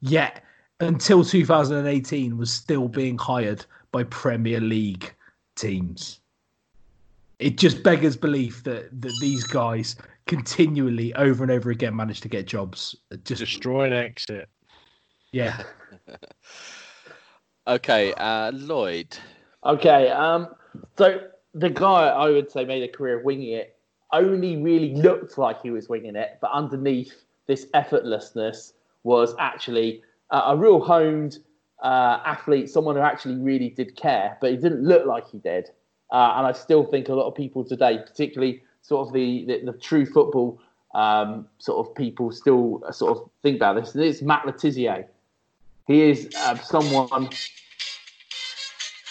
Yet, 0.01 0.43
until 0.79 1.23
2018, 1.23 2.39
was 2.39 2.51
still 2.51 2.87
being 2.87 3.19
hired 3.19 3.63
by 3.91 4.01
Premier 4.05 4.59
League 4.59 5.13
teams. 5.55 6.21
It 7.43 7.57
just 7.57 7.83
beggars 7.83 8.15
belief 8.15 8.63
that, 8.63 8.89
that 9.01 9.11
these 9.19 9.43
guys 9.43 9.97
continually, 10.27 11.13
over 11.15 11.43
and 11.43 11.51
over 11.51 11.71
again, 11.71 11.93
manage 11.93 12.21
to 12.21 12.29
get 12.29 12.47
jobs. 12.47 12.95
Just 13.25 13.41
Destroy 13.41 13.83
and 13.83 13.93
exit. 13.93 14.47
yeah, 15.33 15.61
okay, 17.67 18.13
uh, 18.13 18.53
Lloyd. 18.53 19.17
Okay, 19.65 20.09
um, 20.09 20.55
so 20.97 21.19
the 21.53 21.69
guy 21.69 22.07
I 22.07 22.29
would 22.29 22.49
say 22.49 22.63
made 22.63 22.81
a 22.81 22.87
career 22.87 23.19
of 23.19 23.25
winging 23.25 23.51
it 23.51 23.75
only 24.13 24.55
really 24.55 24.95
looked 24.95 25.37
like 25.37 25.61
he 25.61 25.69
was 25.69 25.89
winging 25.89 26.15
it, 26.15 26.37
but 26.39 26.49
underneath 26.53 27.25
this 27.47 27.65
effortlessness 27.73 28.71
was 29.03 29.35
actually 29.37 30.01
a, 30.29 30.37
a 30.37 30.55
real 30.55 30.79
honed 30.79 31.39
uh, 31.83 32.21
athlete, 32.25 32.69
someone 32.69 32.95
who 32.95 33.01
actually 33.01 33.35
really 33.35 33.69
did 33.69 33.97
care, 33.97 34.37
but 34.39 34.51
he 34.51 34.55
didn't 34.55 34.81
look 34.81 35.05
like 35.05 35.29
he 35.29 35.39
did. 35.39 35.69
Uh, 36.13 36.35
and 36.37 36.45
I 36.45 36.51
still 36.51 36.85
think 36.85 37.09
a 37.09 37.15
lot 37.15 37.27
of 37.27 37.33
people 37.33 37.65
today, 37.65 37.97
particularly 37.97 38.61
sort 38.83 39.07
of 39.07 39.13
the, 39.13 39.45
the, 39.45 39.71
the 39.71 39.77
true 39.79 40.05
football 40.05 40.61
um, 40.93 41.47
sort 41.57 41.85
of 41.85 41.95
people, 41.95 42.31
still 42.31 42.83
sort 42.91 43.17
of 43.17 43.29
think 43.41 43.55
about 43.55 43.81
this. 43.81 43.95
And 43.95 44.03
it's 44.03 44.21
Matt 44.21 44.45
Le 44.45 44.53
Tissier. 44.53 45.07
He 45.87 46.03
is 46.03 46.29
uh, 46.37 46.55
someone 46.59 47.29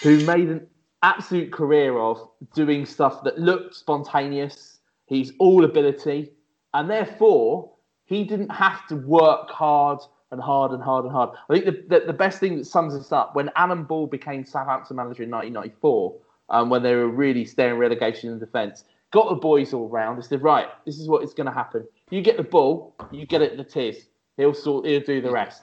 who 0.00 0.24
made 0.24 0.48
an 0.48 0.66
absolute 1.03 1.53
career 1.53 1.98
of 1.98 2.28
doing 2.55 2.86
stuff 2.86 3.24
that 3.24 3.36
looked 3.36 3.74
spontaneous. 3.74 4.78
He's 5.07 5.32
all 5.40 5.64
ability, 5.64 6.30
and 6.72 6.88
therefore 6.88 7.72
he 8.05 8.22
didn't 8.22 8.50
have 8.50 8.86
to 8.86 8.96
work 8.96 9.50
hard 9.50 9.98
and 10.30 10.40
hard 10.40 10.70
and 10.70 10.82
hard 10.82 11.05
and 11.05 11.12
hard. 11.12 11.30
I 11.50 11.55
think 11.55 11.64
the, 11.64 11.98
the, 11.98 12.07
the 12.07 12.12
best 12.12 12.38
thing 12.38 12.57
that 12.59 12.64
sums 12.64 12.94
this 12.96 13.11
up 13.11 13.34
when 13.34 13.50
Alan 13.57 13.82
Ball 13.82 14.07
became 14.07 14.44
Southampton 14.44 14.96
manager 14.96 15.24
in 15.24 15.30
1994, 15.30 16.14
um, 16.53 16.70
when 16.70 16.82
they 16.82 16.94
were 16.94 17.09
really 17.09 17.44
staring 17.44 17.78
relegation 17.78 18.30
in 18.30 18.38
defence, 18.38 18.84
got 19.11 19.28
the 19.28 19.34
boys 19.34 19.72
all 19.72 19.88
round 19.88 20.18
and 20.18 20.24
said, 20.24 20.42
right, 20.42 20.68
this 20.86 20.98
is 20.98 21.09
what 21.09 21.24
is 21.24 21.34
going 21.34 21.46
to 21.46 21.53
happen. 21.53 21.86
You 22.11 22.20
get 22.20 22.36
the 22.36 22.44
ball, 22.44 22.94
you 23.11 23.26
get 23.26 23.42
it 23.42 23.53
in 23.53 23.59
the 23.59 23.64
tiz. 23.64 24.07
He'll 24.36 24.55
sort, 24.55 24.86
he'll 24.86 25.00
do 25.00 25.20
the 25.20 25.30
rest. 25.30 25.62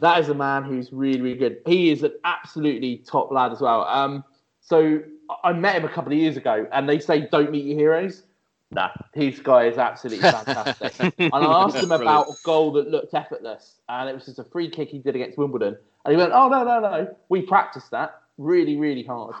That 0.00 0.18
is 0.20 0.28
a 0.28 0.34
man 0.34 0.64
who's 0.64 0.92
really, 0.92 1.20
really 1.20 1.38
good. 1.38 1.58
He 1.66 1.90
is 1.90 2.02
an 2.02 2.12
absolutely 2.24 2.98
top 2.98 3.30
lad 3.30 3.52
as 3.52 3.60
well. 3.60 3.84
Um, 3.84 4.24
so 4.60 5.00
I 5.44 5.52
met 5.52 5.76
him 5.76 5.84
a 5.84 5.88
couple 5.88 6.12
of 6.12 6.18
years 6.18 6.36
ago, 6.36 6.66
and 6.72 6.88
they 6.88 6.98
say 6.98 7.28
don't 7.30 7.50
meet 7.50 7.64
your 7.64 7.78
heroes. 7.78 8.24
Nah, 8.72 8.90
his 9.14 9.38
guy 9.40 9.66
is 9.66 9.78
absolutely 9.78 10.22
fantastic. 10.30 10.98
and 11.18 11.32
I 11.32 11.62
asked 11.62 11.76
him 11.76 11.92
about 11.92 12.28
a 12.28 12.34
goal 12.44 12.72
that 12.72 12.90
looked 12.90 13.14
effortless, 13.14 13.76
and 13.88 14.08
it 14.10 14.14
was 14.14 14.26
just 14.26 14.38
a 14.38 14.44
free 14.44 14.68
kick 14.68 14.90
he 14.90 14.98
did 14.98 15.14
against 15.14 15.38
Wimbledon. 15.38 15.76
And 16.04 16.12
he 16.12 16.16
went, 16.16 16.32
"Oh 16.34 16.48
no, 16.48 16.64
no, 16.64 16.80
no, 16.80 17.16
we 17.28 17.42
practiced 17.42 17.90
that 17.92 18.20
really, 18.38 18.76
really 18.76 19.02
hard, 19.02 19.34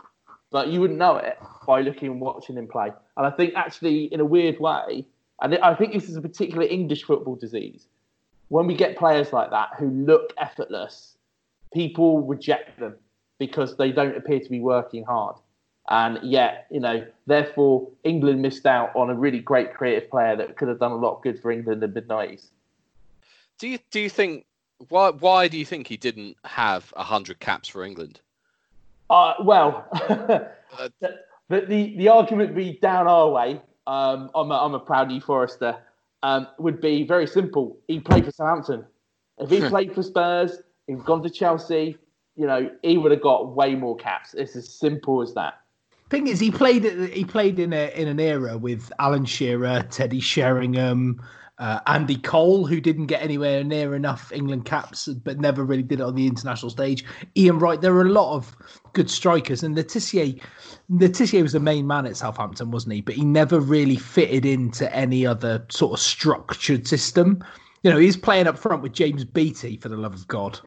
but 0.50 0.68
you 0.68 0.80
wouldn't 0.80 0.98
know 0.98 1.16
it 1.16 1.38
by 1.66 1.80
looking 1.80 2.10
and 2.10 2.20
watching 2.20 2.56
him 2.56 2.68
play." 2.68 2.92
And 3.16 3.26
I 3.26 3.30
think 3.30 3.54
actually, 3.54 4.04
in 4.12 4.20
a 4.20 4.24
weird 4.24 4.58
way, 4.60 5.06
and 5.42 5.56
I 5.58 5.74
think 5.74 5.92
this 5.92 6.08
is 6.08 6.16
a 6.16 6.22
particular 6.22 6.66
English 6.66 7.04
football 7.04 7.36
disease. 7.36 7.86
When 8.48 8.66
we 8.66 8.74
get 8.74 8.96
players 8.96 9.32
like 9.32 9.50
that 9.50 9.70
who 9.78 9.88
look 9.90 10.32
effortless, 10.38 11.16
people 11.72 12.22
reject 12.22 12.78
them 12.78 12.96
because 13.38 13.76
they 13.76 13.92
don't 13.92 14.16
appear 14.16 14.40
to 14.40 14.48
be 14.48 14.60
working 14.60 15.04
hard. 15.04 15.36
And 15.88 16.18
yet, 16.22 16.66
you 16.70 16.80
know, 16.80 17.06
therefore, 17.26 17.88
England 18.02 18.42
missed 18.42 18.66
out 18.66 18.94
on 18.96 19.10
a 19.10 19.14
really 19.14 19.38
great 19.38 19.74
creative 19.74 20.10
player 20.10 20.34
that 20.36 20.56
could 20.56 20.68
have 20.68 20.80
done 20.80 20.92
a 20.92 20.96
lot 20.96 21.16
of 21.16 21.22
good 21.22 21.40
for 21.40 21.50
England 21.50 21.82
in 21.82 21.92
the 21.92 22.00
mid 22.00 22.08
90s. 22.08 22.48
Do 23.58 23.68
you 23.68 23.78
do 23.90 24.00
you 24.00 24.10
think 24.10 24.46
why 24.88 25.10
why 25.10 25.48
do 25.48 25.58
you 25.58 25.64
think 25.64 25.86
he 25.86 25.96
didn't 25.96 26.36
have 26.44 26.92
hundred 26.96 27.40
caps 27.40 27.68
for 27.68 27.84
England? 27.84 28.20
Uh, 29.08 29.34
well, 29.42 29.86
the, 31.00 31.20
the 31.48 31.94
the 31.96 32.08
argument 32.08 32.50
would 32.50 32.56
be 32.56 32.78
down 32.80 33.06
our 33.06 33.30
way. 33.30 33.60
Um, 33.86 34.30
I'm 34.34 34.50
a, 34.50 34.54
I'm 34.54 34.74
a 34.74 34.80
proud 34.80 35.08
New 35.08 35.20
Forester. 35.20 35.76
Um, 36.22 36.48
would 36.58 36.80
be 36.80 37.06
very 37.06 37.26
simple. 37.26 37.78
He 37.86 38.00
played 38.00 38.24
for 38.24 38.32
Southampton. 38.32 38.84
If 39.38 39.50
he 39.50 39.60
played 39.60 39.94
for 39.94 40.02
Spurs, 40.02 40.58
he'd 40.86 41.04
gone 41.04 41.22
to 41.22 41.30
Chelsea. 41.30 41.96
You 42.36 42.46
know, 42.46 42.70
he 42.82 42.98
would 42.98 43.12
have 43.12 43.22
got 43.22 43.54
way 43.54 43.74
more 43.74 43.96
caps. 43.96 44.34
It's 44.34 44.56
as 44.56 44.68
simple 44.68 45.22
as 45.22 45.34
that. 45.34 45.54
Thing 46.08 46.26
is, 46.26 46.40
he 46.40 46.50
played 46.50 46.84
he 47.10 47.24
played 47.24 47.58
in 47.58 47.72
a 47.72 47.92
in 47.94 48.08
an 48.08 48.20
era 48.20 48.56
with 48.56 48.92
Alan 48.98 49.24
Shearer, 49.24 49.84
Teddy 49.90 50.20
Sheringham, 50.20 51.22
uh, 51.58 51.80
Andy 51.86 52.16
Cole, 52.16 52.66
who 52.66 52.80
didn't 52.80 53.06
get 53.06 53.22
anywhere 53.22 53.64
near 53.64 53.94
enough 53.94 54.30
England 54.32 54.66
caps, 54.66 55.08
but 55.08 55.40
never 55.40 55.64
really 55.64 55.82
did 55.82 56.00
it 56.00 56.02
on 56.02 56.14
the 56.14 56.26
international 56.26 56.70
stage. 56.70 57.04
Ian 57.36 57.58
Wright, 57.58 57.80
there 57.80 57.94
are 57.94 58.02
a 58.02 58.10
lot 58.10 58.34
of 58.34 58.54
good 58.92 59.10
strikers, 59.10 59.62
and 59.62 59.74
Le 59.74 59.82
Tissier, 59.82 60.40
was 61.42 61.52
the 61.52 61.60
main 61.60 61.86
man 61.86 62.06
at 62.06 62.16
Southampton, 62.16 62.70
wasn't 62.70 62.94
he? 62.94 63.00
But 63.00 63.14
he 63.14 63.24
never 63.24 63.58
really 63.58 63.96
fitted 63.96 64.44
into 64.44 64.94
any 64.94 65.26
other 65.26 65.64
sort 65.70 65.94
of 65.94 66.00
structured 66.00 66.86
system. 66.86 67.42
You 67.82 67.90
know, 67.90 67.98
he's 67.98 68.16
playing 68.16 68.46
up 68.46 68.58
front 68.58 68.82
with 68.82 68.92
James 68.92 69.24
Beattie, 69.24 69.76
for 69.78 69.88
the 69.88 69.96
love 69.96 70.14
of 70.14 70.28
God. 70.28 70.60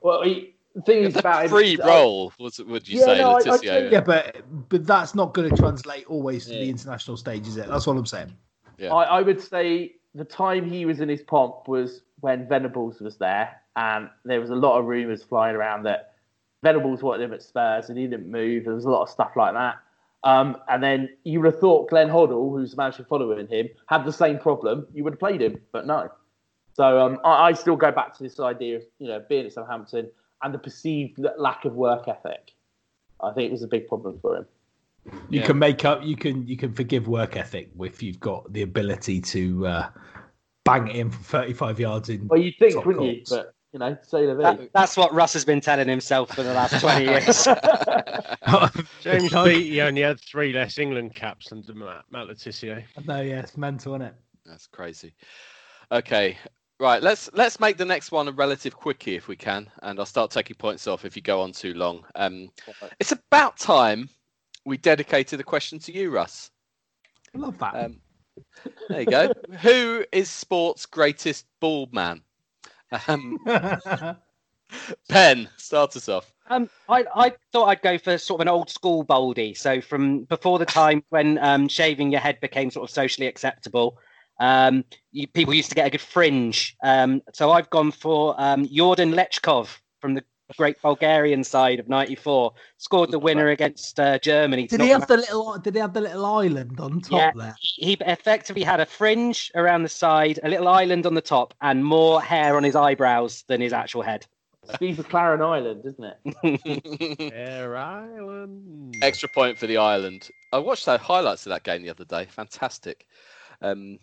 Well, 0.00 0.22
he, 0.22 0.54
the 0.74 0.82
thing 0.82 1.04
is 1.04 1.16
about 1.16 1.48
free 1.48 1.74
him, 1.74 1.86
role. 1.86 2.32
Was 2.40 2.58
would 2.58 2.88
you 2.88 2.98
Yeah, 2.98 3.04
say, 3.04 3.18
no, 3.18 3.30
I- 3.30 3.32
I 3.32 3.34
Le 3.34 3.58
Tissier? 3.58 3.92
Yeah, 3.92 4.00
but 4.00 4.42
but 4.68 4.86
that's 4.86 5.14
not 5.14 5.34
going 5.34 5.50
to 5.50 5.56
translate 5.56 6.06
always 6.06 6.46
to 6.46 6.52
the 6.52 6.68
international 6.68 7.16
stage, 7.16 7.46
is 7.46 7.56
it? 7.56 7.68
That's 7.68 7.86
what 7.86 7.96
I'm 7.96 8.06
saying. 8.06 8.36
Yeah. 8.78 8.92
I, 8.92 9.18
I 9.18 9.22
would 9.22 9.40
say 9.40 9.94
the 10.16 10.24
time 10.24 10.68
he 10.68 10.86
was 10.86 11.00
in 11.00 11.08
his 11.08 11.22
pomp 11.22 11.68
was 11.68 12.02
when 12.20 12.48
Venables 12.48 13.00
was 13.00 13.18
there, 13.18 13.60
and 13.76 14.08
there 14.24 14.40
was 14.40 14.50
a 14.50 14.54
lot 14.54 14.78
of 14.78 14.86
rumours 14.86 15.22
flying 15.22 15.54
around 15.54 15.84
that 15.84 16.14
Venables 16.62 17.02
wanted 17.02 17.24
him 17.24 17.34
at 17.34 17.42
Spurs 17.42 17.90
and 17.90 17.98
he 17.98 18.06
didn't 18.06 18.30
move. 18.30 18.64
There 18.64 18.74
was 18.74 18.86
a 18.86 18.90
lot 18.90 19.02
of 19.02 19.10
stuff 19.10 19.32
like 19.36 19.52
that. 19.52 19.76
Um, 20.24 20.56
and 20.68 20.82
then 20.82 21.10
you 21.24 21.40
would 21.40 21.52
have 21.52 21.60
thought 21.60 21.90
Glenn 21.90 22.08
Hoddle, 22.08 22.50
who's 22.50 22.72
the 22.72 22.76
manager 22.78 23.06
following 23.08 23.46
him, 23.46 23.68
had 23.86 24.04
the 24.04 24.12
same 24.12 24.38
problem. 24.38 24.86
You 24.92 25.04
would 25.04 25.12
have 25.12 25.20
played 25.20 25.42
him, 25.42 25.60
but 25.70 25.86
no. 25.86 26.10
So 26.72 26.98
um, 26.98 27.20
I, 27.24 27.48
I 27.48 27.52
still 27.52 27.76
go 27.76 27.92
back 27.92 28.16
to 28.16 28.22
this 28.22 28.40
idea 28.40 28.76
of 28.76 28.82
you 28.98 29.08
know 29.08 29.22
being 29.28 29.46
at 29.46 29.52
Southampton 29.52 30.10
and 30.42 30.54
the 30.54 30.58
perceived 30.58 31.20
lack 31.38 31.64
of 31.64 31.74
work 31.74 32.08
ethic. 32.08 32.52
I 33.22 33.32
think 33.32 33.48
it 33.48 33.52
was 33.52 33.62
a 33.62 33.68
big 33.68 33.86
problem 33.86 34.18
for 34.20 34.36
him. 34.36 34.46
You 35.28 35.40
Yeah. 35.40 35.46
can 35.46 35.58
make 35.58 35.84
up. 35.84 36.02
You 36.04 36.16
can 36.16 36.46
you 36.46 36.56
can 36.56 36.72
forgive 36.72 37.08
work 37.08 37.36
ethic 37.36 37.70
if 37.80 38.02
you've 38.02 38.20
got 38.20 38.52
the 38.52 38.62
ability 38.62 39.20
to 39.22 39.66
uh, 39.66 39.88
bang 40.64 40.88
it 40.88 40.96
in 40.96 41.10
from 41.10 41.22
35 41.22 41.80
yards 41.80 42.08
in. 42.08 42.26
Well, 42.28 42.40
you'd 42.40 42.54
think, 42.58 42.84
wouldn't 42.84 43.04
you? 43.04 43.22
But 43.28 43.54
you 43.72 43.78
know, 43.78 43.96
say 44.02 44.26
the 44.26 44.34
That, 44.34 44.70
that's 44.72 44.96
what 44.96 45.12
Russ 45.12 45.32
has 45.34 45.44
been 45.44 45.60
telling 45.60 45.88
himself 45.88 46.34
for 46.34 46.42
the 46.42 46.52
last 46.54 46.80
20 46.80 47.04
years. 47.10 47.44
James 49.02 49.32
No. 49.32 49.44
Beattie 49.44 49.82
only 49.82 50.02
had 50.02 50.20
three 50.20 50.52
less 50.52 50.78
England 50.78 51.14
caps 51.14 51.50
than 51.50 51.64
Matt, 51.74 52.04
Matt 52.10 52.26
Le 52.26 52.34
Tissier. 52.34 52.84
No, 53.04 53.20
yeah, 53.20 53.40
it's 53.40 53.56
mental, 53.56 53.94
isn't 53.94 54.06
it? 54.06 54.14
That's 54.44 54.66
crazy. 54.66 55.14
Okay, 55.92 56.38
right. 56.80 57.02
Let's 57.02 57.28
let's 57.34 57.60
make 57.60 57.76
the 57.76 57.84
next 57.84 58.12
one 58.12 58.28
a 58.28 58.32
relative 58.32 58.74
quickie 58.76 59.16
if 59.16 59.28
we 59.28 59.36
can, 59.36 59.70
and 59.82 59.98
I'll 59.98 60.06
start 60.06 60.30
taking 60.30 60.56
points 60.56 60.86
off 60.86 61.04
if 61.04 61.16
you 61.16 61.22
go 61.22 61.40
on 61.40 61.52
too 61.52 61.74
long. 61.74 62.04
Um, 62.14 62.50
it's 62.98 63.12
about 63.12 63.56
time 63.58 64.08
we 64.66 64.76
dedicated 64.76 65.40
a 65.40 65.44
question 65.44 65.78
to 65.78 65.92
you, 65.92 66.10
Russ. 66.10 66.50
I 67.34 67.38
love 67.38 67.56
that. 67.58 67.74
Um, 67.74 68.00
there 68.88 69.00
you 69.00 69.06
go. 69.06 69.32
Who 69.62 70.04
is 70.12 70.28
sport's 70.28 70.84
greatest 70.84 71.46
bald 71.60 71.94
man? 71.94 72.20
Um, 73.06 73.38
ben, 75.08 75.48
start 75.56 75.96
us 75.96 76.08
off. 76.08 76.32
Um, 76.50 76.68
I, 76.88 77.04
I 77.14 77.32
thought 77.52 77.66
I'd 77.66 77.82
go 77.82 77.96
for 77.96 78.18
sort 78.18 78.40
of 78.40 78.42
an 78.42 78.48
old 78.48 78.68
school 78.68 79.04
baldy. 79.04 79.54
So 79.54 79.80
from 79.80 80.24
before 80.24 80.58
the 80.58 80.66
time 80.66 81.02
when 81.10 81.38
um, 81.38 81.68
shaving 81.68 82.10
your 82.10 82.20
head 82.20 82.40
became 82.40 82.70
sort 82.70 82.88
of 82.88 82.92
socially 82.92 83.28
acceptable, 83.28 83.98
um, 84.40 84.84
you, 85.12 85.28
people 85.28 85.54
used 85.54 85.70
to 85.70 85.74
get 85.76 85.86
a 85.86 85.90
good 85.90 86.00
fringe. 86.00 86.76
Um, 86.82 87.22
so 87.32 87.52
I've 87.52 87.70
gone 87.70 87.92
for 87.92 88.34
um, 88.38 88.66
Jordan 88.68 89.12
Lechkov 89.12 89.78
from 90.00 90.14
the 90.14 90.24
great 90.54 90.80
Bulgarian 90.82 91.42
side 91.44 91.80
of 91.80 91.88
'94. 91.88 92.52
Scored 92.78 93.10
the 93.10 93.18
winner 93.18 93.48
against 93.48 93.98
uh, 93.98 94.18
Germany. 94.18 94.66
did 94.66 94.80
he 94.80 94.88
knock 94.90 95.00
have 95.00 95.08
the 95.08 95.16
little? 95.16 95.58
Did 95.58 95.74
he 95.74 95.80
have 95.80 95.92
the 95.92 96.00
little 96.00 96.24
island 96.24 96.78
on 96.80 97.00
top 97.00 97.12
Yeah. 97.12 97.32
there? 97.34 97.56
he 97.60 97.94
effectively 98.00 98.62
had 98.62 98.80
a 98.80 98.86
fringe 98.86 99.50
around 99.54 99.82
the 99.82 99.88
side, 99.88 100.38
a 100.42 100.48
little 100.48 100.68
island 100.68 101.06
on 101.06 101.14
the 101.14 101.20
top, 101.20 101.54
and 101.60 101.84
more 101.84 102.22
hair 102.22 102.56
on 102.56 102.62
his 102.64 102.76
eyebrows 102.76 103.44
than 103.48 103.60
his 103.60 103.72
actual 103.72 104.02
head. 104.02 104.26
Steve 104.74 104.96
McClaren 104.96 105.40
Island, 105.40 105.82
isn't 105.84 106.04
it? 106.04 107.32
Air 107.32 107.76
Island. 107.76 108.96
Extra 109.00 109.28
point 109.28 109.56
for 109.58 109.68
the 109.68 109.76
island. 109.76 110.28
I 110.52 110.58
watched 110.58 110.86
the 110.86 110.98
highlights 110.98 111.46
of 111.46 111.50
that 111.50 111.62
game 111.62 111.82
the 111.82 111.90
other 111.90 112.04
day. 112.04 112.24
Fantastic. 112.24 113.06
Um, 113.62 113.98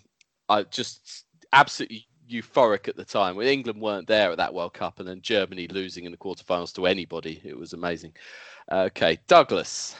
I 0.48 0.64
just 0.64 1.26
absolutely 1.52 2.08
euphoric 2.30 2.88
at 2.88 2.95
the 2.95 3.05
time. 3.05 3.36
When 3.36 3.47
England 3.47 3.82
weren't 3.82 4.07
there 4.07 4.32
at 4.32 4.38
that 4.38 4.53
World 4.53 4.74
Cup, 4.74 4.99
and 4.99 5.07
then 5.07 5.21
Germany 5.21 5.67
losing 5.67 6.05
in 6.05 6.11
the 6.11 6.17
quarterfinals 6.17 6.74
to 6.76 6.86
anybody, 6.86 7.41
it 7.43 7.57
was 7.57 7.74
amazing. 7.74 8.13
Okay, 8.71 9.17
Douglas. 9.28 9.95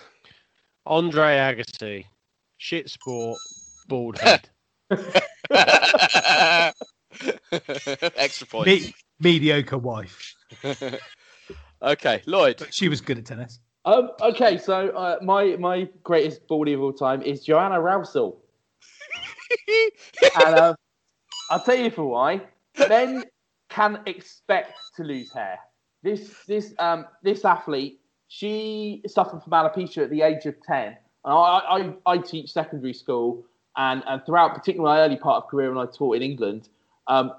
Andre 0.86 1.38
Agassi. 1.38 2.06
Shit 2.58 2.90
sport. 2.90 3.38
Bald 3.88 4.18
head. 4.20 4.50
Extra 7.52 8.48
point. 8.48 8.68
Me- 8.68 8.94
mediocre 9.20 9.78
wife, 9.78 10.36
okay, 11.82 12.22
Lloyd. 12.26 12.58
but 12.60 12.74
she 12.74 12.90
was 12.90 13.02
good 13.02 13.18
at 13.18 13.26
tennis. 13.26 13.60
Um, 13.86 14.12
okay, 14.22 14.58
so 14.58 14.90
uh, 14.90 15.18
my 15.22 15.56
my 15.58 15.88
greatest 16.04 16.48
baldy 16.48 16.74
of 16.74 16.82
all 16.82 16.94
time 16.94 17.22
is 17.22 17.44
Joanna 17.44 17.80
Rowsell, 17.80 18.38
and 19.68 20.56
uh, 20.56 20.76
I'll 21.54 21.64
tell 21.64 21.76
you 21.76 21.92
for 21.92 22.06
why. 22.06 22.42
Men 22.90 23.26
can 23.70 24.00
expect 24.08 24.80
to 24.96 25.04
lose 25.04 25.32
hair. 25.32 25.60
This 26.02 26.34
this 26.48 26.74
um 26.80 27.06
this 27.22 27.46
athlete, 27.46 28.00
she 28.28 29.04
suffered 29.06 29.44
from 29.44 29.54
alopecia 29.54 30.02
at 30.06 30.10
the 30.10 30.24
age 30.24 30.48
of 30.48 30.56
ten. 30.64 30.98
And 31.26 31.34
I, 31.34 31.60
I, 31.76 32.14
I 32.14 32.18
teach 32.18 32.52
secondary 32.52 32.94
school, 32.94 33.46
and, 33.78 34.02
and 34.08 34.26
throughout, 34.26 34.56
particularly 34.56 34.96
my 34.96 35.06
early 35.06 35.16
part 35.16 35.44
of 35.44 35.50
career 35.50 35.72
when 35.72 35.88
I 35.88 35.90
taught 35.90 36.16
in 36.16 36.24
England, 36.24 36.70
um, 37.08 37.34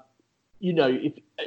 you 0.59 0.71
know, 0.71 0.87
if 0.87 1.13
uh, 1.37 1.43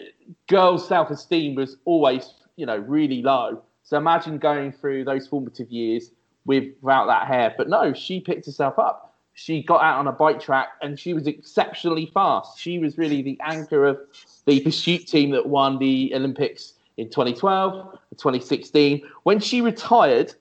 girls' 0.47 0.87
self-esteem 0.87 1.55
was 1.55 1.79
always, 1.87 2.35
you 2.57 2.67
know, 2.67 2.77
really 2.77 3.23
low. 3.23 3.63
So 3.83 3.97
imagine 3.97 4.37
going 4.37 4.73
through 4.73 5.05
those 5.07 5.27
formative 5.27 5.71
years 5.71 6.11
with 6.45 6.65
without 6.83 7.07
that 7.07 7.27
hair. 7.29 7.55
But 7.57 7.71
no, 7.71 7.95
she 7.95 8.21
picked 8.21 8.45
herself 8.45 8.79
up. 8.79 9.08
She 9.41 9.63
got 9.63 9.83
out 9.83 10.01
on 10.01 10.09
a 10.09 10.13
bike 10.13 10.41
track 10.41 10.71
and 10.83 10.99
she 10.99 11.15
was 11.15 11.29
exceptionally 11.29 12.07
fast. 12.07 12.59
She 12.59 12.81
was 12.81 12.99
really 12.99 13.23
the 13.23 13.39
anchor 13.41 13.85
of 13.87 14.01
the 14.47 14.59
pursuit 14.59 15.07
team 15.07 15.31
that 15.31 15.47
won 15.47 15.79
the 15.79 16.13
Olympics 16.13 16.73
in 16.97 17.09
2012, 17.09 18.01
2016. 18.17 19.01
When 19.23 19.39
she 19.39 19.61
retired, 19.61 20.35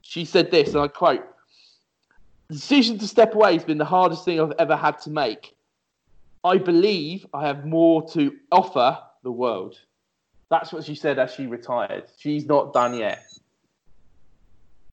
she 0.00 0.24
said 0.24 0.50
this, 0.50 0.70
and 0.70 0.78
I 0.78 0.88
quote: 0.88 1.22
"The 2.48 2.54
decision 2.54 2.96
to 3.00 3.06
step 3.06 3.34
away 3.34 3.52
has 3.52 3.64
been 3.64 3.76
the 3.76 3.84
hardest 3.84 4.24
thing 4.24 4.40
I've 4.40 4.52
ever 4.58 4.74
had 4.74 4.98
to 5.02 5.10
make. 5.10 5.54
I 6.42 6.56
believe 6.56 7.26
I 7.34 7.46
have 7.46 7.66
more 7.66 8.08
to 8.12 8.34
offer 8.50 9.00
the 9.22 9.32
world." 9.32 9.78
That's 10.48 10.72
what 10.72 10.84
she 10.84 10.94
said 10.94 11.18
as 11.18 11.34
she 11.34 11.46
retired. 11.46 12.04
She's 12.16 12.46
not 12.46 12.72
done 12.72 12.94
yet. 12.94 13.22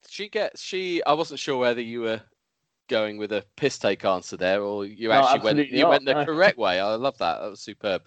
She 0.10 0.28
gets 0.28 0.62
she. 0.62 1.02
I 1.04 1.14
wasn't 1.14 1.40
sure 1.40 1.58
whether 1.58 1.82
you 1.82 2.02
were 2.02 2.22
going 2.92 3.18
with 3.18 3.32
a 3.32 3.44
piss 3.56 3.80
take 3.80 4.06
answer 4.06 4.38
there, 4.38 4.62
or 4.62 4.86
you 4.86 5.10
No, 5.10 5.16
actually 5.16 5.40
went 5.40 5.60
absolutely 5.60 5.78
you 5.78 5.84
not, 5.84 5.90
went 5.90 6.06
the 6.06 6.14
no. 6.14 6.26
correct 6.26 6.58
way. 6.60 6.80
I 6.80 6.94
love 6.96 7.18
that. 7.18 7.40
That 7.42 7.50
was 7.50 7.62
superb. 7.62 8.04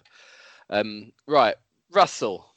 Um, 0.69 1.11
right, 1.27 1.55
Russell. 1.91 2.55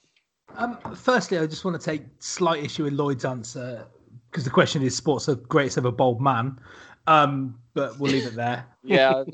Um, 0.57 0.79
firstly, 0.95 1.39
I 1.39 1.47
just 1.47 1.65
want 1.65 1.81
to 1.81 1.85
take 1.85 2.03
slight 2.21 2.63
issue 2.65 2.85
with 2.85 2.93
Lloyd's 2.95 3.25
answer 3.25 3.87
because 4.31 4.45
the 4.45 4.51
question 4.51 4.83
is 4.83 4.95
sports 4.97 5.27
the 5.27 5.37
greatest 5.37 5.79
ever 5.79 5.91
bold 5.91 6.21
man. 6.21 6.59
Um, 7.07 7.59
but 7.75 7.99
we'll 7.99 8.13
leave 8.13 8.27
it 8.27 8.35
there. 8.35 8.67
Yeah, 8.85 9.25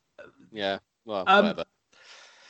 yeah. 0.52 0.78
Well, 1.04 1.24
Um, 1.26 1.46
whatever. 1.46 1.64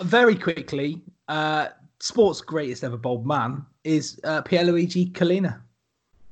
Very 0.01 0.37
quickly, 0.37 1.03
uh, 1.29 1.69
sports 2.01 2.41
greatest 2.41 2.85
ever 2.85 2.97
bold 2.97 3.27
man 3.27 3.65
is 3.85 4.21
uh, 4.25 4.43
Pierluigi 4.43 5.13
Collina, 5.13 5.61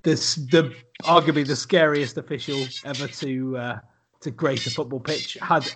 the 0.03 0.15
the 0.51 0.75
arguably 1.05 1.47
the 1.47 1.57
scariest 1.57 2.19
official 2.19 2.67
ever 2.85 3.07
to 3.09 3.57
uh, 3.57 3.79
to 4.21 4.31
grace 4.31 4.67
a 4.67 4.71
football 4.71 5.01
pitch. 5.01 5.39
Had 5.41 5.71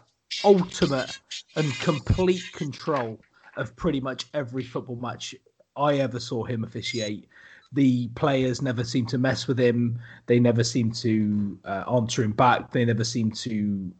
ultimate 0.45 1.19
and 1.55 1.73
complete 1.81 2.43
control 2.53 3.19
of 3.57 3.75
pretty 3.77 4.01
much 4.01 4.27
every 4.35 4.63
football 4.63 4.97
match 4.97 5.35
I 5.77 5.97
ever 5.97 6.21
saw 6.21 6.45
him 6.45 6.65
officiate. 6.65 7.29
The 7.73 8.09
players 8.09 8.63
never 8.63 8.85
seemed 8.85 9.09
to 9.11 9.19
mess 9.19 9.47
with 9.47 9.59
him. 9.59 9.99
They 10.27 10.39
never 10.39 10.65
seemed 10.65 10.95
to 10.97 11.59
uh, 11.65 11.85
answer 11.93 12.23
him 12.23 12.33
back. 12.33 12.73
They 12.73 12.85
never 12.85 13.05
seemed 13.05 13.35
to 13.37 13.93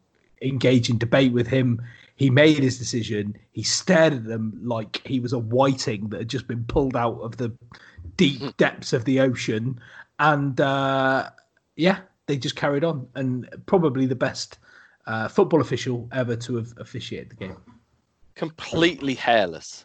engage 0.43 0.91
in 0.91 0.99
debate 0.99 1.33
with 1.33 1.47
him. 1.47 1.83
He 2.17 2.31
made 2.31 2.59
his 2.59 2.79
decision. 2.79 3.37
He 3.53 3.63
stared 3.63 4.13
at 4.13 4.25
them 4.25 4.59
like 4.63 5.07
he 5.07 5.21
was 5.21 5.33
a 5.33 5.39
whiting 5.39 6.09
that 6.11 6.21
had 6.21 6.29
just 6.29 6.47
been 6.47 6.65
pulled 6.65 6.97
out 6.97 7.19
of 7.21 7.37
the 7.37 7.53
deep 8.17 8.57
depths 8.57 8.93
of 8.93 9.05
the 9.05 9.21
ocean. 9.21 9.81
And 10.19 10.61
uh, 10.61 11.31
yeah, 11.77 11.99
they 12.27 12.37
just 12.37 12.57
carried 12.57 12.85
on. 12.85 13.07
And 13.15 13.49
probably 13.67 14.07
the 14.07 14.15
best 14.17 14.59
uh, 15.07 15.29
football 15.29 15.61
official 15.61 16.09
ever 16.13 16.37
to 16.37 16.57
have 16.57 16.73
officiated 16.79 17.31
the 17.31 17.37
game. 17.37 17.57
Completely 18.35 19.15
hairless. 19.15 19.85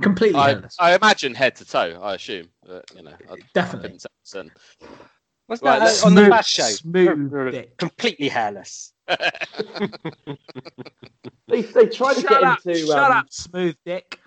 Completely 0.00 0.40
I, 0.40 0.48
hairless. 0.52 0.76
I 0.80 0.94
imagine 0.96 1.34
head 1.34 1.54
to 1.56 1.64
toe. 1.64 2.00
I 2.02 2.14
assume, 2.14 2.48
but 2.66 2.84
you 2.96 3.02
know, 3.02 3.12
I 3.30 3.36
Definitely. 3.54 3.88
couldn't 3.90 4.00
say 4.00 4.08
for 4.08 4.26
certain. 4.26 4.50
Right, 5.48 5.60
that 5.60 5.80
let's- 5.80 6.02
uh, 6.02 6.06
on 6.06 6.14
the 6.14 6.28
last 6.28 6.48
show? 6.50 6.64
smooth. 6.64 7.66
Completely 7.78 8.28
hairless. 8.28 8.92
They, 11.48 11.60
they 11.62 11.86
tried 11.86 12.14
to 12.14 12.20
Shut 12.22 12.30
get 12.30 12.42
up, 12.42 12.64
him 12.64 12.72
to 12.74 12.86
shut 12.86 13.10
um, 13.10 13.18
up, 13.18 13.26
smooth 13.30 13.76
dick. 13.84 14.18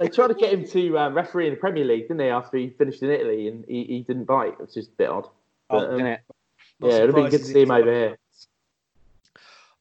They 0.00 0.08
tried 0.08 0.28
to 0.28 0.34
get 0.34 0.52
him 0.52 0.66
to 0.68 0.98
um, 0.98 1.14
referee 1.14 1.46
in 1.48 1.54
the 1.54 1.60
Premier 1.60 1.84
League, 1.84 2.02
didn't 2.02 2.18
they? 2.18 2.30
After 2.30 2.56
he 2.56 2.70
finished 2.70 3.02
in 3.02 3.10
Italy, 3.10 3.48
and 3.48 3.64
he, 3.66 3.84
he 3.84 4.00
didn't 4.02 4.24
bite. 4.24 4.54
It's 4.60 4.74
just 4.74 4.90
a 4.90 4.96
bit 4.96 5.08
odd. 5.08 5.26
Oh, 5.70 5.78
But, 5.80 5.88
um, 5.88 5.94
isn't 5.94 6.06
it? 6.06 6.20
Not 6.80 6.88
yeah, 6.88 6.96
it'd 6.96 7.08
have 7.08 7.14
been 7.16 7.30
good 7.30 7.40
to 7.40 7.44
see 7.44 7.62
him 7.62 7.70
over 7.70 7.90
here. 7.92 8.18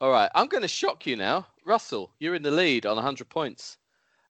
All 0.02 0.12
right, 0.12 0.30
I'm 0.36 0.48
going 0.48 0.62
to 0.64 0.68
shock 0.68 1.06
you 1.06 1.16
now, 1.16 1.48
Russell. 1.66 2.12
You're 2.20 2.36
in 2.36 2.44
the 2.44 2.52
lead 2.52 2.86
on 2.86 2.96
100 2.96 3.30
points. 3.30 3.78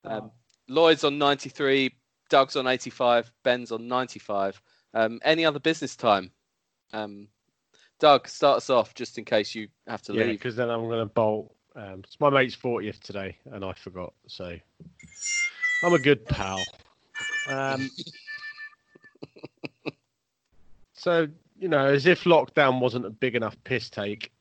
Um, 0.05 0.31
Lloyd's 0.67 1.03
on 1.03 1.17
93, 1.17 1.93
Doug's 2.29 2.55
on 2.55 2.67
85, 2.67 3.31
Ben's 3.43 3.71
on 3.71 3.88
95. 3.88 4.61
Um, 4.93 5.19
any 5.23 5.45
other 5.45 5.59
business 5.59 5.95
time? 5.95 6.31
Um, 6.93 7.27
Doug, 7.99 8.27
start 8.27 8.57
us 8.57 8.69
off 8.69 8.93
just 8.93 9.17
in 9.17 9.25
case 9.25 9.55
you 9.55 9.67
have 9.88 10.01
to 10.03 10.13
Yeah, 10.13 10.25
leave. 10.25 10.39
because 10.39 10.55
then 10.55 10.69
I'm 10.69 10.88
going 10.88 10.99
to 10.99 11.05
bolt. 11.05 11.53
Um, 11.75 12.01
it's 12.03 12.19
my 12.19 12.29
mate's 12.29 12.55
40th 12.55 12.99
today, 12.99 13.38
and 13.51 13.65
I 13.65 13.73
forgot. 13.73 14.13
So 14.27 14.55
I'm 15.84 15.93
a 15.93 15.99
good 15.99 16.25
pal. 16.25 16.63
Um, 17.49 17.89
so, 20.93 21.27
you 21.59 21.67
know, 21.67 21.88
as 21.88 22.05
if 22.05 22.23
lockdown 22.23 22.79
wasn't 22.79 23.05
a 23.05 23.09
big 23.09 23.36
enough 23.36 23.57
piss 23.65 23.89
take, 23.89 24.31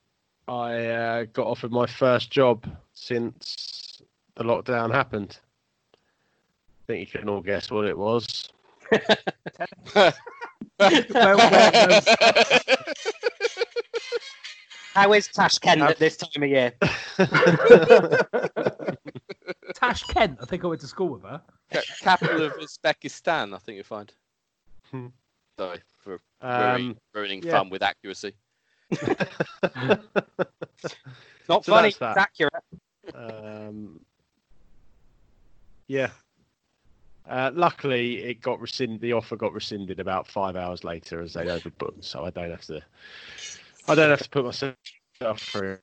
I 0.46 0.86
uh, 0.86 1.24
got 1.32 1.46
offered 1.46 1.72
my 1.72 1.86
first 1.86 2.30
job 2.30 2.64
since 2.94 4.00
the 4.36 4.44
lockdown 4.44 4.92
happened. 4.92 5.38
I 5.94 5.98
think 6.86 7.12
you 7.12 7.20
can 7.20 7.28
all 7.28 7.40
guess 7.40 7.70
what 7.70 7.86
it 7.86 7.98
was. 7.98 8.48
Well, 9.94 10.12
well, 10.78 11.36
well, 11.36 12.02
How 14.94 15.12
is 15.14 15.28
Tashkent 15.28 15.80
at 15.80 15.98
this 15.98 16.16
time 16.18 16.42
of 16.42 16.48
year? 16.48 16.72
Tash 19.82 20.04
Kent, 20.04 20.38
I 20.40 20.44
think 20.44 20.62
I 20.62 20.68
went 20.68 20.80
to 20.82 20.86
school 20.86 21.08
with 21.08 21.22
her. 21.22 21.42
Capital 22.00 22.44
of 22.44 22.52
Uzbekistan, 22.52 23.52
I 23.52 23.58
think 23.58 23.76
you'll 23.76 23.84
find. 23.84 24.12
Hmm. 24.92 25.06
Sorry 25.58 25.80
for 25.98 26.20
ruining, 26.40 26.90
Um, 26.90 26.96
ruining 27.12 27.42
yeah. 27.42 27.58
fun 27.58 27.68
with 27.68 27.82
accuracy. 27.82 28.32
Not 31.48 31.64
So 31.64 31.72
funny. 31.72 31.88
that's 31.88 31.98
that. 31.98 32.16
It's 32.16 32.18
accurate. 32.18 32.64
Um, 33.12 33.98
yeah. 35.88 36.10
Uh, 37.28 37.50
luckily, 37.52 38.22
it 38.22 38.40
got 38.40 38.60
rescinded. 38.60 39.00
The 39.00 39.14
offer 39.14 39.34
got 39.34 39.52
rescinded 39.52 39.98
about 39.98 40.28
five 40.28 40.54
hours 40.54 40.84
later 40.84 41.20
as 41.22 41.32
they 41.32 41.46
overbooked, 41.46 42.04
so 42.04 42.24
I 42.24 42.30
don't 42.30 42.50
have 42.50 42.64
to. 42.66 42.80
I 43.88 43.96
don't 43.96 44.10
have 44.10 44.22
to 44.22 44.30
put 44.30 44.44
myself 44.44 44.76
through. 45.40 45.78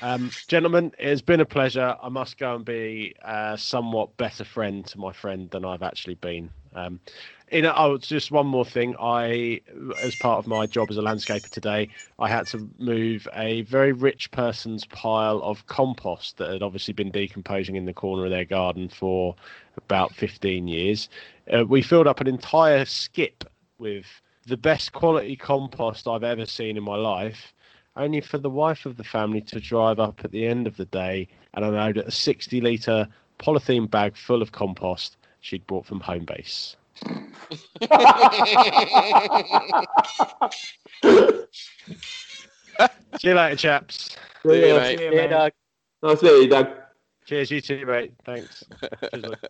Um, 0.00 0.30
gentlemen, 0.46 0.92
it 0.98 1.08
has 1.08 1.22
been 1.22 1.40
a 1.40 1.44
pleasure. 1.44 1.96
I 2.00 2.08
must 2.08 2.38
go 2.38 2.54
and 2.54 2.64
be 2.64 3.14
a 3.22 3.56
somewhat 3.58 4.16
better 4.16 4.44
friend 4.44 4.86
to 4.86 4.98
my 4.98 5.12
friend 5.12 5.50
than 5.50 5.64
I've 5.64 5.82
actually 5.82 6.14
been. 6.14 6.50
Um, 6.74 7.00
in 7.48 7.64
a, 7.64 7.72
oh, 7.76 7.96
just 7.98 8.30
one 8.30 8.46
more 8.46 8.64
thing. 8.64 8.94
I, 9.00 9.60
as 10.00 10.14
part 10.14 10.38
of 10.38 10.46
my 10.46 10.66
job 10.66 10.90
as 10.90 10.98
a 10.98 11.02
landscaper 11.02 11.48
today, 11.48 11.88
I 12.18 12.28
had 12.28 12.46
to 12.48 12.68
move 12.78 13.26
a 13.34 13.62
very 13.62 13.92
rich 13.92 14.30
person's 14.30 14.84
pile 14.84 15.40
of 15.42 15.66
compost 15.66 16.36
that 16.36 16.50
had 16.50 16.62
obviously 16.62 16.94
been 16.94 17.10
decomposing 17.10 17.76
in 17.76 17.86
the 17.86 17.94
corner 17.94 18.24
of 18.24 18.30
their 18.30 18.44
garden 18.44 18.88
for 18.88 19.34
about 19.76 20.14
15 20.14 20.68
years. 20.68 21.08
Uh, 21.52 21.64
we 21.64 21.82
filled 21.82 22.06
up 22.06 22.20
an 22.20 22.26
entire 22.26 22.84
skip 22.84 23.44
with 23.78 24.06
the 24.46 24.56
best 24.56 24.92
quality 24.92 25.36
compost 25.36 26.06
I've 26.06 26.24
ever 26.24 26.46
seen 26.46 26.76
in 26.76 26.82
my 26.82 26.96
life, 26.96 27.52
only 27.98 28.20
for 28.22 28.38
the 28.38 28.48
wife 28.50 28.86
of 28.86 28.96
the 28.96 29.04
family 29.04 29.40
to 29.42 29.60
drive 29.60 29.98
up 30.00 30.20
at 30.24 30.30
the 30.30 30.46
end 30.46 30.66
of 30.66 30.76
the 30.76 30.86
day 30.86 31.28
and 31.54 31.64
unload 31.64 31.98
a 31.98 32.10
60 32.10 32.60
litre 32.60 33.08
polythene 33.38 33.90
bag 33.90 34.16
full 34.16 34.40
of 34.42 34.52
compost 34.52 35.16
she'd 35.40 35.66
brought 35.66 35.84
from 35.86 36.00
home 36.00 36.24
base. 36.24 36.76
See 43.20 43.28
you 43.28 43.34
later, 43.34 43.56
chaps. 43.56 44.16
See 44.46 44.60
you, 44.60 44.66
Yeah. 44.66 44.76
mate. 44.78 45.00
Yeah, 45.00 45.10
Yeah, 45.10 45.16
man. 45.16 45.30
Doug. 45.30 45.52
Nice 46.02 46.20
to 46.20 46.24
meet 46.26 46.42
you, 46.42 46.48
Doug. 46.48 46.68
Cheers, 47.26 47.50
you 47.50 47.60
too, 47.60 47.84
mate. 47.86 48.12
Thanks. 48.24 48.64
Cheers, 49.12 49.22
mate. 49.24 49.34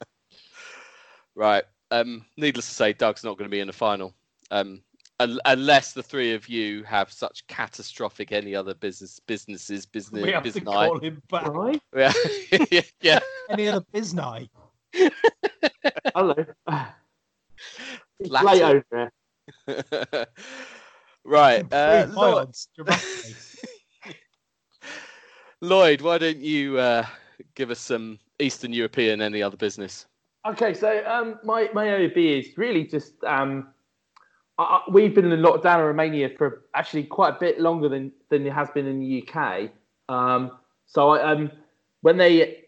Right. 1.35 1.63
Um, 1.93 2.25
needless 2.37 2.67
to 2.67 2.75
say, 2.75 2.93
Doug's 2.95 3.23
not 3.23 3.39
going 3.39 3.49
to 3.49 3.55
be 3.55 3.61
in 3.61 3.69
the 3.69 3.73
final. 3.73 4.13
Um, 4.51 4.69
un- 4.69 4.83
unless 5.21 5.93
the 5.93 6.03
three 6.03 6.33
of 6.33 6.49
you 6.49 6.83
have 6.85 7.13
such 7.13 7.47
catastrophic 7.47 8.33
any 8.33 8.55
other 8.55 8.75
business 8.75 9.21
businesses 9.27 9.85
business 9.87 10.23
We 10.23 10.31
have 10.31 10.43
to 10.45 10.53
business 10.53 10.65
call 10.65 10.99
him 10.99 11.23
back. 11.31 11.49
Right? 11.49 11.81
yeah 11.95 12.13
yeah, 12.71 12.81
yeah. 13.01 13.19
Any 13.51 13.69
other 13.69 13.85
biz 13.93 14.15
night? 14.15 14.51
Hello. 16.15 16.35
It's 18.21 18.31
late 18.31 18.63
over 18.63 18.85
here. 18.91 19.11
right 21.25 21.73
uh, 21.73 22.05
Improve 22.05 22.15
Lloyd, 22.15 22.55
dramatically. 22.77 23.35
Lloyd 25.61 26.01
why 26.01 26.19
don't 26.19 26.39
you 26.39 26.79
uh, 26.79 27.05
give 27.55 27.71
us 27.71 27.81
some 27.81 28.19
eastern 28.39 28.73
european 28.73 29.21
any 29.21 29.43
other 29.43 29.57
business 29.57 30.07
Okay, 30.47 30.73
so 30.73 31.05
um, 31.07 31.39
my 31.43 31.69
my 31.75 32.05
OB 32.05 32.17
is 32.17 32.57
really 32.57 32.85
just 32.85 33.23
um, 33.25 33.69
I, 34.59 34.83
we've 34.91 35.15
been 35.15 35.31
in 35.31 35.41
lockdown 35.41 35.79
in 35.79 35.85
Romania 35.85 36.31
for 36.37 36.65
actually 36.75 37.05
quite 37.05 37.37
a 37.37 37.39
bit 37.39 37.61
longer 37.61 37.89
than 37.89 38.13
than 38.29 38.47
it 38.47 38.53
has 38.53 38.69
been 38.71 38.87
in 38.87 39.01
the 39.01 39.25
UK. 39.27 39.71
Um, 40.09 40.59
so 40.87 41.11
I 41.11 41.33
um, 41.33 41.51
when 42.03 42.17
they 42.17 42.65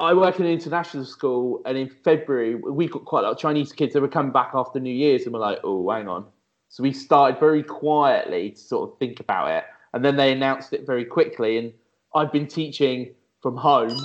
I 0.00 0.14
work 0.14 0.38
in 0.38 0.46
an 0.46 0.52
international 0.52 1.04
school, 1.04 1.60
and 1.64 1.78
in 1.78 1.88
February 1.88 2.56
we 2.56 2.88
got 2.88 3.04
quite 3.04 3.20
a 3.20 3.22
lot 3.24 3.32
of 3.32 3.38
Chinese 3.38 3.72
kids 3.72 3.94
that 3.94 4.00
were 4.00 4.08
coming 4.08 4.32
back 4.32 4.50
after 4.54 4.80
New 4.80 4.94
Year's, 4.94 5.24
and 5.24 5.32
we're 5.32 5.40
like, 5.40 5.58
oh, 5.64 5.88
hang 5.90 6.08
on. 6.08 6.26
So 6.68 6.82
we 6.82 6.92
started 6.92 7.40
very 7.40 7.62
quietly 7.62 8.50
to 8.50 8.58
sort 8.58 8.90
of 8.90 8.98
think 8.98 9.20
about 9.20 9.50
it, 9.50 9.64
and 9.94 10.04
then 10.04 10.16
they 10.16 10.32
announced 10.32 10.72
it 10.72 10.86
very 10.86 11.04
quickly. 11.04 11.58
And 11.58 11.72
I've 12.14 12.32
been 12.32 12.46
teaching 12.46 13.14
from 13.40 13.56
home 13.56 13.96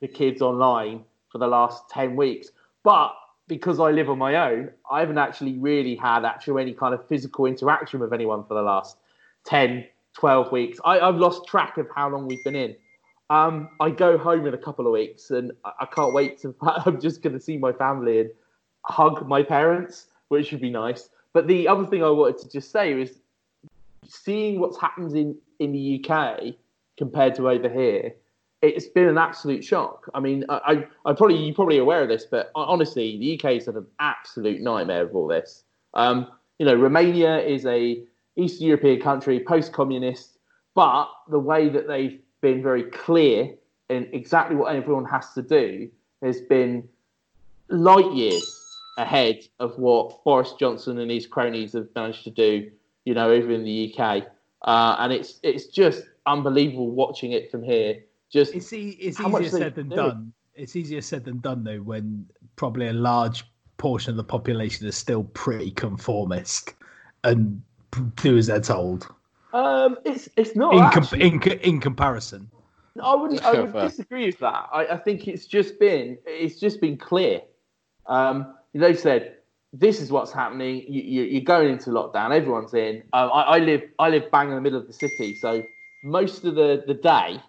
the 0.00 0.08
kids 0.08 0.40
online 0.40 1.04
for 1.30 1.38
the 1.38 1.46
last 1.46 1.88
ten 1.90 2.16
weeks, 2.16 2.48
but 2.82 3.14
because 3.48 3.80
I 3.80 3.90
live 3.90 4.10
on 4.10 4.18
my 4.18 4.50
own, 4.50 4.70
I 4.90 5.00
haven't 5.00 5.18
actually 5.18 5.54
really 5.54 5.96
had 5.96 6.24
actual 6.24 6.58
any 6.58 6.74
kind 6.74 6.94
of 6.94 7.06
physical 7.08 7.46
interaction 7.46 7.98
with 7.98 8.12
anyone 8.12 8.44
for 8.44 8.54
the 8.54 8.62
last 8.62 8.98
10, 9.44 9.86
12 10.12 10.52
weeks. 10.52 10.78
I, 10.84 11.00
I've 11.00 11.16
lost 11.16 11.46
track 11.46 11.78
of 11.78 11.88
how 11.94 12.10
long 12.10 12.26
we've 12.26 12.44
been 12.44 12.54
in. 12.54 12.76
Um, 13.30 13.70
I 13.80 13.90
go 13.90 14.16
home 14.16 14.46
in 14.46 14.54
a 14.54 14.58
couple 14.58 14.86
of 14.86 14.92
weeks 14.92 15.30
and 15.30 15.52
I, 15.64 15.72
I 15.80 15.86
can't 15.86 16.14
wait 16.14 16.38
to, 16.42 16.54
I'm 16.62 17.00
just 17.00 17.22
going 17.22 17.34
to 17.34 17.40
see 17.40 17.56
my 17.56 17.72
family 17.72 18.20
and 18.20 18.30
hug 18.84 19.26
my 19.26 19.42
parents, 19.42 20.06
which 20.28 20.48
should 20.48 20.60
be 20.60 20.70
nice. 20.70 21.08
But 21.32 21.46
the 21.46 21.66
other 21.68 21.86
thing 21.86 22.04
I 22.04 22.10
wanted 22.10 22.38
to 22.42 22.50
just 22.50 22.70
say 22.70 23.00
is 23.00 23.18
seeing 24.06 24.60
what's 24.60 24.78
happened 24.78 25.16
in, 25.16 25.36
in 25.58 25.72
the 25.72 26.04
UK 26.04 26.54
compared 26.96 27.34
to 27.36 27.48
over 27.48 27.68
here, 27.68 28.14
it's 28.62 28.86
been 28.86 29.08
an 29.08 29.18
absolute 29.18 29.64
shock. 29.64 30.08
I 30.14 30.20
mean, 30.20 30.44
I, 30.48 30.84
I, 31.04 31.10
I 31.10 31.12
probably 31.14 31.36
you're 31.36 31.54
probably 31.54 31.78
aware 31.78 32.02
of 32.02 32.08
this, 32.08 32.24
but 32.24 32.50
honestly, 32.54 33.18
the 33.18 33.34
UK 33.34 33.54
has 33.54 33.66
had 33.66 33.76
an 33.76 33.86
absolute 34.00 34.60
nightmare 34.60 35.02
of 35.02 35.14
all 35.14 35.28
this. 35.28 35.64
Um, 35.94 36.28
you 36.58 36.66
know, 36.66 36.74
Romania 36.74 37.38
is 37.38 37.66
a 37.66 38.02
Eastern 38.36 38.66
European 38.66 39.00
country, 39.00 39.40
post-communist, 39.40 40.38
but 40.74 41.08
the 41.28 41.38
way 41.38 41.68
that 41.68 41.88
they've 41.88 42.20
been 42.40 42.62
very 42.62 42.84
clear 42.84 43.54
in 43.88 44.08
exactly 44.12 44.56
what 44.56 44.74
everyone 44.74 45.04
has 45.04 45.32
to 45.34 45.42
do 45.42 45.88
has 46.22 46.40
been 46.40 46.88
light 47.68 48.12
years 48.12 48.54
ahead 48.98 49.40
of 49.60 49.78
what 49.78 50.22
Boris 50.24 50.52
Johnson 50.58 50.98
and 50.98 51.10
his 51.10 51.26
cronies 51.26 51.72
have 51.72 51.88
managed 51.94 52.24
to 52.24 52.30
do, 52.30 52.70
you 53.04 53.14
know, 53.14 53.30
over 53.30 53.52
in 53.52 53.64
the 53.64 53.94
UK. 53.96 54.24
Uh, 54.62 54.96
and 54.98 55.12
it's 55.12 55.38
it's 55.42 55.66
just 55.66 56.02
unbelievable 56.26 56.90
watching 56.90 57.32
it 57.32 57.50
from 57.50 57.62
here. 57.62 58.00
Just 58.30 58.54
It's, 58.54 58.72
e- 58.72 58.96
it's 59.00 59.18
How 59.18 59.28
easier 59.28 59.40
they 59.50 59.58
said 59.58 59.74
than 59.74 59.88
do. 59.88 59.96
done. 59.96 60.32
It's 60.54 60.76
easier 60.76 61.00
said 61.00 61.24
than 61.24 61.38
done 61.38 61.64
though 61.64 61.78
when 61.78 62.26
probably 62.56 62.88
a 62.88 62.92
large 62.92 63.44
portion 63.76 64.10
of 64.10 64.16
the 64.16 64.24
population 64.24 64.86
is 64.86 64.96
still 64.96 65.24
pretty 65.24 65.70
conformist 65.70 66.74
and 67.24 67.62
do 68.16 68.36
as 68.36 68.48
they're 68.48 68.60
told. 68.60 69.06
um, 69.52 69.96
it's 70.04 70.28
it's 70.36 70.54
not. 70.56 70.74
In, 70.74 71.02
com- 71.02 71.20
in, 71.20 71.42
in 71.60 71.80
comparison, 71.80 72.50
I 73.02 73.14
wouldn't. 73.14 73.42
I 73.44 73.60
would 73.60 73.72
disagree 73.88 74.26
with 74.26 74.38
that. 74.40 74.68
I, 74.72 74.86
I 74.88 74.96
think 74.98 75.28
it's 75.28 75.46
just 75.46 75.78
been 75.78 76.18
it's 76.26 76.58
just 76.60 76.80
been 76.80 76.96
clear. 76.98 77.40
Um, 78.06 78.54
they've 78.74 78.98
said 78.98 79.36
this 79.72 80.00
is 80.00 80.10
what's 80.10 80.32
happening. 80.32 80.84
You, 80.88 81.02
you, 81.02 81.22
you're 81.22 81.42
going 81.42 81.70
into 81.70 81.90
lockdown. 81.90 82.34
Everyone's 82.34 82.74
in. 82.74 82.96
Um, 83.12 83.30
I, 83.32 83.42
I 83.42 83.58
live 83.58 83.82
I 83.98 84.08
live 84.10 84.30
bang 84.30 84.48
in 84.48 84.54
the 84.56 84.60
middle 84.60 84.80
of 84.80 84.86
the 84.86 84.92
city, 84.92 85.34
so 85.36 85.62
most 86.02 86.44
of 86.44 86.56
the 86.56 86.82
the 86.86 86.94
day 86.94 87.40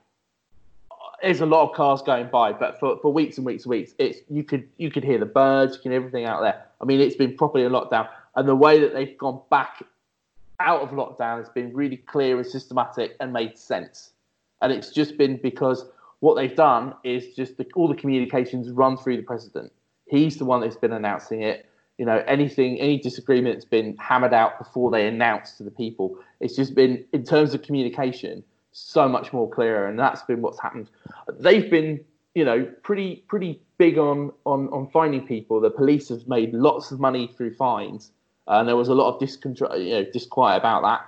there's 1.22 1.42
a 1.42 1.46
lot 1.46 1.70
of 1.70 1.76
cars 1.76 2.02
going 2.02 2.30
by. 2.30 2.54
But 2.54 2.80
for, 2.80 2.98
for 3.02 3.12
weeks 3.12 3.38
and 3.38 3.46
weeks 3.46 3.64
and 3.64 3.72
weeks, 3.72 3.94
it's 3.98 4.20
you 4.30 4.44
could 4.44 4.68
you 4.78 4.92
could 4.92 5.04
hear 5.04 5.18
the 5.18 5.26
birds, 5.26 5.76
you 5.76 5.82
can 5.82 5.92
hear 5.92 6.00
everything 6.00 6.26
out 6.26 6.42
there. 6.42 6.66
I 6.82 6.86
mean, 6.86 7.00
it's 7.00 7.16
been 7.16 7.36
properly 7.36 7.66
in 7.66 7.72
lockdown, 7.72 8.08
and 8.36 8.48
the 8.48 8.56
way 8.56 8.80
that 8.80 8.94
they've 8.94 9.18
gone 9.18 9.42
back 9.50 9.84
out 10.60 10.82
of 10.82 10.90
lockdown 10.90 11.38
has 11.38 11.50
been 11.50 11.74
really 11.74 11.98
clear 11.98 12.38
and 12.38 12.46
systematic 12.46 13.16
and 13.20 13.32
made 13.32 13.58
sense 13.58 14.12
and 14.62 14.72
it's 14.72 14.92
just 14.92 15.18
been 15.18 15.38
because 15.38 15.86
what 16.20 16.36
they've 16.36 16.56
done 16.56 16.94
is 17.04 17.34
just 17.36 17.58
the, 17.58 17.66
all 17.76 17.88
the 17.88 17.96
communications 17.96 18.70
run 18.70 18.98
through 18.98 19.18
the 19.18 19.24
president. 19.24 19.72
He's 20.08 20.38
the 20.38 20.46
one 20.46 20.62
that's 20.62 20.76
been 20.76 20.92
announcing 20.92 21.44
it. 21.44 21.66
You 21.98 22.06
know, 22.06 22.24
anything, 22.28 22.80
any 22.80 22.98
disagreement 22.98 23.56
that's 23.56 23.66
been 23.66 23.96
hammered 23.98 24.34
out 24.34 24.58
before 24.58 24.90
they 24.90 25.08
announce 25.08 25.54
to 25.54 25.64
the 25.64 25.72
people. 25.72 26.18
It's 26.40 26.56
just 26.56 26.74
been, 26.74 27.04
in 27.14 27.24
terms 27.24 27.54
of 27.54 27.62
communication, 27.62 28.44
so 28.80 29.08
much 29.08 29.34
more 29.34 29.50
clearer, 29.50 29.88
and 29.88 29.98
that's 29.98 30.22
been 30.24 30.42
what's 30.42 30.60
happened. 30.60 30.90
They've 31.40 31.70
been, 31.70 32.04
you 32.36 32.46
know, 32.46 32.66
pretty 32.84 33.24
pretty 33.28 33.62
big 33.78 33.98
on 33.98 34.32
on 34.46 34.70
on 34.70 34.90
finding 34.92 35.26
people. 35.26 35.60
The 35.60 35.70
police 35.70 36.10
have 36.10 36.28
made 36.28 36.54
lots 36.54 36.92
of 36.92 37.00
money 37.00 37.34
through 37.36 37.56
fines, 37.56 38.12
and 38.48 38.68
there 38.68 38.76
was 38.76 38.88
a 38.88 38.96
lot 38.96 39.14
of 39.14 39.20
discontrol, 39.20 39.78
you 39.84 39.94
know, 39.94 40.06
disquiet 40.12 40.58
about 40.58 40.84
that. 40.84 41.06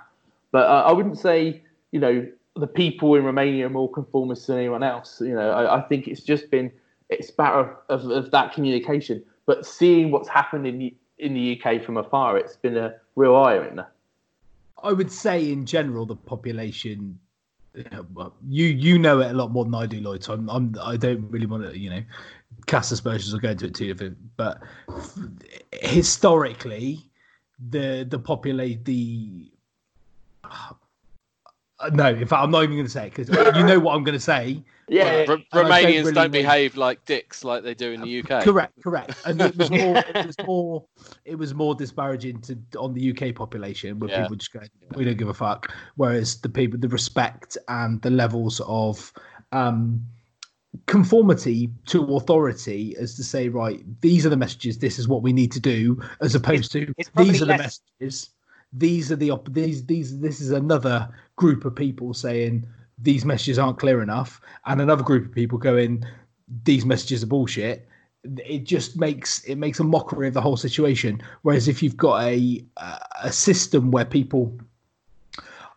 But 0.50 0.66
uh, 0.66 0.84
I 0.86 0.92
wouldn't 0.92 1.18
say, 1.18 1.62
you 1.90 2.00
know, 2.00 2.26
the 2.56 2.66
people 2.66 3.14
in 3.14 3.24
Romania 3.24 3.66
are 3.66 3.70
more 3.70 3.90
conformist 3.90 4.46
than 4.46 4.58
anyone 4.58 4.82
else. 4.82 5.20
You 5.20 5.34
know, 5.34 5.50
I, 5.50 5.78
I 5.78 5.80
think 5.82 6.08
it's 6.08 6.22
just 6.22 6.50
been 6.50 6.70
it's 7.08 7.36
matter 7.36 7.60
of, 7.88 8.04
of, 8.04 8.10
of 8.10 8.30
that 8.30 8.52
communication. 8.52 9.22
But 9.46 9.66
seeing 9.66 10.10
what's 10.10 10.28
happened 10.28 10.66
in 10.66 10.78
the 10.78 10.94
in 11.18 11.34
the 11.34 11.60
UK 11.60 11.82
from 11.82 11.96
afar, 11.96 12.36
it's 12.36 12.56
been 12.56 12.76
a 12.76 12.94
real 13.16 13.36
eye 13.36 13.56
opener. 13.56 13.86
I 14.82 14.92
would 14.92 15.12
say 15.12 15.50
in 15.52 15.66
general 15.66 16.06
the 16.06 16.16
population. 16.16 17.18
You 17.74 18.66
you 18.66 18.98
know 18.98 19.20
it 19.20 19.30
a 19.30 19.34
lot 19.34 19.50
more 19.50 19.64
than 19.64 19.74
I 19.74 19.86
do, 19.86 20.00
Lloyd. 20.00 20.22
So 20.22 20.34
I'm, 20.34 20.48
I'm 20.50 20.76
I 20.80 20.96
don't 20.96 21.30
really 21.30 21.46
want 21.46 21.64
to 21.64 21.78
you 21.78 21.90
know 21.90 22.02
cast 22.66 22.92
aspersions 22.92 23.34
or 23.34 23.38
go 23.38 23.50
into 23.50 23.66
it 23.66 23.74
too 23.74 23.86
different. 23.86 24.18
But 24.36 24.62
historically, 25.72 27.10
the 27.70 28.06
the 28.08 28.18
populate 28.18 28.84
the 28.84 29.50
no, 31.92 32.08
in 32.08 32.26
fact, 32.26 32.42
I'm 32.42 32.50
not 32.50 32.62
even 32.64 32.76
going 32.76 32.86
to 32.86 32.90
say 32.92 33.06
it 33.08 33.14
because 33.14 33.56
you 33.56 33.64
know 33.64 33.80
what 33.80 33.94
I'm 33.94 34.04
going 34.04 34.14
to 34.16 34.20
say. 34.20 34.62
Yeah, 34.88 35.24
R- 35.28 35.34
and 35.34 35.44
I 35.52 35.62
don't 35.62 35.64
Romanians 35.66 35.84
really 36.00 36.12
don't 36.12 36.16
want- 36.16 36.32
behave 36.32 36.76
like 36.76 37.04
dicks 37.06 37.44
like 37.44 37.62
they 37.62 37.72
do 37.74 37.92
in 37.92 38.00
the 38.02 38.20
UK. 38.20 38.42
Correct, 38.44 38.74
correct. 38.82 39.14
And 39.24 39.40
it 39.40 39.56
was 39.56 39.70
more, 39.70 39.96
it 39.96 40.26
was 40.26 40.36
more, 40.46 40.84
it 41.24 41.34
was 41.36 41.54
more 41.54 41.74
disparaging 41.74 42.40
to 42.42 42.58
on 42.78 42.92
the 42.92 43.10
UK 43.16 43.34
population 43.34 43.98
where 43.98 44.10
Yeah. 44.10 44.22
people 44.22 44.36
just 44.36 44.52
go, 44.52 44.60
we 44.94 45.04
don't 45.04 45.16
give 45.16 45.28
a 45.28 45.34
fuck. 45.34 45.72
Whereas 45.96 46.40
the 46.40 46.48
people, 46.48 46.78
the 46.78 46.88
respect 46.88 47.56
and 47.68 48.02
the 48.02 48.10
levels 48.10 48.60
of 48.66 49.12
um, 49.52 50.04
conformity 50.86 51.70
to 51.86 52.16
authority, 52.16 52.96
as 52.98 53.14
to 53.16 53.24
say, 53.24 53.48
right, 53.48 53.82
these 54.00 54.26
are 54.26 54.30
the 54.30 54.36
messages, 54.36 54.78
this 54.78 54.98
is 54.98 55.08
what 55.08 55.22
we 55.22 55.32
need 55.32 55.52
to 55.52 55.60
do, 55.60 56.00
as 56.20 56.34
opposed 56.34 56.72
to 56.72 56.92
it's 56.98 57.10
these 57.16 57.40
are 57.42 57.46
the 57.46 57.56
messages, 57.58 58.30
these 58.72 59.12
are 59.12 59.16
the 59.16 59.30
op- 59.30 59.52
these 59.52 59.84
these 59.86 60.18
this 60.20 60.40
is 60.40 60.50
another 60.50 61.08
group 61.42 61.64
of 61.64 61.74
people 61.74 62.14
saying 62.14 62.64
these 62.98 63.24
messages 63.24 63.58
aren't 63.58 63.78
clear 63.78 64.00
enough, 64.02 64.40
and 64.66 64.80
another 64.80 65.02
group 65.02 65.24
of 65.26 65.32
people 65.34 65.58
going, 65.58 66.04
these 66.64 66.84
messages 66.86 67.22
are 67.24 67.26
bullshit. 67.26 67.88
It 68.56 68.60
just 68.74 68.96
makes 68.96 69.42
it 69.44 69.56
makes 69.56 69.80
a 69.80 69.84
mockery 69.84 70.28
of 70.28 70.34
the 70.34 70.40
whole 70.40 70.56
situation. 70.56 71.20
Whereas 71.42 71.66
if 71.66 71.82
you've 71.82 71.96
got 71.96 72.22
a 72.22 72.64
a 73.24 73.32
system 73.32 73.90
where 73.90 74.04
people 74.04 74.56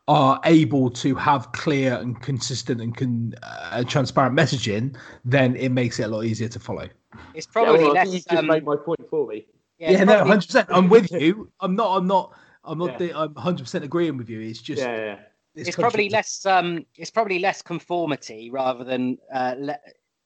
are 0.08 0.40
able 0.46 0.92
to 0.92 1.16
have 1.16 1.52
clear 1.54 1.96
and 1.96 2.22
consistent 2.22 2.80
and 2.80 2.96
con, 2.96 3.34
uh, 3.42 3.84
transparent 3.86 4.38
messaging, 4.38 4.96
then 5.24 5.56
it 5.56 5.70
makes 5.70 6.00
it 6.00 6.04
a 6.04 6.08
lot 6.08 6.26
easier 6.26 6.48
to 6.48 6.60
follow. 6.60 6.88
It's 7.34 7.48
Yeah, 7.48 7.52
probably 7.54 7.80
well, 7.80 7.90
I 7.90 7.94
less. 7.94 8.04
think 8.04 8.14
you 8.14 8.20
just 8.30 8.34
um, 8.40 8.46
made 8.48 8.64
my 8.64 8.76
point 8.76 9.00
for 9.10 9.26
me. 9.26 9.48
yeah, 9.80 9.90
Yeah, 9.92 9.98
it's 9.98 10.06
no, 10.06 10.14
probably- 10.14 10.30
hundred 10.30 10.46
percent. 10.46 10.68
I'm 10.70 10.90
with 10.90 11.12
you. 11.12 11.50
I'm 11.60 11.76
not. 11.76 11.98
I'm 11.98 12.06
not. 12.06 12.34
I'm 12.64 12.78
not. 12.78 12.92
Yeah. 12.92 12.98
the- 13.08 13.18
I'm 13.20 13.34
hundred 13.36 13.64
percent 13.64 13.84
agreeing 13.84 14.18
with 14.18 14.30
you. 14.30 14.40
It's 14.42 14.62
just. 14.62 14.82
yeah, 14.84 15.18
yeah. 15.56 15.62
this 15.62 15.68
it's 15.70 15.78
probably 15.78 16.10
less 16.10 16.46
um 16.46 16.86
it's 16.98 17.12
probably 17.12 17.40
less 17.40 17.62
conformity 17.62 18.50
rather 18.50 18.84
than 18.84 19.18
uh 19.34 19.56
le- 19.58 19.80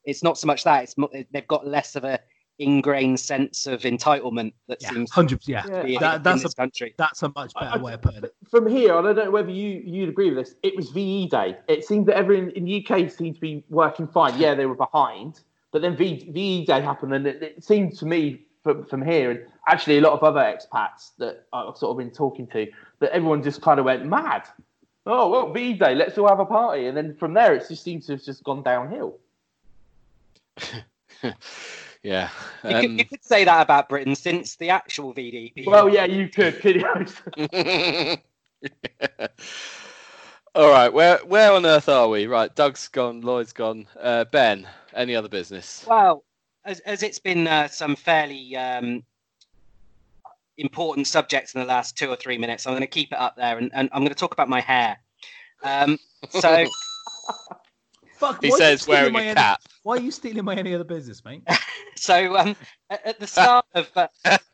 it's 0.06 0.24
not 0.24 0.38
so 0.38 0.48
much 0.48 0.64
that 0.64 0.84
it's 0.84 0.98
mo- 0.98 1.10
they've 1.32 1.48
got 1.48 1.68
less 1.68 1.96
of 1.96 2.04
a 2.04 2.20
ingrained 2.58 3.18
sense 3.20 3.68
of 3.68 3.82
entitlement 3.84 4.52
that 4.68 4.82
Yeah, 4.82 4.90
seems 4.90 5.12
hundred. 5.12 5.48
Yeah, 5.48 5.64
Yeah. 5.70 5.78
to 5.80 5.84
be 5.86 5.98
that, 6.00 6.16
in 6.18 6.24
that's 6.24 6.44
a 6.44 6.50
country 6.56 6.94
that's 6.98 7.24
a 7.24 7.32
much 7.34 7.54
better 7.54 7.78
I- 7.80 7.82
way 7.82 7.94
of 7.94 8.02
putting 8.02 8.24
it. 8.24 8.36
From 8.52 8.68
here, 8.68 8.98
and 8.98 9.08
I 9.08 9.14
don't 9.14 9.26
know 9.26 9.32
whether 9.32 9.52
you 9.52 9.82
you'd 9.86 10.10
agree 10.10 10.30
with 10.34 10.46
this. 10.46 10.56
It 10.64 10.76
was 10.76 10.90
VE 10.90 11.28
Day. 11.28 11.58
It 11.70 11.86
seemed 11.86 12.08
that 12.08 12.18
everyone 12.18 12.50
in 12.52 12.66
the 12.66 12.86
UK 12.86 13.10
seemed 13.10 13.36
to 13.36 13.42
be 13.42 13.64
working 13.70 14.08
fine. 14.08 14.38
Yeah, 14.38 14.56
they 14.56 14.66
were 14.66 14.76
behind, 14.76 15.40
but 15.72 15.82
then 15.82 15.96
v, 15.96 16.30
VE 16.32 16.66
Day 16.66 16.82
happened, 16.82 17.14
and 17.14 17.26
it, 17.28 17.42
it 17.42 17.64
seemed 17.64 17.98
to 18.00 18.06
me 18.06 18.46
from 18.62 18.84
from 18.86 19.02
here, 19.04 19.32
and 19.32 19.40
actually 19.70 20.00
a 20.00 20.02
lot 20.02 20.12
of 20.14 20.24
other 20.24 20.42
expats 20.42 21.12
that 21.20 21.46
I've 21.54 21.78
sort 21.78 21.92
of 21.92 21.98
been 21.98 22.12
talking 22.12 22.46
to, 22.48 22.68
that 23.00 23.12
everyone 23.12 23.42
just 23.42 23.62
kind 23.62 23.80
of 23.80 23.86
went 23.86 24.06
mad. 24.06 24.44
Oh 25.12 25.28
well, 25.28 25.52
VE 25.52 25.74
Day, 25.74 25.96
let's 25.96 26.20
all 26.20 26.28
have 26.28 26.40
a 26.40 26.46
party, 26.46 26.86
and 26.86 26.96
then 26.96 27.16
from 27.16 27.34
there, 27.34 27.56
it 27.56 27.68
just 27.68 27.84
seems 27.84 28.06
to 28.06 28.12
have 28.12 28.24
just 28.24 28.44
gone 28.44 28.62
downhill. 28.62 29.18
yeah. 32.04 32.30
you, 32.64 32.70
could, 32.70 32.86
Um, 32.86 32.98
you 33.00 33.06
could 33.06 33.24
say 33.24 33.44
that 33.44 33.62
about 33.62 33.90
britain 33.90 34.14
since 34.14 34.56
the 34.58 34.70
actual 34.70 35.14
vdp 35.14 35.66
Well, 35.66 35.90
yeah, 35.90 36.06
you 36.06 36.28
could, 36.28 36.60
could 36.60 36.76
you? 36.76 36.86
All 40.56 40.70
right, 40.70 40.94
where 40.94 41.18
where 41.26 41.54
on 41.54 41.66
earth 41.66 41.90
are 41.90 42.08
we? 42.08 42.28
Right, 42.28 42.56
Doug's 42.56 42.88
gone, 42.88 43.22
Lloyd's 43.22 43.54
gone. 43.54 43.88
Uh, 44.00 44.26
ben, 44.26 44.68
any 44.94 45.16
other 45.16 45.30
business? 45.30 45.86
well 45.88 46.24
as, 46.66 46.82
as 46.82 47.02
it's 47.02 47.20
been 47.20 47.48
uh, 47.48 47.68
some 47.68 47.96
fairly 47.96 48.56
um 48.56 49.04
important 50.60 51.08
subjects 51.08 51.54
in 51.56 51.62
the 51.62 51.68
last 51.68 51.98
two 51.98 52.10
or 52.10 52.16
three 52.16 52.38
minutes 52.38 52.68
i'm 52.68 52.74
going 52.74 52.82
to 52.82 52.88
keep 52.88 53.12
it 53.12 53.18
up 53.18 53.36
there 53.36 53.58
and, 53.58 53.72
and 53.74 53.90
i'm 53.92 54.02
going 54.02 54.10
to 54.10 54.16
talk 54.16 54.34
about 54.34 54.50
my 54.50 54.62
hair 54.62 54.98
um 55.64 55.98
so 56.30 56.66
Fuck. 58.20 58.44
He 58.44 58.50
why 58.50 58.56
are 58.56 58.58
you 58.58 58.58
says 58.58 58.82
stealing 58.82 59.00
wearing 59.00 59.14
my 59.14 59.24
a 59.24 59.28
any- 59.28 59.56
Why 59.84 59.96
are 59.96 60.02
you 60.02 60.12
stealing 60.12 60.44
my 60.44 60.56
any 60.56 60.76
other 60.76 60.84
business, 60.84 61.24
mate? 61.24 61.44
So 61.96 62.38
um, 62.38 62.56
at, 62.90 63.06
at 63.06 63.20
the 63.20 63.28
start 63.28 63.66
of 63.76 63.90
uh, 63.94 64.08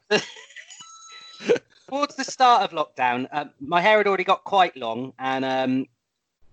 towards 1.88 2.16
the 2.16 2.24
start 2.24 2.64
of 2.64 2.72
lockdown, 2.72 3.28
uh, 3.32 3.46
my 3.60 3.82
hair 3.82 3.98
had 3.98 4.08
already 4.08 4.24
got 4.24 4.44
quite 4.46 4.76
long, 4.76 5.14
and 5.20 5.46
um, 5.46 5.86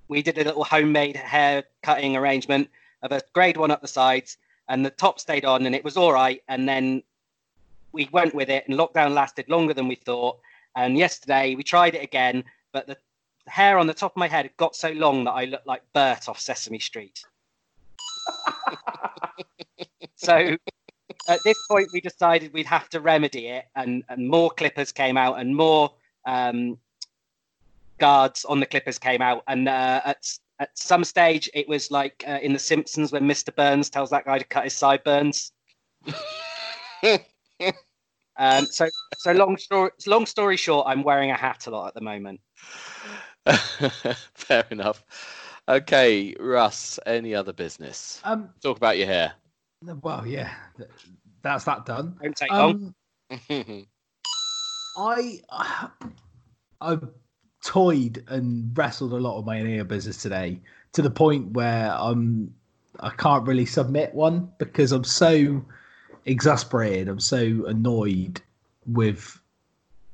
we 0.08 0.22
did 0.22 0.36
a 0.36 0.44
little 0.44 0.64
homemade 0.64 1.16
hair 1.16 1.64
cutting 1.82 2.14
arrangement 2.14 2.68
of 3.02 3.10
a 3.10 3.22
grade 3.32 3.56
one 3.56 3.70
up 3.70 3.80
the 3.80 3.88
sides, 3.88 4.36
and 4.68 4.84
the 4.84 4.90
top 4.90 5.18
stayed 5.18 5.46
on, 5.46 5.64
and 5.64 5.74
it 5.74 5.82
was 5.82 5.96
all 5.96 6.12
right. 6.12 6.42
And 6.48 6.68
then 6.68 7.02
we 7.92 8.08
went 8.12 8.34
with 8.34 8.48
it, 8.48 8.66
and 8.68 8.78
lockdown 8.78 9.12
lasted 9.12 9.48
longer 9.48 9.74
than 9.74 9.88
we 9.88 9.94
thought. 9.94 10.38
And 10.76 10.96
yesterday 10.96 11.54
we 11.54 11.62
tried 11.62 11.94
it 11.94 12.02
again, 12.02 12.44
but 12.72 12.86
the 12.86 12.96
hair 13.46 13.78
on 13.78 13.86
the 13.86 13.94
top 13.94 14.12
of 14.12 14.16
my 14.16 14.28
head 14.28 14.50
got 14.56 14.76
so 14.76 14.90
long 14.90 15.24
that 15.24 15.32
I 15.32 15.44
looked 15.44 15.66
like 15.66 15.82
Bert 15.92 16.28
off 16.28 16.40
Sesame 16.40 16.78
Street. 16.78 17.22
so 20.16 20.56
at 21.28 21.40
this 21.44 21.58
point 21.68 21.88
we 21.92 22.00
decided 22.00 22.52
we'd 22.52 22.66
have 22.66 22.88
to 22.88 23.00
remedy 23.00 23.48
it 23.48 23.66
and 23.76 24.02
and 24.08 24.28
more 24.28 24.50
clippers 24.50 24.92
came 24.92 25.16
out 25.16 25.38
and 25.38 25.54
more 25.54 25.90
um 26.26 26.78
guards 27.98 28.44
on 28.44 28.60
the 28.60 28.66
clippers 28.66 28.98
came 28.98 29.22
out 29.22 29.42
and 29.48 29.68
uh, 29.68 30.00
at 30.04 30.26
at 30.58 30.76
some 30.76 31.04
stage 31.04 31.48
it 31.54 31.68
was 31.68 31.90
like 31.90 32.24
uh, 32.26 32.38
in 32.42 32.52
the 32.52 32.58
simpsons 32.58 33.12
when 33.12 33.24
mr 33.24 33.54
burns 33.54 33.90
tells 33.90 34.10
that 34.10 34.24
guy 34.24 34.38
to 34.38 34.44
cut 34.44 34.64
his 34.64 34.74
sideburns 34.74 35.52
um 38.38 38.66
so 38.66 38.88
so 39.18 39.32
long 39.32 39.56
story 39.56 39.90
long 40.06 40.26
story 40.26 40.56
short 40.56 40.86
i'm 40.88 41.02
wearing 41.02 41.30
a 41.30 41.36
hat 41.36 41.66
a 41.66 41.70
lot 41.70 41.88
at 41.88 41.94
the 41.94 42.00
moment 42.00 42.40
Fair 44.34 44.64
enough. 44.70 45.04
Okay, 45.68 46.34
Russ. 46.38 46.98
Any 47.06 47.34
other 47.34 47.52
business? 47.52 48.20
Um, 48.24 48.50
Talk 48.62 48.76
about 48.76 48.98
your 48.98 49.06
hair. 49.06 49.32
well, 50.02 50.26
yeah, 50.26 50.52
that's 51.42 51.64
that 51.64 51.86
done. 51.86 52.16
Don't 52.22 52.36
take 52.36 52.52
long. 52.52 52.94
Um, 53.30 53.86
I 54.96 55.40
I've 56.80 57.08
toyed 57.64 58.24
and 58.28 58.76
wrestled 58.76 59.12
a 59.12 59.16
lot 59.16 59.38
of 59.38 59.46
my 59.46 59.58
ear 59.58 59.84
business 59.84 60.18
today 60.18 60.60
to 60.92 61.02
the 61.02 61.10
point 61.10 61.52
where 61.52 61.92
I'm 61.92 62.54
I 63.00 63.10
can't 63.10 63.46
really 63.46 63.66
submit 63.66 64.14
one 64.14 64.50
because 64.58 64.92
I'm 64.92 65.04
so 65.04 65.64
exasperated. 66.24 67.08
I'm 67.08 67.20
so 67.20 67.64
annoyed 67.66 68.40
with 68.86 69.38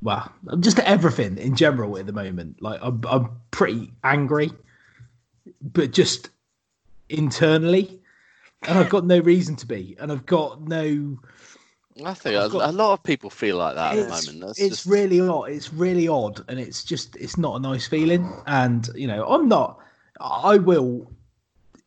well, 0.00 0.32
just 0.60 0.78
everything 0.80 1.38
in 1.38 1.56
general 1.56 1.98
at 1.98 2.06
the 2.06 2.12
moment. 2.12 2.62
Like 2.62 2.80
I'm 2.82 3.02
I'm 3.08 3.30
pretty 3.50 3.92
angry, 4.04 4.52
but 5.60 5.92
just 5.92 6.30
internally, 7.08 8.00
and 8.62 8.78
I've 8.78 8.90
got 8.90 9.04
no 9.04 9.18
reason 9.18 9.56
to 9.56 9.66
be, 9.66 9.96
and 9.98 10.12
I've 10.12 10.26
got 10.26 10.62
no. 10.62 11.18
I 12.04 12.14
think 12.14 12.36
a, 12.36 12.48
got- 12.48 12.68
a 12.68 12.72
lot 12.72 12.92
of 12.92 13.02
people 13.02 13.28
feel 13.28 13.56
like 13.56 13.74
that 13.74 13.98
at 13.98 14.04
the 14.04 14.08
moment. 14.08 14.40
That's 14.40 14.60
it's 14.60 14.68
just... 14.68 14.86
really 14.86 15.20
odd. 15.20 15.50
It's 15.50 15.72
really 15.72 16.06
odd, 16.06 16.44
and 16.48 16.60
it's 16.60 16.84
just 16.84 17.16
it's 17.16 17.36
not 17.36 17.56
a 17.56 17.60
nice 17.60 17.88
feeling. 17.88 18.32
And 18.46 18.88
you 18.94 19.08
know, 19.08 19.26
I'm 19.26 19.48
not. 19.48 19.80
I 20.20 20.58
will, 20.58 21.10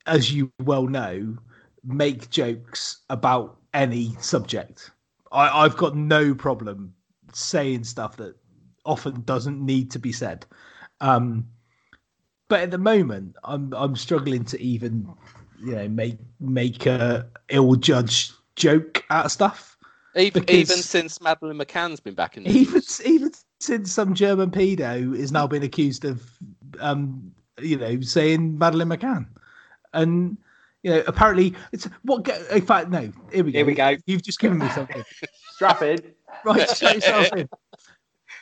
as 0.06 0.34
you 0.34 0.52
well 0.64 0.88
know, 0.88 1.38
make 1.86 2.30
jokes 2.30 2.98
about 3.10 3.58
any 3.74 4.16
subject. 4.20 4.92
I, 5.32 5.64
I've 5.64 5.78
got 5.78 5.96
no 5.96 6.36
problem 6.36 6.94
saying 7.34 7.84
stuff 7.86 8.18
that 8.18 8.36
often 8.86 9.22
doesn't 9.22 9.64
need 9.64 9.92
to 9.92 10.00
be 10.00 10.12
said. 10.12 10.46
Um, 11.00 11.48
but 12.48 12.62
at 12.62 12.72
the 12.72 12.78
moment, 12.78 13.36
I'm 13.44 13.74
I'm 13.74 13.96
struggling 13.96 14.44
to 14.46 14.62
even 14.62 15.08
you 15.64 15.76
know 15.76 15.88
make 15.88 16.18
make 16.40 16.86
a 16.86 17.28
ill 17.50 17.76
judged 17.76 18.34
joke 18.56 19.04
out 19.10 19.26
of 19.26 19.32
stuff. 19.32 19.78
even, 20.16 20.44
even 20.50 20.78
since 20.78 21.22
Madeleine 21.22 21.58
McCann's 21.58 22.02
been 22.02 22.14
back 22.14 22.36
in 22.36 22.44
the 22.44 22.50
even 22.50 22.74
news. 22.74 23.02
even 23.06 23.32
since 23.62 23.92
some 23.92 24.14
German 24.14 24.52
pedo 24.52 25.16
is 25.16 25.32
now 25.32 25.48
been 25.48 25.64
accused 25.64 26.04
of, 26.04 26.30
um, 26.80 27.32
you 27.62 27.78
know, 27.78 28.02
saying 28.02 28.58
Madeleine 28.58 28.90
McCann, 28.90 29.28
and 29.94 30.38
you 30.84 30.92
know, 30.92 31.04
apparently 31.08 31.54
it's 31.72 31.86
what. 32.04 32.28
In 32.52 32.62
fact, 32.62 32.90
no. 32.90 33.12
Here 33.32 33.44
we 33.44 33.52
go. 33.52 33.58
Here 33.60 33.66
we 33.66 33.74
go. 33.74 33.96
You've 34.06 34.24
just 34.24 34.40
given 34.40 34.58
me 34.58 34.70
something. 34.70 35.04
Strap 35.54 35.82
in. 35.82 36.00
right, 36.44 36.70
shut 36.70 36.96
yourself 36.96 37.28
in. 37.36 37.48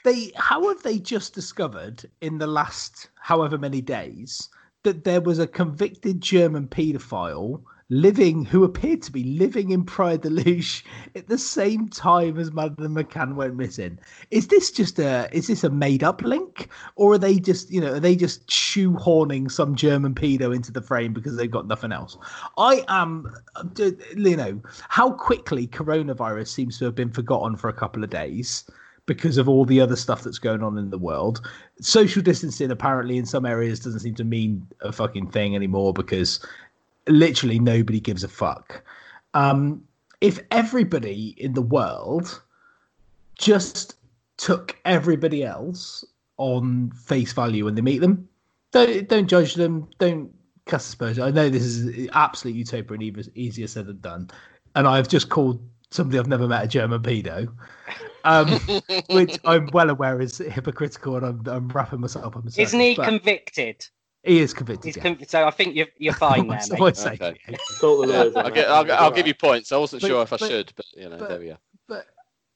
They, 0.06 0.32
how 0.36 0.68
have 0.70 0.82
they 0.82 0.98
just 0.98 1.34
discovered 1.34 2.10
in 2.22 2.38
the 2.38 2.48
last 2.48 3.10
however 3.20 3.58
many 3.58 3.82
days 3.82 4.50
that 4.84 5.04
there 5.04 5.20
was 5.20 5.40
a 5.40 5.48
convicted 5.48 6.22
German 6.22 6.68
paedophile 6.68 7.62
living, 7.90 8.46
who 8.46 8.64
appeared 8.64 9.02
to 9.02 9.12
be 9.12 9.24
living 9.24 9.72
in 9.72 9.84
Praia 9.84 10.18
da 10.18 10.30
Luz 10.30 10.84
at 11.16 11.28
the 11.28 11.38
same 11.38 11.88
time 11.90 12.38
as 12.38 12.52
Madeleine 12.52 12.94
McCann 12.94 13.36
went 13.36 13.56
missing? 13.56 13.98
Is 14.32 14.48
this 14.48 14.72
just 14.72 15.00
a, 15.00 15.30
is 15.32 15.48
this 15.48 15.64
a 15.64 15.70
made 15.70 16.04
up 16.04 16.22
link, 16.22 16.70
or 16.96 17.14
are 17.14 17.18
they 17.18 17.40
just, 17.40 17.72
you 17.72 17.82
know, 17.82 17.94
are 17.94 18.00
they 18.00 18.16
just 18.16 18.48
shoehorning 18.48 19.50
some 19.50 19.76
German 19.76 20.14
pedo 20.14 20.56
into 20.56 20.72
the 20.72 20.82
frame 20.82 21.14
because 21.14 21.36
they've 21.36 21.50
got 21.50 21.68
nothing 21.68 21.92
else? 21.92 22.18
I 22.58 22.86
am, 22.88 23.34
you 23.76 24.38
know, 24.38 24.62
how 24.88 25.12
quickly 25.12 25.68
coronavirus 25.68 26.48
seems 26.48 26.78
to 26.80 26.86
have 26.86 26.96
been 26.96 27.12
forgotten 27.12 27.56
for 27.56 27.70
a 27.70 27.74
couple 27.74 28.04
of 28.04 28.10
days 28.10 28.70
because 29.10 29.40
of 29.40 29.50
all 29.50 29.66
the 29.66 29.82
other 29.82 29.96
stuff 29.96 30.22
that's 30.22 30.38
going 30.38 30.62
on 30.62 30.78
in 30.78 30.92
the 30.92 30.98
world. 31.00 31.42
Social 31.82 32.22
distancing 32.22 32.70
apparently 32.70 33.18
in 33.18 33.26
some 33.26 33.44
areas 33.44 33.80
doesn't 33.80 34.02
seem 34.02 34.14
to 34.14 34.24
mean 34.24 34.68
a 34.82 34.92
fucking 34.92 35.32
thing 35.32 35.56
anymore 35.56 35.94
because 35.94 36.40
literally 37.10 37.60
nobody 37.60 38.00
gives 38.00 38.24
a 38.24 38.28
fuck. 38.28 38.84
Um, 39.34 39.84
if 40.22 40.40
everybody 40.52 41.36
in 41.38 41.54
the 41.54 41.62
world 41.62 42.42
just 43.36 43.96
took 44.38 44.78
everybody 44.86 45.44
else 45.44 46.04
on 46.38 46.92
face 46.92 47.34
value 47.34 47.66
when 47.66 47.76
they 47.76 47.82
meet 47.82 48.00
them, 48.00 48.28
don't 48.72 49.08
don't 49.08 49.28
judge 49.28 49.56
them, 49.56 49.90
don't 49.98 50.32
cast 50.66 50.90
aspersions. 50.90 51.20
I 51.20 51.32
know 51.32 51.50
this 51.50 51.64
is 51.64 52.10
absolute 52.14 52.56
utopia 52.56 52.94
and 52.94 53.04
even 53.04 53.26
easier 53.36 53.68
said 53.68 53.88
than 53.88 54.00
done, 54.00 54.30
and 54.76 54.88
I've 54.88 55.08
just 55.08 55.30
called 55.30 55.62
somebody 55.92 56.20
I've 56.20 56.28
never 56.28 56.48
met 56.48 56.64
a 56.64 56.68
German 56.68 57.02
pedo, 57.02 57.52
um, 58.24 58.48
which 59.10 59.40
I'm 59.46 59.70
well 59.74 59.90
aware 59.90 60.22
is 60.22 60.38
hypocritical, 60.38 61.16
and 61.18 61.26
I'm, 61.26 61.48
I'm 61.48 61.68
wrapping 61.70 62.02
myself 62.02 62.36
up. 62.36 62.44
Isn't 62.58 62.80
he 62.80 62.96
but 62.96 63.06
convicted? 63.06 63.88
He 64.24 64.40
is 64.40 64.54
convicted. 64.54 64.86
He's 64.86 64.98
yeah. 64.98 65.04
con- 65.16 65.28
so 65.28 65.46
I 65.48 65.52
think 65.52 65.76
you're, 65.76 65.88
you're 65.98 66.14
fine 66.28 66.48
there, 66.48 66.60
I 66.74 66.80
mate. 66.80 66.98
say, 66.98 67.12
Okay. 67.14 67.38
yeah. 67.50 67.58
Sort 67.68 68.08
the 68.08 68.14
lawyers 68.14 68.36
on 68.36 68.46
I'll, 68.46 68.52
get, 68.52 68.68
I'll, 68.70 68.92
I'll 68.92 69.12
give 69.12 69.28
you 69.28 69.34
points. 69.34 69.72
I 69.72 69.78
wasn't 69.78 70.02
But- 70.02 70.08
sure 70.08 70.22
if 70.24 70.34
I 70.34 70.38
but- 70.38 70.50
should, 70.50 70.74
but 70.76 70.86
you 70.96 71.10
know, 71.10 71.18
but- 71.18 71.30
there 71.30 71.40
we 71.40 71.46
go. 71.48 71.58
but 71.88 72.06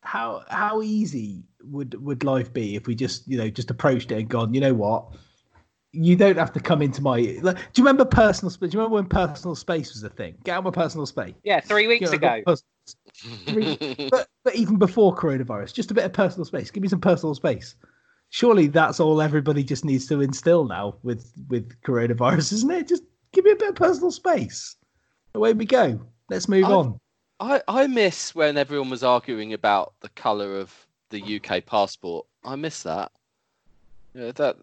how 0.02 0.44
how 0.50 0.82
easy 0.82 1.44
would 1.64 1.94
would 2.04 2.26
life 2.26 2.52
be 2.52 2.76
if 2.76 2.88
we 2.88 2.94
just 2.96 3.26
you 3.26 3.38
know 3.38 3.50
just 3.50 3.72
approached 3.72 4.12
it 4.12 4.18
and 4.20 4.28
gone 4.28 4.54
you 4.54 4.60
know 4.60 4.74
what 4.74 5.06
you 5.94 6.14
don't 6.18 6.38
have 6.38 6.52
to 6.52 6.60
come 6.60 6.82
into 6.82 7.02
my 7.02 7.38
like, 7.42 7.56
do 7.56 7.82
you 7.82 7.86
remember 7.86 8.04
personal 8.04 8.50
space 8.50 8.72
do 8.72 8.76
you 8.78 8.82
remember 8.82 8.96
when 8.96 9.06
personal 9.06 9.56
space 9.56 9.94
was 9.94 10.04
a 10.04 10.10
thing 10.10 10.36
get 10.44 10.58
out 10.58 10.64
my 10.66 10.72
personal 10.72 11.06
space 11.06 11.34
Yeah, 11.46 11.62
three 11.62 11.88
weeks 11.88 12.12
You 12.12 12.20
know, 12.20 12.28
ago. 12.36 12.42
pers- 12.46 12.66
three- 13.46 14.10
but, 14.12 14.28
but 14.44 14.56
even 14.56 14.76
before 14.78 15.16
coronavirus 15.16 15.74
just 15.74 15.90
a 15.90 15.94
bit 15.94 16.04
of 16.04 16.12
personal 16.12 16.44
space 16.44 16.70
give 16.70 16.84
me 16.84 16.90
some 16.90 17.00
personal 17.00 17.34
space 17.34 17.76
surely 18.34 18.66
that's 18.66 19.00
all 19.00 19.22
everybody 19.22 19.64
just 19.64 19.86
needs 19.86 20.08
to 20.08 20.20
instill 20.22 20.66
now 20.66 20.96
with 21.04 21.32
with 21.50 21.80
coronavirus 21.84 22.52
isn't 22.54 22.72
it 22.72 22.88
just 22.88 23.04
give 23.32 23.46
me 23.46 23.52
a 23.52 23.56
bit 23.56 23.70
of 23.70 23.76
personal 23.76 24.10
space 24.12 24.76
away 25.36 25.54
we 25.54 25.66
go 25.66 26.00
let's 26.32 26.50
move 26.50 26.64
I've- 26.66 26.74
on 26.74 27.00
I, 27.40 27.62
I 27.68 27.88
miss 27.88 28.34
when 28.34 28.58
everyone 28.58 28.90
was 28.90 29.04
arguing 29.04 29.54
about 29.54 29.94
the 30.00 30.08
colour 30.10 30.60
of 30.60 30.72
the 31.10 31.42
UK 31.42 31.66
passport. 31.66 32.26
I 32.46 32.56
miss 32.56 32.84
that. 32.84 33.12
Yeah, 34.14 34.32
that 34.36 34.56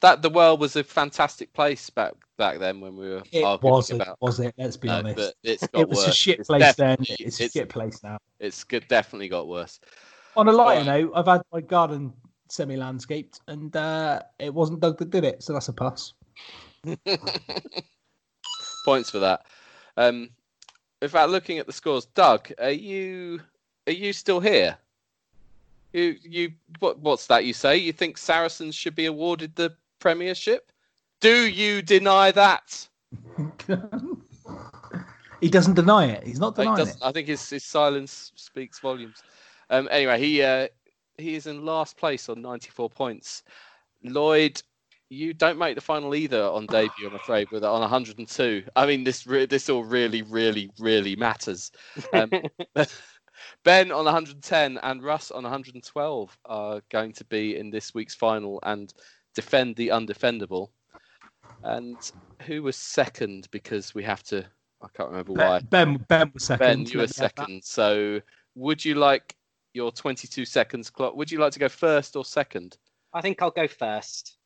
that 0.00 0.22
the 0.22 0.30
world 0.30 0.58
was 0.58 0.74
a 0.74 0.82
fantastic 0.82 1.52
place 1.52 1.90
back 1.90 2.14
back 2.36 2.58
then 2.58 2.80
when 2.80 2.96
we 2.96 3.08
were 3.10 3.22
it 3.30 3.44
arguing 3.44 3.72
wasn't 3.74 4.02
about. 4.02 4.16
was 4.20 4.40
it 4.40 4.52
let's 4.58 4.76
be 4.76 4.88
No, 4.88 4.96
honest 4.98 5.16
but 5.16 5.34
it's 5.44 5.66
got 5.68 5.80
it 5.82 5.88
was 5.88 5.98
worse. 5.98 6.08
a 6.08 6.12
shit 6.12 6.40
It's 6.40 6.48
place 6.48 6.74
then. 6.74 6.96
definitely- 6.98 7.26
It's 7.26 7.40
a 7.40 7.48
shit 7.50 7.68
place 7.68 8.02
now. 8.02 8.18
It's 8.40 8.64
good, 8.64 8.88
definitely 8.88 9.28
got 9.28 9.46
worse. 9.46 9.78
On 10.36 10.48
a 10.48 10.52
lighter 10.52 10.80
Alright. 10.90 11.02
note, 11.04 11.12
I've 11.14 11.26
had 11.26 11.42
my 11.52 11.60
garden 11.60 12.12
semi-landscaped, 12.48 13.40
and 13.48 13.74
uh, 13.76 14.20
it 14.38 14.52
wasn't 14.52 14.80
Doug 14.80 14.98
that 14.98 15.10
did 15.10 15.24
it, 15.24 15.42
so 15.42 15.52
that's 15.52 15.68
a 15.68 15.72
pass. 15.72 16.12
Points 18.84 19.10
for 19.10 19.18
that. 19.18 19.46
Um, 19.96 20.30
without 21.00 21.30
looking 21.30 21.58
at 21.58 21.66
the 21.66 21.72
scores, 21.72 22.06
Doug, 22.06 22.52
are 22.58 22.70
you 22.70 23.40
are 23.86 23.92
you 23.92 24.12
still 24.12 24.40
here? 24.40 24.76
You 25.92 26.16
you 26.22 26.52
what 26.80 26.98
what's 26.98 27.26
that 27.28 27.44
you 27.44 27.52
say? 27.52 27.76
You 27.76 27.92
think 27.92 28.18
Saracens 28.18 28.74
should 28.74 28.94
be 28.94 29.06
awarded 29.06 29.54
the 29.54 29.74
Premiership? 29.98 30.72
Do 31.20 31.46
you 31.46 31.80
deny 31.80 32.30
that? 32.32 32.86
he 35.40 35.48
doesn't 35.48 35.74
deny 35.74 36.06
it. 36.06 36.26
He's 36.26 36.40
not 36.40 36.58
I, 36.58 36.64
denying 36.64 36.88
it. 36.88 36.96
I 37.00 37.12
think 37.12 37.28
his, 37.28 37.48
his 37.48 37.64
silence 37.64 38.32
speaks 38.34 38.78
volumes. 38.80 39.22
Um, 39.70 39.88
anyway, 39.90 40.18
he 40.18 40.42
uh, 40.42 40.68
he 41.18 41.34
is 41.34 41.46
in 41.46 41.64
last 41.64 41.96
place 41.96 42.28
on 42.28 42.42
94 42.42 42.90
points. 42.90 43.42
Lloyd, 44.02 44.60
you 45.10 45.32
don't 45.34 45.58
make 45.58 45.74
the 45.74 45.80
final 45.80 46.14
either 46.14 46.42
on 46.42 46.66
debut, 46.66 47.08
I'm 47.08 47.14
afraid, 47.14 47.50
with 47.50 47.64
on 47.64 47.80
102. 47.80 48.64
I 48.76 48.86
mean, 48.86 49.04
this 49.04 49.26
re- 49.26 49.46
this 49.46 49.68
all 49.68 49.84
really, 49.84 50.22
really, 50.22 50.70
really 50.78 51.16
matters. 51.16 51.72
Um, 52.12 52.30
ben 53.64 53.92
on 53.92 54.04
110 54.04 54.78
and 54.82 55.02
Russ 55.02 55.30
on 55.30 55.42
112 55.44 56.38
are 56.46 56.82
going 56.90 57.12
to 57.12 57.24
be 57.24 57.56
in 57.56 57.70
this 57.70 57.94
week's 57.94 58.14
final 58.14 58.60
and 58.64 58.92
defend 59.34 59.76
the 59.76 59.88
undefendable. 59.88 60.68
And 61.62 61.96
who 62.42 62.62
was 62.62 62.76
second? 62.76 63.48
Because 63.50 63.94
we 63.94 64.02
have 64.02 64.22
to. 64.24 64.44
I 64.82 64.88
can't 64.94 65.10
remember 65.10 65.32
why. 65.32 65.60
Ben, 65.60 65.94
ben, 65.94 66.04
Ben 66.08 66.30
was 66.34 66.44
second. 66.44 66.66
Ben, 66.66 66.78
you 66.80 66.84
Let 66.84 66.94
were 66.94 66.96
me 66.96 67.00
have 67.00 67.08
that. 67.16 67.36
second. 67.38 67.64
So, 67.64 68.20
would 68.54 68.84
you 68.84 68.96
like 68.96 69.36
your 69.74 69.92
22 69.92 70.44
seconds 70.44 70.88
clock? 70.90 71.16
Would 71.16 71.30
you 71.30 71.38
like 71.38 71.52
to 71.52 71.58
go 71.58 71.68
first 71.68 72.16
or 72.16 72.24
second? 72.24 72.78
I 73.12 73.20
think 73.20 73.42
I'll 73.42 73.50
go 73.50 73.68
first. 73.68 74.36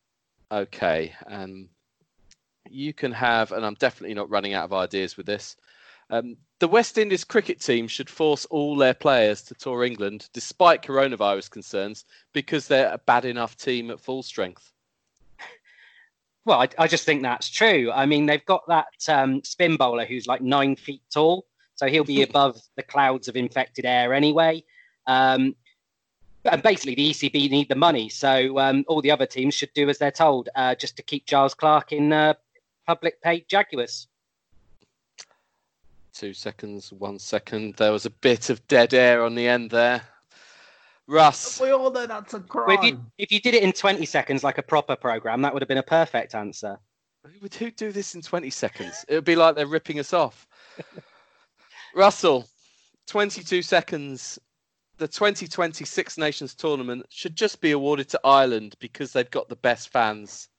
Okay. 0.51 1.13
Um, 1.27 1.69
you 2.69 2.93
can 2.93 3.11
have, 3.11 3.51
and 3.51 3.65
I'm 3.65 3.75
definitely 3.75 4.15
not 4.15 4.29
running 4.29 4.53
out 4.53 4.65
of 4.65 4.73
ideas 4.73 5.17
with 5.17 5.25
this. 5.25 5.55
Um, 6.09 6.37
the 6.59 6.67
West 6.67 6.97
Indies 6.97 7.23
cricket 7.23 7.61
team 7.61 7.87
should 7.87 8.09
force 8.09 8.45
all 8.45 8.75
their 8.75 8.95
players 8.95 9.43
to 9.43 9.53
tour 9.53 9.83
England, 9.83 10.27
despite 10.33 10.81
coronavirus 10.81 11.51
concerns, 11.51 12.05
because 12.33 12.67
they're 12.67 12.91
a 12.91 12.97
bad 12.97 13.25
enough 13.25 13.55
team 13.55 13.91
at 13.91 13.99
full 13.99 14.23
strength. 14.23 14.71
Well, 16.45 16.61
I, 16.61 16.69
I 16.79 16.87
just 16.87 17.03
think 17.03 17.21
that's 17.21 17.49
true. 17.49 17.91
I 17.91 18.07
mean, 18.07 18.25
they've 18.25 18.45
got 18.45 18.63
that 18.69 18.87
um, 19.07 19.43
spin 19.43 19.75
bowler 19.75 20.05
who's 20.05 20.25
like 20.25 20.41
nine 20.41 20.77
feet 20.77 21.03
tall, 21.13 21.45
so 21.75 21.85
he'll 21.85 22.05
be 22.05 22.21
above 22.29 22.59
the 22.75 22.81
clouds 22.81 23.27
of 23.27 23.35
infected 23.35 23.85
air 23.85 24.13
anyway. 24.13 24.63
Um, 25.09 25.55
and 26.45 26.61
basically 26.61 26.93
the 26.95 27.09
ECB 27.09 27.49
need 27.49 27.67
the 27.67 27.75
money, 27.75 28.09
so 28.09 28.59
um, 28.59 28.85
all 28.87 29.01
the 29.01 29.11
other 29.11 29.25
teams 29.25 29.53
should 29.55 29.73
do 29.73 29.89
as 29.89 29.97
they're 29.97 30.11
told, 30.11 30.49
uh, 30.55 30.75
just 30.75 30.95
to 30.97 31.03
keep 31.03 31.25
Giles 31.25 31.53
Clarke 31.53 31.91
in 31.91 32.13
uh, 32.13 32.35
public 32.87 33.19
paid 33.21 33.45
Jaguars. 33.49 34.07
Two 36.13 36.33
seconds, 36.33 36.91
one 36.93 37.17
second. 37.17 37.75
There 37.75 37.91
was 37.91 38.05
a 38.05 38.09
bit 38.09 38.49
of 38.49 38.65
dead 38.67 38.93
air 38.93 39.23
on 39.23 39.35
the 39.35 39.47
end 39.47 39.71
there. 39.71 40.01
Russ, 41.07 41.59
We 41.59 41.71
all 41.71 41.89
know 41.89 42.05
that's 42.05 42.35
a 42.35 42.43
Well, 42.53 42.69
if 42.69 42.83
you 42.83 42.93
crime. 42.93 43.11
if 43.17 43.31
you 43.31 43.39
did 43.39 43.55
it 43.55 43.63
in 43.63 43.73
20 43.73 44.05
seconds 44.05 44.43
like 44.43 44.59
a 44.59 44.63
proper 44.63 44.95
program, 44.95 45.41
that 45.41 45.51
would 45.51 45.61
have 45.63 45.67
been 45.67 45.79
a 45.79 45.83
perfect 45.83 46.35
answer. 46.35 46.77
who 47.25 47.31
would 47.41 47.55
who 47.55 47.71
do 47.71 47.91
this 47.91 48.13
in 48.13 48.21
20 48.21 48.49
seconds? 48.51 49.05
It 49.07 49.15
would 49.15 49.25
be 49.25 49.35
like 49.35 49.55
they're 49.55 49.65
ripping 49.65 49.99
us 49.99 50.13
off. 50.13 50.47
Russell, 51.95 52.47
22 53.07 53.63
seconds. 53.63 54.37
The 54.99 55.07
2020 55.07 55.85
Six 55.85 56.17
Nations 56.17 56.53
tournament 56.53 57.05
should 57.07 57.37
just 57.37 57.61
be 57.61 57.71
awarded 57.71 58.09
to 58.09 58.19
Ireland 58.25 58.75
because 58.81 59.13
they've 59.13 59.31
got 59.31 59.47
the 59.47 59.55
best 59.55 59.93
fans. 59.93 60.49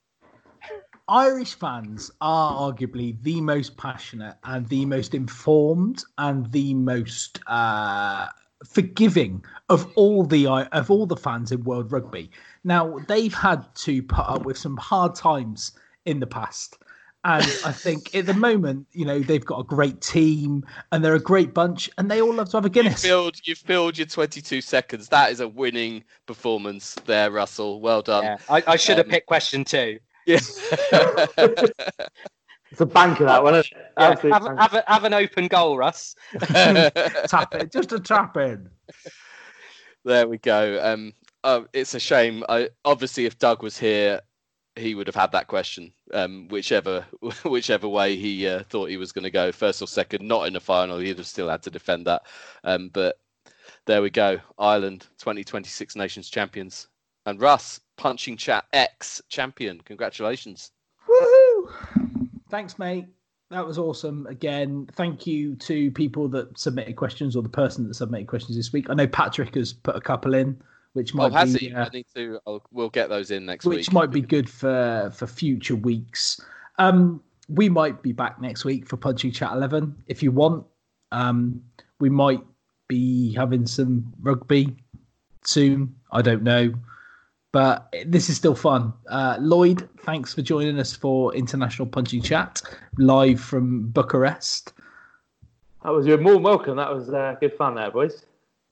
Irish 1.08 1.52
fans 1.52 2.10
are 2.22 2.72
arguably 2.72 3.22
the 3.22 3.42
most 3.42 3.76
passionate 3.76 4.38
and 4.44 4.66
the 4.70 4.86
most 4.86 5.12
informed 5.12 6.02
and 6.16 6.50
the 6.52 6.72
most 6.72 7.38
uh, 7.48 8.28
forgiving 8.64 9.44
of 9.68 9.92
all 9.94 10.24
the 10.24 10.46
of 10.46 10.90
all 10.90 11.04
the 11.04 11.18
fans 11.18 11.52
in 11.52 11.62
world 11.64 11.92
rugby. 11.92 12.30
Now 12.64 12.98
they've 13.08 13.34
had 13.34 13.66
to 13.74 14.02
put 14.02 14.24
up 14.26 14.46
with 14.46 14.56
some 14.56 14.78
hard 14.78 15.16
times 15.16 15.72
in 16.06 16.18
the 16.18 16.26
past. 16.26 16.78
And 17.22 17.44
I 17.66 17.72
think 17.72 18.14
at 18.14 18.24
the 18.24 18.32
moment, 18.32 18.86
you 18.92 19.04
know, 19.04 19.18
they've 19.18 19.44
got 19.44 19.60
a 19.60 19.64
great 19.64 20.00
team 20.00 20.64
and 20.90 21.04
they're 21.04 21.14
a 21.14 21.20
great 21.20 21.52
bunch 21.52 21.90
and 21.98 22.10
they 22.10 22.22
all 22.22 22.32
love 22.32 22.48
to 22.50 22.56
have 22.56 22.64
a 22.64 22.68
You 22.68 22.72
Guinness. 22.72 23.02
filled, 23.02 23.36
you 23.46 23.54
filled 23.54 23.98
your 23.98 24.06
22 24.06 24.62
seconds. 24.62 25.08
That 25.08 25.30
is 25.30 25.40
a 25.40 25.48
winning 25.48 26.02
performance 26.26 26.94
there, 27.04 27.30
Russell. 27.30 27.82
Well 27.82 28.00
done. 28.00 28.24
Yeah, 28.24 28.36
I, 28.48 28.62
I 28.66 28.76
should 28.76 28.96
have 28.96 29.06
Um, 29.06 29.10
picked 29.10 29.26
question 29.26 29.64
two. 29.64 29.98
Yeah. 30.26 30.40
It's 32.72 32.80
a 32.80 32.86
banker 32.86 33.24
that 33.24 33.42
one. 33.42 33.54
Isn't 33.56 33.72
it? 33.76 33.90
Yeah, 33.98 34.08
have, 34.38 34.58
have, 34.58 34.74
a, 34.74 34.84
have 34.86 35.02
an 35.04 35.12
open 35.12 35.48
goal, 35.48 35.76
Russ. 35.76 36.14
tap 36.40 37.52
it, 37.54 37.72
just 37.72 37.90
a 37.90 37.98
tap 37.98 38.36
in. 38.36 38.70
There 40.04 40.28
we 40.28 40.38
go. 40.38 40.80
Um, 40.80 41.12
oh, 41.42 41.66
it's 41.72 41.94
a 41.94 41.98
shame. 41.98 42.44
I 42.48 42.68
obviously, 42.84 43.26
if 43.26 43.38
Doug 43.40 43.64
was 43.64 43.76
here, 43.76 44.20
he 44.76 44.94
would 44.94 45.06
have 45.06 45.16
had 45.16 45.32
that 45.32 45.46
question. 45.46 45.92
Um, 46.12 46.48
whichever 46.48 47.06
whichever 47.44 47.88
way 47.88 48.16
he 48.16 48.46
uh, 48.46 48.62
thought 48.64 48.90
he 48.90 48.96
was 48.96 49.12
going 49.12 49.24
to 49.24 49.30
go, 49.30 49.52
first 49.52 49.82
or 49.82 49.86
second, 49.86 50.26
not 50.26 50.46
in 50.46 50.52
the 50.52 50.60
final, 50.60 50.98
he'd 50.98 51.18
have 51.18 51.26
still 51.26 51.48
had 51.48 51.62
to 51.64 51.70
defend 51.70 52.06
that. 52.06 52.22
Um, 52.64 52.90
but 52.92 53.18
there 53.86 54.02
we 54.02 54.10
go. 54.10 54.40
Ireland, 54.58 55.06
2026 55.18 55.96
Nations 55.96 56.28
champions, 56.28 56.88
and 57.26 57.40
Russ, 57.40 57.80
punching 57.96 58.36
chat 58.36 58.64
X 58.72 59.22
champion. 59.28 59.80
Congratulations. 59.80 60.70
Woohoo! 61.08 61.72
Thanks, 62.50 62.78
mate. 62.78 63.06
That 63.50 63.66
was 63.66 63.78
awesome. 63.78 64.26
Again, 64.28 64.88
thank 64.94 65.26
you 65.26 65.56
to 65.56 65.90
people 65.90 66.28
that 66.28 66.56
submitted 66.58 66.94
questions 66.94 67.34
or 67.34 67.42
the 67.42 67.48
person 67.48 67.88
that 67.88 67.94
submitted 67.94 68.28
questions 68.28 68.56
this 68.56 68.72
week. 68.72 68.88
I 68.88 68.94
know 68.94 69.08
Patrick 69.08 69.56
has 69.56 69.72
put 69.72 69.96
a 69.96 70.00
couple 70.00 70.34
in, 70.34 70.60
which 70.92 71.14
Oh, 71.14 71.18
might 71.18 71.32
has 71.32 71.52
be 71.54 71.68
he? 71.68 71.74
uh, 71.74 71.86
I 71.86 71.88
need 71.90 72.06
to. 72.14 72.38
I'll, 72.46 72.62
we'll 72.72 72.90
get 72.90 73.08
those 73.08 73.30
in 73.30 73.46
next 73.46 73.64
which 73.64 73.88
week. 73.88 73.92
might 73.92 74.10
be 74.10 74.20
good 74.20 74.48
for 74.48 75.10
for 75.14 75.26
future 75.26 75.76
weeks. 75.76 76.40
Um, 76.78 77.22
we 77.48 77.68
might 77.68 78.02
be 78.02 78.12
back 78.12 78.40
next 78.40 78.64
week 78.64 78.86
for 78.88 78.96
Punching 78.96 79.32
Chat 79.32 79.52
Eleven 79.52 79.94
if 80.06 80.22
you 80.22 80.30
want. 80.32 80.64
Um, 81.12 81.62
we 81.98 82.08
might 82.10 82.40
be 82.88 83.34
having 83.34 83.66
some 83.66 84.12
rugby 84.20 84.76
soon. 85.44 85.94
I 86.12 86.22
don't 86.22 86.42
know, 86.42 86.72
but 87.52 87.94
this 88.06 88.28
is 88.28 88.36
still 88.36 88.54
fun. 88.54 88.92
Uh, 89.08 89.36
Lloyd, 89.40 89.88
thanks 90.00 90.34
for 90.34 90.42
joining 90.42 90.78
us 90.78 90.94
for 90.94 91.34
International 91.34 91.86
Punching 91.86 92.22
Chat 92.22 92.62
live 92.98 93.40
from 93.40 93.88
Bucharest. 93.90 94.72
That 95.82 95.90
was 95.90 96.06
you're 96.06 96.18
more 96.18 96.38
welcome. 96.38 96.76
That 96.76 96.92
was 96.92 97.08
uh, 97.10 97.36
good 97.40 97.54
fun 97.56 97.74
there, 97.74 97.90
boys. 97.90 98.24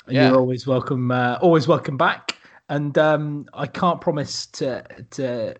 Yeah. 0.08 0.28
You're 0.28 0.38
always 0.38 0.66
welcome. 0.66 1.10
Uh, 1.10 1.38
always 1.40 1.68
welcome 1.68 1.96
back. 1.96 2.36
And 2.68 2.96
um, 2.98 3.46
I 3.54 3.66
can't 3.66 4.00
promise 4.00 4.46
to 4.46 4.84
to 5.12 5.54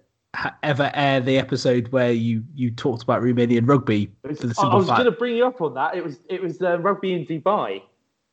ever 0.63 0.91
air 0.95 1.21
the 1.21 1.39
episode 1.39 1.89
where 1.89 2.13
you 2.13 2.45
you 2.55 2.71
talked 2.71 3.03
about 3.03 3.23
Romanian 3.23 3.67
rugby 3.69 4.13
It 4.25 4.29
was- 4.29 4.41
for 4.41 4.47
the 4.47 4.55
I, 4.59 4.67
I 4.67 4.75
was 4.75 4.87
going 4.87 5.05
to 5.05 5.11
bring 5.13 5.37
you 5.37 5.47
up 5.47 5.61
on 5.61 5.75
that. 5.75 5.95
It 5.97 6.05
was 6.05 6.21
it 6.29 6.43
was 6.43 6.61
uh, 6.61 6.79
rugby 6.81 7.15
in 7.15 7.25
Dubai. 7.27 7.83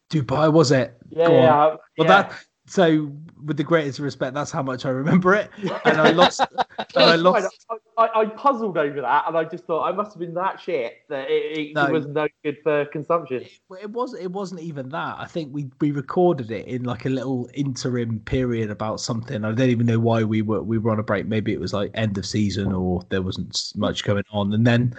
Dubai 0.09 0.51
was 0.51 0.71
it? 0.71 0.95
Yeah, 1.09 1.27
Go 1.27 1.33
yeah. 1.33 1.55
Well, 1.65 1.79
yeah. 1.99 2.07
that 2.07 2.33
so 2.67 3.11
with 3.43 3.57
the 3.57 3.63
greatest 3.63 3.99
respect, 3.99 4.33
that's 4.33 4.51
how 4.51 4.61
much 4.63 4.85
I 4.85 4.89
remember 4.89 5.33
it. 5.35 5.49
And 5.85 6.01
I 6.01 6.11
lost. 6.11 6.41
and 6.41 6.87
I 6.95 7.15
lost. 7.15 7.47
I, 7.97 8.09
I, 8.13 8.25
puzzled 8.25 8.77
over 8.77 9.01
that, 9.01 9.25
and 9.27 9.37
I 9.37 9.43
just 9.45 9.65
thought 9.65 9.87
I 9.87 9.91
must 9.91 10.13
have 10.13 10.19
been 10.19 10.33
that 10.33 10.59
shit 10.59 10.97
that 11.09 11.29
it, 11.29 11.57
it 11.57 11.75
No. 11.75 11.89
was 11.91 12.05
no 12.05 12.27
good 12.43 12.57
for 12.63 12.85
consumption. 12.85 13.45
Well, 13.69 13.79
It 13.81 13.89
was. 13.89 14.13
It 14.13 14.31
wasn't 14.31 14.61
even 14.61 14.89
that. 14.89 15.17
I 15.17 15.25
think 15.25 15.53
we 15.53 15.69
we 15.79 15.91
recorded 15.91 16.51
it 16.51 16.67
in 16.67 16.83
like 16.83 17.05
a 17.05 17.09
little 17.09 17.49
interim 17.53 18.19
period 18.19 18.69
about 18.69 18.99
something. 18.99 19.45
I 19.45 19.51
don't 19.51 19.69
even 19.69 19.85
know 19.85 19.99
why 19.99 20.23
we 20.23 20.41
were 20.41 20.61
we 20.61 20.77
were 20.77 20.91
on 20.91 20.99
a 20.99 21.03
break. 21.03 21.25
Maybe 21.25 21.53
it 21.53 21.59
was 21.59 21.73
like 21.73 21.91
end 21.93 22.17
of 22.17 22.25
season 22.25 22.73
or 22.73 23.01
there 23.09 23.21
wasn't 23.21 23.71
much 23.75 24.03
going 24.03 24.23
on. 24.31 24.53
And 24.53 24.67
then 24.67 24.93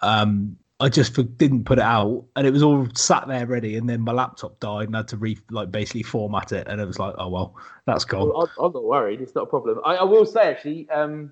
um, 0.00 0.56
I 0.80 0.88
just 0.88 1.14
didn't 1.38 1.64
put 1.64 1.78
it 1.78 1.84
out, 1.84 2.24
and 2.34 2.46
it 2.46 2.52
was 2.52 2.62
all 2.62 2.88
sat 2.94 3.28
there 3.28 3.46
ready. 3.46 3.76
And 3.76 3.88
then 3.88 4.00
my 4.00 4.12
laptop 4.12 4.58
died, 4.58 4.88
and 4.88 4.96
I 4.96 5.00
had 5.00 5.08
to 5.08 5.16
re 5.16 5.38
like 5.50 5.70
basically 5.70 6.02
format 6.02 6.50
it. 6.52 6.66
And 6.66 6.80
it 6.80 6.86
was 6.86 6.98
like, 6.98 7.14
oh 7.18 7.28
well, 7.28 7.56
that's 7.86 8.04
gone. 8.04 8.32
I'm, 8.34 8.64
I'm 8.64 8.72
not 8.72 8.84
worried. 8.84 9.20
It's 9.20 9.34
not 9.34 9.42
a 9.42 9.46
problem. 9.46 9.80
I, 9.84 9.96
I 9.96 10.04
will 10.04 10.26
say 10.26 10.42
actually, 10.42 10.88
um, 10.90 11.30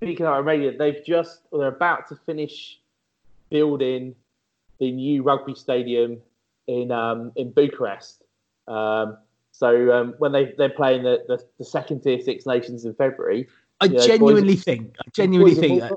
speaking 0.00 0.26
of 0.26 0.44
radio, 0.44 0.76
they've 0.76 1.04
just 1.04 1.42
or 1.50 1.60
they're 1.60 1.68
about 1.68 2.08
to 2.08 2.16
finish 2.16 2.80
building 3.50 4.14
the 4.78 4.90
new 4.90 5.22
rugby 5.22 5.54
stadium 5.54 6.18
in 6.66 6.90
um, 6.90 7.32
in 7.36 7.50
Bucharest. 7.50 8.22
Um, 8.66 9.18
so 9.52 9.92
um, 9.92 10.14
when 10.18 10.32
they 10.32 10.54
they're 10.56 10.70
playing 10.70 11.02
the, 11.02 11.24
the, 11.28 11.44
the 11.58 11.64
second 11.64 12.00
tier 12.02 12.20
Six 12.20 12.46
Nations 12.46 12.84
in 12.84 12.94
February, 12.94 13.46
I 13.80 13.86
yeah, 13.86 13.98
boys- 13.98 14.06
genuinely 14.06 14.56
think, 14.56 14.96
I 15.04 15.10
genuinely 15.12 15.54
think 15.54 15.80
that, 15.80 15.92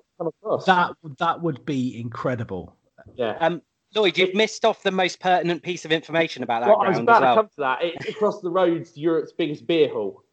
that 0.65 0.95
that 1.19 1.41
would 1.41 1.65
be 1.65 1.99
incredible. 1.99 2.75
yeah. 3.15 3.37
Um, 3.39 3.61
Lloyd, 3.95 4.17
you've 4.17 4.33
missed 4.33 4.65
off 4.65 4.81
the 4.81 4.89
most 4.89 5.19
pertinent 5.19 5.61
piece 5.61 5.85
of 5.85 5.91
information 5.91 6.41
about 6.41 6.61
that 6.61 6.69
Well, 6.69 6.81
I 6.81 6.89
was 6.89 6.97
about 6.97 7.17
as 7.17 7.21
well. 7.21 7.35
to 7.35 7.41
come 7.41 7.47
to 7.49 7.55
that. 7.57 7.77
It's 7.83 8.09
across 8.09 8.41
the 8.41 8.49
road's 8.49 8.97
Europe's 8.97 9.31
biggest 9.31 9.67
beer 9.67 9.87
hall. 9.87 10.23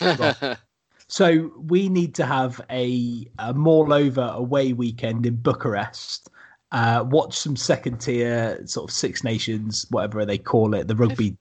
So 1.12 1.52
we 1.58 1.90
need 1.90 2.14
to 2.14 2.24
have 2.24 2.58
a, 2.70 3.28
a 3.38 3.52
mall 3.52 3.92
over 3.92 4.32
away 4.32 4.72
weekend 4.72 5.26
in 5.26 5.36
Bucharest. 5.36 6.30
Uh, 6.70 7.04
watch 7.06 7.36
some 7.36 7.54
second 7.54 7.98
tier 7.98 8.66
sort 8.66 8.88
of 8.90 8.96
Six 8.96 9.22
Nations, 9.22 9.84
whatever 9.90 10.24
they 10.24 10.38
call 10.38 10.72
it, 10.72 10.88
the 10.88 10.96
rugby, 10.96 11.36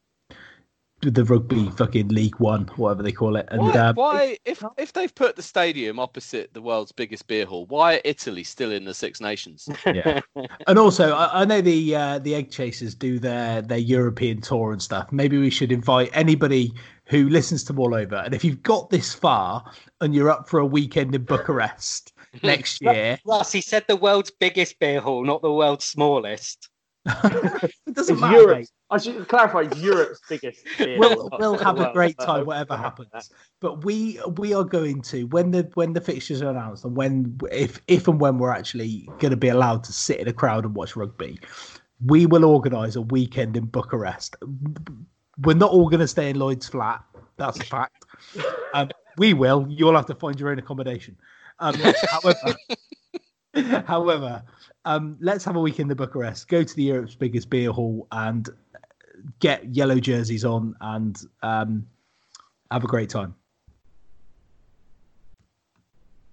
the 1.02 1.24
rugby 1.24 1.70
fucking 1.70 2.10
League 2.10 2.36
One, 2.36 2.66
whatever 2.76 3.02
they 3.02 3.14
call 3.14 3.38
it. 3.38 3.48
And 3.50 3.62
why, 3.62 3.72
uh, 3.72 3.94
why 3.94 4.38
if 4.44 4.62
if 4.78 4.92
they've 4.92 5.16
put 5.16 5.38
the 5.38 5.42
stadium 5.42 6.00
opposite 6.00 6.54
the 6.54 6.62
world's 6.62 6.92
biggest 6.92 7.28
beer 7.28 7.46
hall, 7.46 7.66
why 7.68 7.96
are 7.96 8.02
Italy 8.04 8.44
still 8.44 8.74
in 8.74 8.84
the 8.84 8.94
Six 8.94 9.22
Nations? 9.22 9.70
yeah. 9.86 10.20
and 10.68 10.78
also, 10.78 11.14
I, 11.14 11.44
I 11.44 11.46
know 11.46 11.62
the 11.62 11.96
uh, 11.96 12.20
the 12.20 12.36
Egg 12.36 12.52
Chasers 12.52 12.94
do 12.94 13.20
their 13.20 13.62
their 13.62 13.78
European 13.78 14.42
tour 14.42 14.74
and 14.74 14.82
stuff. 14.82 15.14
Maybe 15.14 15.38
we 15.38 15.50
should 15.50 15.72
invite 15.72 16.10
anybody 16.12 16.74
who 17.12 17.28
listens 17.30 17.64
to 17.66 17.76
All 17.78 17.94
Over. 17.94 18.16
And 18.16 18.34
if 18.34 18.44
you've 18.44 18.64
got 18.64 18.90
this 18.90 19.14
far 19.14 19.70
and 20.00 20.16
you're 20.16 20.30
up 20.32 20.48
for 20.50 20.60
a 20.60 20.66
weekend 20.66 21.14
in 21.14 21.24
Bucharest 21.26 22.14
next 22.44 22.82
year, 22.82 23.20
Russ, 23.26 23.52
he 23.52 23.60
said 23.62 23.84
the 23.88 23.98
world's 23.98 24.32
biggest 24.32 24.80
beer 24.80 25.02
hall, 25.02 25.26
not 25.26 25.42
the 25.42 25.52
world's 25.52 25.84
smallest. 25.86 26.70
it 27.06 27.74
doesn't 27.94 28.14
It's 28.14 28.22
matter. 28.22 28.38
Europe's. 28.38 28.72
I 28.92 28.98
should 28.98 29.28
clarify. 29.28 29.62
Europe's 29.78 30.22
biggest. 30.30 30.66
beer 30.78 30.98
We'll 31.00 31.28
hall. 31.30 31.38
we'll 31.38 31.58
have 31.58 31.80
a 31.80 31.92
great 31.92 32.18
time, 32.18 32.46
whatever 32.46 32.78
happens. 32.78 33.10
But 33.60 33.84
we 33.84 34.20
we 34.38 34.54
are 34.54 34.64
going 34.64 35.02
to 35.04 35.24
when 35.26 35.52
the 35.52 35.70
when 35.74 35.92
the 35.94 36.02
fixtures 36.02 36.42
are 36.42 36.50
announced 36.52 36.86
and 36.86 36.96
when 36.96 37.38
if 37.52 37.82
if 37.88 38.08
and 38.08 38.22
when 38.22 38.38
we're 38.38 38.52
actually 38.52 39.10
going 39.20 39.32
to 39.32 39.38
be 39.38 39.50
allowed 39.50 39.84
to 39.86 39.92
sit 39.92 40.20
in 40.20 40.28
a 40.30 40.34
crowd 40.34 40.64
and 40.64 40.76
watch 40.76 40.96
rugby, 40.96 41.40
we 42.06 42.26
will 42.26 42.46
organise 42.46 42.96
a 42.96 43.02
weekend 43.02 43.58
in 43.58 43.66
Bucharest. 43.66 44.36
We're 45.42 45.56
not 45.56 45.72
all 45.72 45.90
going 45.90 46.00
to 46.00 46.08
stay 46.08 46.30
in 46.30 46.38
Lloyd's 46.38 46.68
flat. 46.68 47.04
That's 47.38 47.60
a 47.60 47.64
fact. 47.64 48.06
Um, 48.74 48.90
we 49.18 49.34
will. 49.34 49.66
You'll 49.70 49.96
have 49.96 50.06
to 50.08 50.16
find 50.16 50.40
your 50.40 50.50
own 50.50 50.60
accommodation. 50.60 51.18
Um, 51.60 51.76
however, 52.10 52.56
however, 53.86 54.44
um, 54.86 55.18
let's 55.20 55.44
have 55.46 55.56
a 55.56 55.60
week 55.60 55.80
in 55.80 55.88
the 55.88 55.96
Bucharest. 55.96 56.48
Go 56.48 56.64
to 56.64 56.76
the 56.76 56.84
Europe's 56.84 57.16
biggest 57.16 57.50
beer 57.50 57.72
hall 57.72 58.08
and 58.12 58.50
get 59.40 59.76
yellow 59.76 60.00
jerseys 60.00 60.46
on 60.46 60.76
and 60.82 61.22
um, 61.44 61.86
have 62.72 62.84
a 62.84 62.88
great 62.88 63.10
time. 63.10 63.36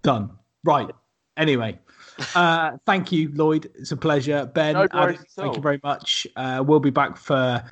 Done. 0.02 0.30
Right. 0.64 0.90
Anyway, 1.36 1.78
uh, 2.34 2.78
thank 2.86 3.12
you, 3.12 3.30
Lloyd. 3.34 3.70
It's 3.74 3.92
a 3.92 3.96
pleasure. 3.96 4.46
Ben, 4.46 4.74
No 4.74 4.88
Adam, 4.92 5.18
thank 5.36 5.56
you 5.56 5.62
very 5.62 5.80
much. 5.84 6.26
Uh, 6.36 6.64
we'll 6.66 6.80
be 6.80 6.90
back 6.90 7.16
for 7.16 7.62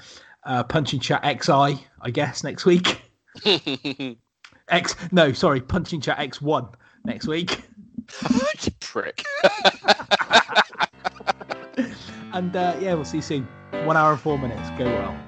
uh, 0.46 0.64
Punching 0.64 1.00
Chat 1.00 1.22
XI, 1.22 1.52
I 2.00 2.10
guess, 2.10 2.42
next 2.42 2.64
week. 2.64 3.02
X 4.68 4.96
no, 5.12 5.32
sorry, 5.32 5.60
punching 5.60 6.00
chat 6.00 6.18
X 6.18 6.42
one 6.42 6.66
next 7.04 7.28
week. 7.28 7.62
you 8.64 8.72
prick. 8.80 9.22
And 12.36 12.54
uh, 12.54 12.76
yeah, 12.80 12.92
we'll 12.92 13.06
see 13.06 13.16
you 13.16 13.22
soon. 13.22 13.48
One 13.84 13.96
hour 13.96 14.12
and 14.12 14.20
four 14.20 14.38
minutes. 14.38 14.68
Go 14.76 14.84
well. 14.84 15.18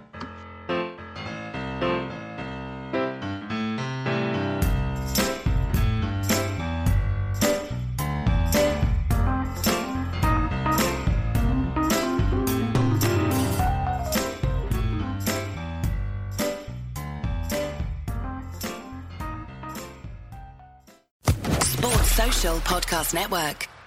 Podcast 22.60 23.14
Network. 23.14 23.77